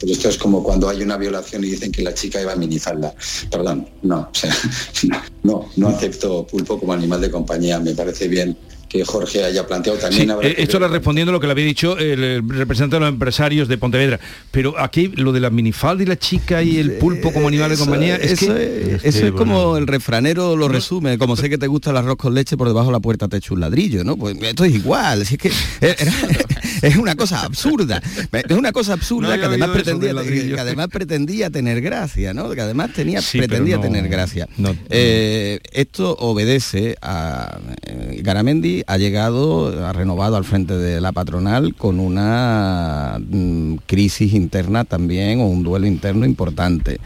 Pero 0.00 0.12
esto 0.12 0.28
es 0.30 0.38
como 0.38 0.62
cuando 0.62 0.88
hay 0.88 1.02
una 1.02 1.18
violación 1.18 1.62
y 1.64 1.68
dicen 1.68 1.92
que 1.92 2.02
la 2.02 2.14
chica 2.14 2.40
iba 2.40 2.52
a 2.52 2.56
minizarla. 2.56 3.14
Perdón, 3.50 3.86
no, 4.02 4.20
o 4.20 4.34
sea, 4.34 4.54
no, 5.42 5.68
no 5.76 5.88
acepto 5.88 6.46
pulpo 6.46 6.78
como 6.80 6.94
animal 6.94 7.20
de 7.20 7.30
compañía. 7.30 7.78
Me 7.78 7.94
parece 7.94 8.26
bien 8.26 8.56
que 8.90 9.04
Jorge 9.04 9.44
haya 9.44 9.66
planteado 9.66 9.98
también. 9.98 10.30
Eh, 10.42 10.56
esto 10.58 10.78
era 10.78 10.88
respondiendo 10.88 11.30
a 11.30 11.32
lo 11.32 11.40
que 11.40 11.46
le 11.46 11.52
había 11.52 11.64
dicho 11.64 11.96
el, 11.96 12.42
representante 12.48 12.96
de 12.96 13.00
los 13.00 13.08
empresarios 13.08 13.68
de 13.68 13.78
Pontevedra. 13.78 14.18
Pero 14.50 14.76
aquí 14.78 15.06
lo 15.14 15.32
de 15.32 15.38
la 15.38 15.48
minifalda 15.48 16.02
y 16.02 16.06
la 16.06 16.18
chica 16.18 16.60
y 16.62 16.78
el 16.78 16.94
pulpo 16.94 17.32
como 17.32 17.46
animal 17.46 17.70
de 17.70 17.76
compañía 17.76 18.16
es 18.16 18.32
eso 18.32 18.52
que, 18.52 18.94
es, 18.96 19.04
eso 19.04 19.26
es 19.26 19.32
como 19.32 19.76
el 19.76 19.86
refranero 19.86 20.56
lo 20.56 20.68
resume, 20.68 21.18
como 21.18 21.36
sé 21.36 21.48
que 21.48 21.56
te 21.56 21.68
gusta 21.68 21.90
el 21.90 21.98
arroz 21.98 22.16
con 22.16 22.34
leche 22.34 22.56
por 22.56 22.66
debajo 22.66 22.88
de 22.88 22.92
la 22.94 23.00
puerta 23.00 23.28
te 23.28 23.36
echo 23.36 23.54
un 23.54 23.60
ladrillo, 23.60 24.02
¿no? 24.02 24.16
Pues 24.16 24.36
esto 24.42 24.64
es 24.64 24.74
igual, 24.74 25.22
es 25.22 25.38
que 25.38 25.52
es 26.82 26.96
una 26.96 27.14
cosa 27.14 27.42
absurda, 27.42 28.02
es 28.32 28.56
una 28.56 28.72
cosa 28.72 28.94
absurda 28.94 29.38
que 29.38 29.44
además 29.44 29.70
pretendía 29.70 30.14
que 30.22 30.60
además 30.60 30.88
pretendía 30.88 31.50
tener 31.50 31.80
gracia, 31.80 32.34
¿no? 32.34 32.50
Que 32.50 32.60
además 32.60 32.92
tenía 32.92 33.20
pretendía 33.32 33.80
tener 33.80 34.08
gracia. 34.08 34.48
Eh, 34.88 35.60
esto 35.72 36.16
obedece 36.18 36.96
a 37.02 37.58
eh, 37.82 38.20
Garamendi 38.22 38.82
ha 38.86 38.96
llegado, 38.96 39.86
ha 39.86 39.92
renovado 39.92 40.36
al 40.36 40.44
frente 40.44 40.76
de 40.76 41.00
la 41.00 41.12
patronal 41.12 41.74
con 41.74 42.00
una 42.00 43.18
mm, 43.20 43.76
crisis 43.86 44.34
interna 44.34 44.84
también 44.84 45.40
o 45.40 45.46
un 45.46 45.62
duelo 45.62 45.86
interno 45.86 46.26
importante, 46.26 47.00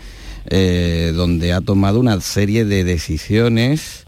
eh, 0.47 1.13
donde 1.15 1.53
ha 1.53 1.61
tomado 1.61 2.01
una 2.01 2.21
serie 2.21 2.65
de 2.65 2.85
decisiones 2.85 4.04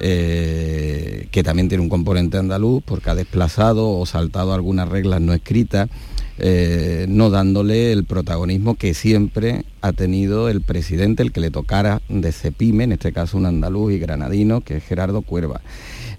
eh, 0.00 1.28
que 1.30 1.42
también 1.42 1.68
tiene 1.68 1.82
un 1.82 1.88
componente 1.88 2.38
andaluz 2.38 2.82
porque 2.84 3.10
ha 3.10 3.14
desplazado 3.14 3.90
o 3.90 4.06
saltado 4.06 4.52
algunas 4.52 4.88
reglas 4.88 5.20
no 5.20 5.32
escritas. 5.32 5.88
Eh, 6.36 7.06
no 7.08 7.30
dándole 7.30 7.92
el 7.92 8.04
protagonismo 8.04 8.74
que 8.74 8.92
siempre 8.92 9.64
ha 9.82 9.92
tenido 9.92 10.48
el 10.48 10.62
presidente, 10.62 11.22
el 11.22 11.30
que 11.30 11.38
le 11.38 11.52
tocara 11.52 12.02
de 12.08 12.32
Cepime, 12.32 12.82
en 12.82 12.90
este 12.90 13.12
caso 13.12 13.36
un 13.36 13.46
andaluz 13.46 13.92
y 13.92 14.00
granadino, 14.00 14.60
que 14.60 14.78
es 14.78 14.84
Gerardo 14.84 15.22
Cuerva. 15.22 15.60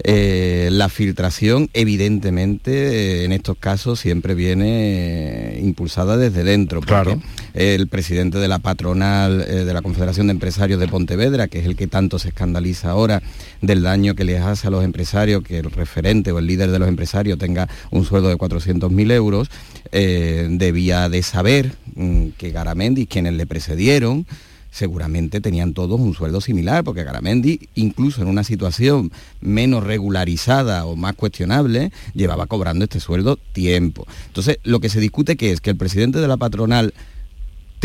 Eh, 0.03 0.69
la 0.71 0.87
filtración, 0.87 1.69
evidentemente, 1.73 3.25
en 3.25 3.33
estos 3.33 3.57
casos 3.57 3.99
siempre 3.99 4.35
viene 4.35 5.59
impulsada 5.61 6.15
desde 6.15 6.43
dentro. 6.43 6.79
Claro. 6.79 7.21
El 7.55 7.87
presidente 7.87 8.37
de 8.37 8.49
la 8.49 8.59
patronal 8.59 9.41
eh, 9.41 9.63
de 9.63 9.73
la 9.73 9.81
Confederación 9.81 10.27
de 10.27 10.31
Empresarios 10.31 10.79
de 10.79 10.89
Pontevedra, 10.89 11.47
que 11.47 11.59
es 11.59 11.65
el 11.65 11.75
que 11.75 11.87
tanto 11.87 12.19
se 12.19 12.27
escandaliza 12.27 12.91
ahora 12.91 13.23
del 13.61 13.81
daño 13.81 14.13
que 14.13 14.25
les 14.25 14.41
hace 14.41 14.67
a 14.67 14.71
los 14.71 14.83
empresarios, 14.83 15.41
que 15.41 15.59
el 15.59 15.71
referente 15.71 16.31
o 16.33 16.39
el 16.39 16.47
líder 16.47 16.71
de 16.71 16.79
los 16.79 16.89
empresarios 16.89 17.39
tenga 17.39 17.69
un 17.91 18.03
sueldo 18.03 18.27
de 18.27 18.35
400.000 18.35 19.11
euros, 19.13 19.49
eh, 19.93 20.47
debía 20.51 21.07
de 21.07 21.23
saber 21.23 21.71
mm, 21.95 22.29
que 22.37 22.51
Garamendi, 22.51 23.07
quienes 23.07 23.33
le 23.33 23.45
precedieron, 23.45 24.25
seguramente 24.69 25.39
tenían 25.39 25.73
todos 25.73 26.01
un 26.01 26.13
sueldo 26.13 26.41
similar, 26.41 26.83
porque 26.83 27.05
Garamendi, 27.05 27.69
incluso 27.75 28.21
en 28.21 28.27
una 28.27 28.43
situación 28.43 29.09
menos 29.39 29.85
regularizada 29.85 30.85
o 30.85 30.97
más 30.97 31.15
cuestionable, 31.15 31.93
llevaba 32.13 32.47
cobrando 32.47 32.83
este 32.83 32.99
sueldo 32.99 33.37
tiempo. 33.53 34.05
Entonces, 34.27 34.59
lo 34.65 34.81
que 34.81 34.89
se 34.89 34.99
discute 34.99 35.37
que 35.37 35.53
es 35.53 35.61
que 35.61 35.69
el 35.69 35.77
presidente 35.77 36.19
de 36.19 36.27
la 36.27 36.35
patronal 36.35 36.93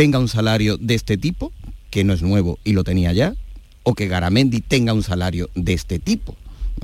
tenga 0.00 0.18
un 0.18 0.28
salario 0.28 0.78
de 0.78 0.94
este 0.94 1.18
tipo, 1.18 1.52
que 1.90 2.04
no 2.04 2.14
es 2.14 2.22
nuevo 2.22 2.58
y 2.64 2.72
lo 2.72 2.84
tenía 2.84 3.12
ya, 3.12 3.34
o 3.82 3.92
que 3.92 4.08
Garamendi 4.08 4.62
tenga 4.62 4.94
un 4.94 5.02
salario 5.02 5.50
de 5.54 5.74
este 5.74 5.98
tipo. 5.98 6.34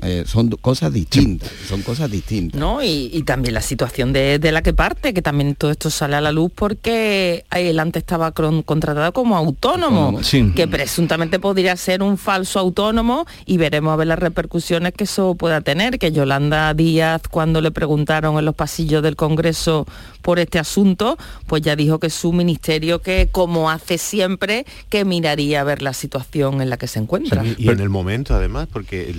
Eh, 0.03 0.25
son 0.27 0.49
cosas 0.49 0.93
distintas, 0.93 1.49
son 1.67 1.81
cosas 1.81 2.11
distintas. 2.11 2.59
¿No? 2.59 2.83
Y, 2.83 3.23
también 3.25 3.55
la 3.55 3.61
situación 3.61 4.13
de, 4.13 4.39
la 4.51 4.61
que 4.61 4.73
parte, 4.73 5.13
que 5.13 5.21
también 5.21 5.55
todo 5.55 5.71
esto 5.71 5.89
sale 5.89 6.15
a 6.15 6.21
la 6.21 6.31
luz 6.31 6.51
porque 6.53 7.45
él 7.51 7.79
antes 7.79 8.03
estaba 8.03 8.31
contratado 8.31 9.11
como 9.11 9.35
autónomo, 9.35 10.19
que 10.55 10.67
presuntamente 10.67 11.39
podría 11.39 11.75
ser 11.75 12.03
un 12.03 12.17
falso 12.17 12.59
autónomo 12.59 13.25
y 13.45 13.57
veremos 13.57 13.91
a 13.91 13.95
ver 13.95 14.07
las 14.07 14.19
repercusiones 14.19 14.93
que 14.93 15.05
eso 15.05 15.35
pueda 15.35 15.61
tener, 15.61 15.97
que 15.97 16.11
Yolanda 16.11 16.73
Díaz 16.73 17.23
cuando 17.29 17.59
le 17.61 17.71
preguntaron 17.71 18.37
en 18.37 18.45
los 18.45 18.55
pasillos 18.55 19.01
del 19.01 19.15
Congreso 19.15 19.87
por 20.21 20.39
este 20.39 20.59
asunto, 20.59 21.17
pues 21.47 21.61
ya 21.61 21.75
dijo 21.75 21.99
que 21.99 22.09
su 22.09 22.33
ministerio, 22.33 23.01
que 23.01 23.29
como 23.31 23.71
hace 23.71 23.97
siempre, 23.97 24.65
que 24.89 25.05
miraría 25.05 25.61
a 25.61 25.63
ver 25.63 25.81
la 25.81 25.93
situación 25.93 26.61
en 26.61 26.69
la 26.69 26.77
que 26.77 26.87
se 26.87 26.99
encuentra. 26.99 27.43
y, 27.57 27.69
en 27.69 27.79
el 27.79 27.89
momento 27.89 28.35
además, 28.35 28.67
porque 28.71 29.09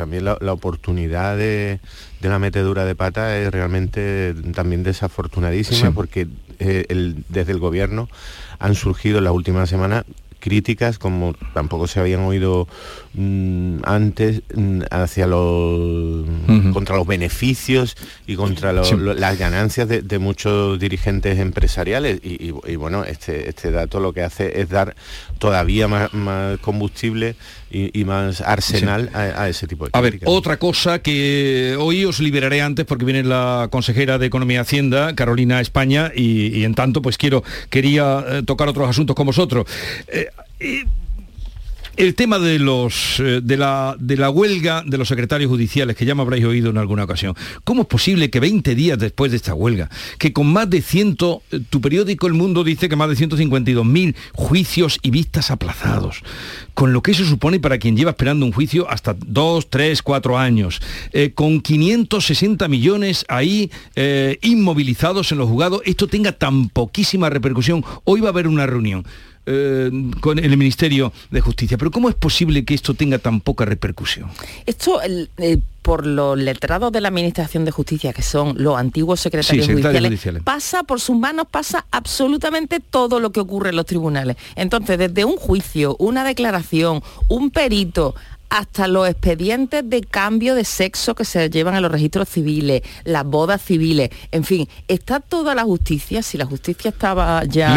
también 0.00 0.24
la, 0.24 0.52
oportunidad 0.54 1.36
de, 1.36 1.78
la 2.22 2.38
metedura 2.38 2.86
de 2.86 2.94
pata 2.94 3.36
es 3.36 3.50
realmente 3.50 4.34
también 4.54 4.82
desafortunadísima, 4.82 5.90
porque 5.90 6.26
eh, 6.58 6.86
desde 7.28 7.52
el 7.52 7.58
gobierno 7.58 8.08
han 8.58 8.76
surgido 8.76 9.18
en 9.18 9.24
la 9.24 9.32
última 9.32 9.66
semana 9.66 10.06
críticas 10.38 10.98
como 10.98 11.34
tampoco 11.52 11.86
se 11.86 12.00
habían 12.00 12.20
oído 12.20 12.66
mm, 13.12 13.80
antes 13.84 14.40
mm, 14.54 14.84
hacia 14.90 15.26
los 15.26 16.26
contra 16.72 16.96
los 16.96 17.06
beneficios 17.06 17.94
y 18.26 18.36
contra 18.36 18.72
las 18.72 19.38
ganancias 19.38 19.86
de, 19.86 20.18
muchos 20.18 20.78
dirigentes 20.78 21.38
empresariales. 21.38 22.20
Y, 22.22 22.52
bueno 22.76 23.04
este 23.04 23.50
este 23.50 23.70
dato 23.70 24.00
lo 24.00 24.14
que 24.14 24.22
hace 24.22 24.62
es 24.62 24.70
dar 24.70 24.96
todavía 25.38 25.88
más, 25.88 26.10
combustible 26.62 27.36
y, 27.70 28.04
más 28.04 28.40
arsenal 28.40 29.10
a, 29.14 29.48
ese 29.48 29.66
tipo 29.66 29.84
de. 29.84 29.90
A 29.92 30.00
ver, 30.00 30.18
otra 30.24 30.58
cosa 30.58 31.00
que 31.00 31.76
hoy 31.78 32.04
os 32.04 32.20
liberaré 32.20 32.62
antes 32.62 32.84
porque 32.84 33.04
viene 33.04 33.22
la 33.22 33.68
consejera 33.70 34.18
de 34.18 34.26
Economía 34.26 34.58
y 34.58 34.60
Hacienda, 34.60 35.14
Carolina 35.14 35.60
España, 35.60 36.10
y, 36.14 36.64
en 36.64 36.74
tanto 36.74 37.02
pues 37.02 37.16
quiero, 37.16 37.44
quería 37.68 38.24
eh, 38.26 38.42
tocar 38.44 38.68
otros 38.68 38.88
asuntos 38.88 39.14
con 39.14 39.26
vosotros. 39.26 39.66
Eh, 40.08 40.84
el 41.96 42.14
tema 42.14 42.38
de, 42.38 42.58
los, 42.58 43.20
eh, 43.20 43.40
de, 43.42 43.56
la, 43.56 43.96
de 43.98 44.16
la 44.16 44.30
huelga 44.30 44.82
de 44.86 44.98
los 44.98 45.08
secretarios 45.08 45.50
judiciales, 45.50 45.96
que 45.96 46.04
ya 46.04 46.14
me 46.14 46.22
habréis 46.22 46.44
oído 46.44 46.70
en 46.70 46.78
alguna 46.78 47.04
ocasión, 47.04 47.34
¿cómo 47.64 47.82
es 47.82 47.88
posible 47.88 48.30
que 48.30 48.40
20 48.40 48.74
días 48.74 48.98
después 48.98 49.30
de 49.30 49.36
esta 49.36 49.54
huelga, 49.54 49.90
que 50.18 50.32
con 50.32 50.46
más 50.46 50.68
de 50.70 50.82
100, 50.82 51.16
eh, 51.50 51.60
tu 51.68 51.80
periódico 51.80 52.26
El 52.26 52.34
Mundo 52.34 52.64
dice 52.64 52.88
que 52.88 52.96
más 52.96 53.08
de 53.08 53.16
152.000 53.16 54.14
juicios 54.32 54.98
y 55.02 55.10
vistas 55.10 55.50
aplazados, 55.50 56.22
con 56.74 56.92
lo 56.92 57.02
que 57.02 57.12
eso 57.12 57.24
supone 57.24 57.60
para 57.60 57.78
quien 57.78 57.96
lleva 57.96 58.10
esperando 58.10 58.46
un 58.46 58.52
juicio 58.52 58.88
hasta 58.90 59.14
2, 59.14 59.68
3, 59.70 60.02
4 60.02 60.38
años, 60.38 60.80
eh, 61.12 61.32
con 61.34 61.60
560 61.60 62.68
millones 62.68 63.24
ahí 63.28 63.70
inmovilizados 64.42 65.32
en 65.32 65.38
los 65.38 65.48
juzgados, 65.48 65.82
esto 65.84 66.06
tenga 66.06 66.32
tan 66.32 66.68
poquísima 66.68 67.28
repercusión? 67.28 67.84
Hoy 68.04 68.20
va 68.20 68.28
a 68.28 68.30
haber 68.32 68.48
una 68.48 68.66
reunión 68.66 69.04
eh, 69.46 69.90
con 70.20 70.38
el 70.38 70.56
Ministerio 70.56 71.12
de 71.30 71.40
Justicia. 71.40 71.78
Pero 71.78 71.90
¿cómo 71.90 72.08
es 72.08 72.14
posible 72.14 72.64
que 72.64 72.74
esto 72.74 72.94
tenga 72.94 73.18
tan 73.18 73.40
poca 73.40 73.64
repercusión? 73.64 74.30
Esto, 74.66 75.00
por 75.82 76.06
los 76.06 76.38
letrados 76.38 76.92
de 76.92 77.00
la 77.00 77.08
Administración 77.08 77.64
de 77.64 77.70
Justicia, 77.70 78.12
que 78.12 78.22
son 78.22 78.54
los 78.62 78.76
antiguos 78.76 79.20
secretarios, 79.20 79.66
judiciales, 79.66 80.42
pasa 80.44 80.82
por 80.82 81.00
sus 81.00 81.16
manos, 81.16 81.46
pasa 81.50 81.86
absolutamente 81.90 82.80
todo 82.80 83.18
lo 83.18 83.30
que 83.30 83.40
ocurre 83.40 83.70
en 83.70 83.76
los 83.76 83.86
tribunales. 83.86 84.36
Entonces, 84.56 84.98
desde 84.98 85.24
un 85.24 85.36
juicio, 85.36 85.96
una 85.98 86.22
declaración, 86.22 87.02
un 87.28 87.50
perito, 87.50 88.14
hasta 88.50 88.88
los 88.88 89.08
expedientes 89.08 89.88
de 89.88 90.02
cambio 90.02 90.56
de 90.56 90.64
sexo 90.64 91.14
que 91.14 91.24
se 91.24 91.48
llevan 91.48 91.76
a 91.76 91.80
los 91.80 91.90
registros 91.90 92.28
civiles, 92.28 92.82
las 93.04 93.24
bodas 93.24 93.62
civiles, 93.62 94.10
en 94.32 94.44
fin, 94.44 94.68
está 94.88 95.20
toda 95.20 95.54
la 95.54 95.62
justicia, 95.62 96.22
si 96.22 96.36
la 96.36 96.44
justicia 96.46 96.90
estaba 96.90 97.44
ya 97.44 97.74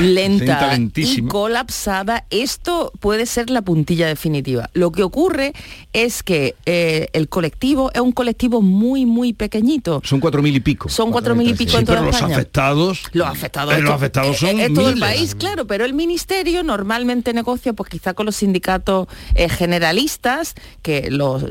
lenta, 0.00 0.78
y 0.96 1.22
colapsada, 1.22 2.24
esto 2.30 2.90
puede 3.00 3.26
ser 3.26 3.50
la 3.50 3.60
puntilla 3.60 4.06
definitiva. 4.06 4.70
Lo 4.72 4.92
que 4.92 5.02
ocurre 5.02 5.52
es 5.92 6.22
que 6.22 6.54
eh, 6.64 7.08
el 7.12 7.28
colectivo 7.28 7.90
es 7.92 8.00
un 8.00 8.12
colectivo 8.12 8.62
muy, 8.62 9.04
muy 9.04 9.34
pequeñito. 9.34 10.00
Son 10.04 10.20
cuatro 10.20 10.40
mil 10.42 10.56
y 10.56 10.60
pico. 10.60 10.88
Son 10.88 11.10
cuatro 11.10 11.34
mil 11.34 11.50
y 11.50 11.54
pico 11.54 11.78
en 11.78 11.84
toda 11.84 11.98
pero 11.98 12.10
los 12.10 12.22
afectados... 12.22 13.02
Los 13.12 13.28
afectados, 13.28 13.78
los 13.78 13.92
afectados 13.92 14.38
son 14.38 14.58
es, 14.58 14.72
todo 14.72 14.88
el 14.88 14.98
país, 14.98 15.34
claro, 15.34 15.66
pero 15.66 15.84
el 15.84 15.92
ministerio 15.92 16.62
normalmente 16.62 17.34
negocia 17.34 17.74
pues 17.74 17.90
quizá 17.90 18.14
con 18.14 18.24
los 18.24 18.36
sindicatos 18.36 19.06
eh, 19.34 19.50
generalistas 19.50 20.13
que 20.82 21.10
los, 21.10 21.42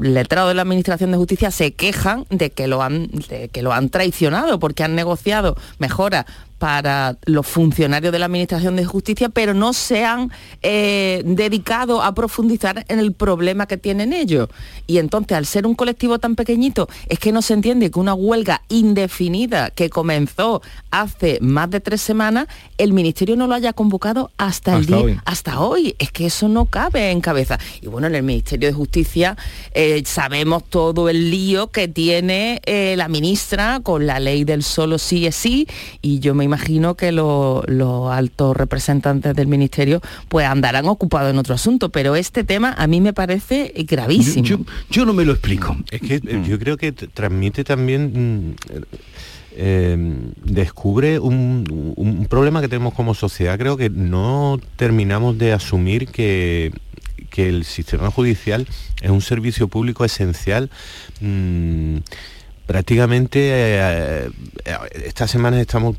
letrados 0.00 0.50
de 0.50 0.54
la 0.54 0.62
Administración 0.62 1.10
de 1.10 1.16
Justicia 1.16 1.50
se 1.50 1.72
quejan 1.72 2.26
de 2.30 2.50
que 2.50 2.66
lo 2.66 2.82
han, 2.82 3.08
de 3.28 3.48
que 3.48 3.62
lo 3.62 3.72
han 3.72 3.90
traicionado 3.90 4.58
porque 4.58 4.84
han 4.84 4.94
negociado 4.94 5.56
mejoras 5.78 6.26
para 6.60 7.16
los 7.24 7.46
funcionarios 7.46 8.12
de 8.12 8.18
la 8.18 8.26
Administración 8.26 8.76
de 8.76 8.84
Justicia, 8.84 9.30
pero 9.30 9.54
no 9.54 9.72
se 9.72 10.04
han 10.04 10.30
eh, 10.60 11.22
dedicado 11.24 12.02
a 12.02 12.14
profundizar 12.14 12.84
en 12.88 12.98
el 12.98 13.14
problema 13.14 13.64
que 13.66 13.78
tienen 13.78 14.12
ellos. 14.12 14.50
Y 14.86 14.98
entonces, 14.98 15.38
al 15.38 15.46
ser 15.46 15.66
un 15.66 15.74
colectivo 15.74 16.18
tan 16.18 16.36
pequeñito, 16.36 16.86
es 17.08 17.18
que 17.18 17.32
no 17.32 17.40
se 17.40 17.54
entiende 17.54 17.90
que 17.90 17.98
una 17.98 18.12
huelga 18.12 18.60
indefinida 18.68 19.70
que 19.70 19.88
comenzó 19.88 20.60
hace 20.90 21.38
más 21.40 21.70
de 21.70 21.80
tres 21.80 22.02
semanas, 22.02 22.46
el 22.76 22.92
Ministerio 22.92 23.36
no 23.36 23.46
lo 23.46 23.54
haya 23.54 23.72
convocado 23.72 24.30
hasta, 24.36 24.76
el 24.76 24.84
día, 24.84 24.98
hoy. 24.98 25.18
hasta 25.24 25.60
hoy. 25.60 25.96
Es 25.98 26.12
que 26.12 26.26
eso 26.26 26.46
no 26.48 26.66
cabe 26.66 27.10
en 27.10 27.22
cabeza. 27.22 27.58
Y 27.80 27.86
bueno, 27.86 28.06
en 28.06 28.16
el 28.16 28.22
Ministerio 28.22 28.68
de 28.68 28.74
Justicia 28.74 29.34
eh, 29.72 30.02
sabemos 30.04 30.64
todo 30.64 31.08
el 31.08 31.30
lío 31.30 31.68
que 31.68 31.88
tiene 31.88 32.60
eh, 32.66 32.96
la 32.98 33.08
ministra 33.08 33.80
con 33.82 34.06
la 34.06 34.20
ley 34.20 34.44
del 34.44 34.62
solo 34.62 34.98
sí 34.98 35.26
es 35.26 35.36
sí, 35.36 35.66
y 36.02 36.18
yo 36.18 36.34
me 36.34 36.49
imagino 36.50 36.96
que 36.96 37.12
los 37.12 38.12
altos 38.12 38.56
representantes 38.56 39.34
del 39.36 39.46
ministerio 39.46 40.00
pues 40.28 40.46
andarán 40.46 40.86
ocupados 40.86 41.30
en 41.30 41.38
otro 41.38 41.54
asunto, 41.54 41.90
pero 41.90 42.16
este 42.16 42.42
tema 42.42 42.74
a 42.76 42.86
mí 42.86 43.00
me 43.00 43.12
parece 43.12 43.72
gravísimo. 43.86 44.66
Yo, 44.90 45.06
no 45.06 45.12
me 45.12 45.24
lo 45.24 45.32
explico. 45.32 45.76
Es 45.90 46.00
que 46.00 46.16
eh, 46.16 46.42
yo 46.46 46.58
creo 46.58 46.76
que 46.76 46.92
transmite 46.92 47.64
también... 47.64 48.50
Mm, 48.50 48.54
eh, 49.52 49.96
descubre 50.44 51.18
un, 51.18 51.94
un, 51.96 52.26
problema 52.26 52.60
que 52.60 52.68
tenemos 52.68 52.94
como 52.94 53.14
sociedad. 53.14 53.58
Creo 53.58 53.76
que 53.76 53.90
no 53.90 54.60
terminamos 54.76 55.36
de 55.38 55.52
asumir 55.52 56.06
que, 56.06 56.72
que 57.30 57.48
el 57.48 57.64
sistema 57.64 58.10
judicial 58.12 58.66
es 59.02 59.10
un 59.10 59.20
servicio 59.20 59.68
público 59.68 60.04
esencial. 60.04 60.70
Mm, 61.20 61.96
prácticamente 62.70 63.40
eh, 63.50 64.30
eh, 64.64 64.76
estas 65.04 65.28
semanas 65.28 65.58
estamos 65.58 65.96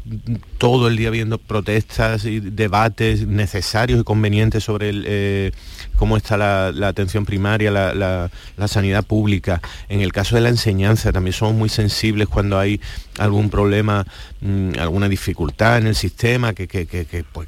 todo 0.57 0.87
el 0.87 0.95
día 0.95 1.09
viendo 1.09 1.37
protestas 1.37 2.23
y 2.23 2.39
debates 2.39 3.27
necesarios 3.27 3.99
y 3.99 4.03
convenientes 4.05 4.63
sobre 4.63 4.91
eh, 4.93 5.51
cómo 5.97 6.15
está 6.15 6.37
la, 6.37 6.87
atención 6.87 7.25
primaria, 7.25 7.71
la, 7.71 8.29
sanidad 8.69 9.03
pública. 9.03 9.61
En 9.89 9.99
el 9.99 10.13
caso 10.13 10.35
de 10.35 10.43
la 10.43 10.47
enseñanza 10.47 11.11
también 11.11 11.33
somos 11.33 11.55
muy 11.55 11.67
sensibles 11.67 12.29
cuando 12.29 12.57
hay 12.57 12.79
algún 13.21 13.49
problema, 13.49 14.05
mm, 14.41 14.71
alguna 14.79 15.07
dificultad 15.07 15.77
en 15.77 15.87
el 15.87 15.95
sistema 15.95 16.53
que, 16.53 16.67
pues, 17.31 17.47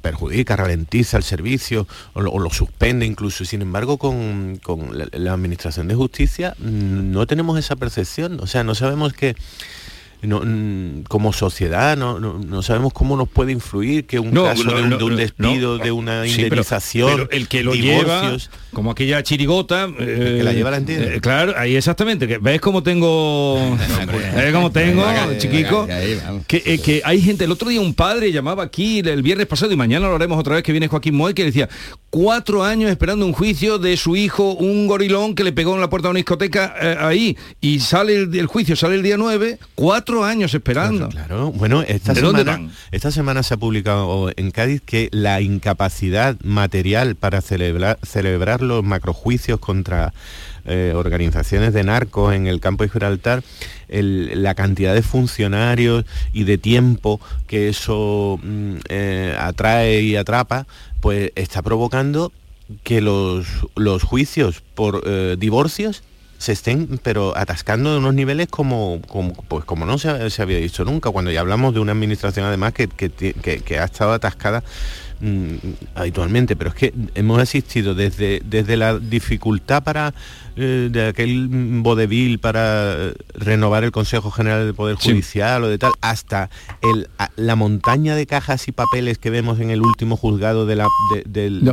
perjudica, 0.00 0.56
ralentiza 0.56 1.16
el 1.16 1.22
servicio 1.22 1.86
o 2.12 2.20
lo, 2.20 2.50
suspende 2.50 3.06
incluso. 3.06 3.44
Sin 3.44 3.62
embargo, 3.62 3.98
con, 3.98 4.60
la, 4.92 5.32
Administración 5.34 5.88
de 5.88 5.94
Justicia 5.94 6.54
mm, 6.58 7.10
no 7.10 7.26
tenemos 7.26 7.58
esa 7.58 7.76
percepción. 7.76 8.40
O 8.40 8.46
sea, 8.46 8.64
no 8.64 8.74
sabemos 8.74 9.12
que 9.12 9.34
no, 10.26 11.04
como 11.08 11.32
sociedad 11.32 11.96
no, 11.96 12.18
no, 12.20 12.38
no 12.38 12.62
sabemos 12.62 12.92
cómo 12.92 13.16
nos 13.16 13.28
puede 13.28 13.52
influir 13.52 14.06
que 14.06 14.18
un 14.18 14.30
caso 14.32 14.64
de, 14.70 14.82
un, 14.82 15.16
de 15.16 15.22
despido, 15.22 15.78
de 15.78 15.90
una 15.92 16.24
Sí, 16.24 16.34
pero- 16.36 16.44
indemnización, 16.46 17.10
pero 17.16 17.30
el 17.30 17.48
que 17.48 17.62
lo 17.62 17.72
divorcios, 17.72 18.50
lleva, 18.50 18.58
como 18.72 18.90
aquella 18.90 19.22
chirigota... 19.22 19.88
eh, 19.98 20.34
que 20.38 20.42
la 20.44 20.52
lleva 20.52 20.70
la 20.70 20.76
entiende. 20.78 21.16
eh, 21.16 21.20
claro, 21.20 21.54
ahí 21.56 21.76
exactamente. 21.76 22.26
Que 22.28 22.38
¿Ves 22.38 22.60
cómo 22.60 22.82
tengo... 22.82 23.56
¿Ves 24.36 24.52
cómo 24.52 24.70
tengo, 24.70 25.04
chiquico? 25.38 25.86
Que, 26.46 26.62
eh, 26.64 26.78
que 26.78 27.02
hay 27.04 27.20
gente, 27.20 27.44
el 27.44 27.52
otro 27.52 27.68
día 27.68 27.80
un 27.80 27.94
padre 27.94 28.32
llamaba 28.32 28.62
aquí 28.64 29.00
el, 29.00 29.22
viernes 29.22 29.46
pasado 29.46 29.72
y 29.72 29.76
mañana 29.76 30.06
lo 30.08 30.14
haremos 30.16 30.38
otra 30.38 30.54
vez 30.56 30.62
que 30.62 30.72
viene 30.72 30.88
Joaquín 30.88 31.14
Moy 31.14 31.34
que 31.34 31.44
decía 31.44 31.68
cuatro 32.10 32.62
años 32.62 32.90
esperando 32.90 33.26
un 33.26 33.32
juicio 33.32 33.78
de 33.78 33.96
su 33.96 34.14
hijo, 34.16 34.52
un 34.54 34.86
gorilón 34.86 35.34
que 35.34 35.42
le 35.44 35.52
pegó 35.52 35.74
en 35.74 35.80
la 35.80 35.90
puerta 35.90 36.08
de 36.08 36.10
una 36.10 36.18
discoteca 36.18 36.74
eh, 36.80 36.96
ahí 37.00 37.36
y 37.60 37.80
sale 37.80 38.14
el, 38.14 38.34
el 38.34 38.46
juicio, 38.46 38.76
sale 38.76 38.94
el 38.96 39.02
día 39.02 39.16
9, 39.16 39.58
cuatro 39.74 40.13
años 40.22 40.52
esperando. 40.54 41.08
Claro, 41.08 41.50
bueno, 41.50 41.82
esta 41.82 42.12
¿De 42.12 42.20
dónde 42.20 42.44
semana, 42.44 42.70
esta 42.92 43.10
semana 43.10 43.42
se 43.42 43.54
ha 43.54 43.56
publicado 43.56 44.30
en 44.36 44.50
Cádiz 44.50 44.82
que 44.84 45.08
la 45.10 45.40
incapacidad 45.40 46.36
material 46.44 47.16
para 47.16 47.40
celebrar, 47.40 47.98
celebrar 48.02 48.60
los 48.62 48.84
macrojuicios 48.84 49.58
contra 49.58 50.12
eh, 50.66 50.92
organizaciones 50.94 51.72
de 51.74 51.84
narcos 51.84 52.34
en 52.34 52.46
el 52.46 52.60
campo 52.60 52.84
de 52.84 52.90
Gibraltar, 52.90 53.42
el- 53.88 54.42
la 54.42 54.54
cantidad 54.54 54.94
de 54.94 55.02
funcionarios 55.02 56.04
y 56.32 56.44
de 56.44 56.56
tiempo 56.58 57.20
que 57.46 57.68
eso 57.68 58.38
mm, 58.42 58.74
eh, 58.88 59.36
atrae 59.38 60.00
y 60.02 60.16
atrapa, 60.16 60.66
pues 61.00 61.32
está 61.34 61.60
provocando 61.62 62.32
que 62.82 63.00
los, 63.02 63.46
los 63.76 64.02
juicios 64.04 64.62
por 64.74 65.02
eh, 65.04 65.36
divorcios 65.38 66.02
se 66.44 66.52
estén 66.52 67.00
pero 67.02 67.36
atascando 67.36 67.92
de 67.92 67.98
unos 67.98 68.14
niveles 68.14 68.48
como, 68.48 69.00
como, 69.08 69.32
pues 69.32 69.64
como 69.64 69.86
no 69.86 69.96
se, 69.98 70.28
se 70.30 70.42
había 70.42 70.58
visto 70.58 70.84
nunca. 70.84 71.10
Cuando 71.10 71.30
ya 71.30 71.40
hablamos 71.40 71.72
de 71.72 71.80
una 71.80 71.92
administración 71.92 72.44
además 72.46 72.72
que, 72.74 72.86
que 72.88 73.10
que- 73.10 73.60
que 73.60 73.78
ha 73.78 73.84
estado 73.84 74.12
atascada 74.12 74.62
mm, 75.20 75.54
habitualmente. 75.94 76.56
Pero 76.56 76.70
es 76.70 76.76
que 76.76 76.92
hemos 77.14 77.40
asistido 77.40 77.94
desde, 77.94 78.42
desde 78.44 78.76
la 78.76 78.98
dificultad 78.98 79.82
para 79.82 80.12
eh, 80.56 80.88
de 80.90 81.08
aquel 81.08 81.48
vodevil 81.82 82.38
para 82.38 83.12
renovar 83.34 83.82
el 83.84 83.90
Consejo 83.90 84.30
General 84.30 84.64
del 84.64 84.74
Poder 84.74 84.96
Sí. 85.00 85.10
Judicial 85.10 85.64
o 85.64 85.68
de 85.68 85.78
tal 85.78 85.92
hasta 86.00 86.50
el, 86.82 87.08
la 87.36 87.56
montaña 87.56 88.14
de 88.14 88.26
cajas 88.26 88.68
y 88.68 88.72
papeles 88.72 89.18
que 89.18 89.30
vemos 89.30 89.58
en 89.60 89.70
el 89.70 89.80
último 89.80 90.16
juzgado 90.16 90.66
de 90.66 90.76
la, 90.76 90.86
de- 91.14 91.24
del, 91.26 91.60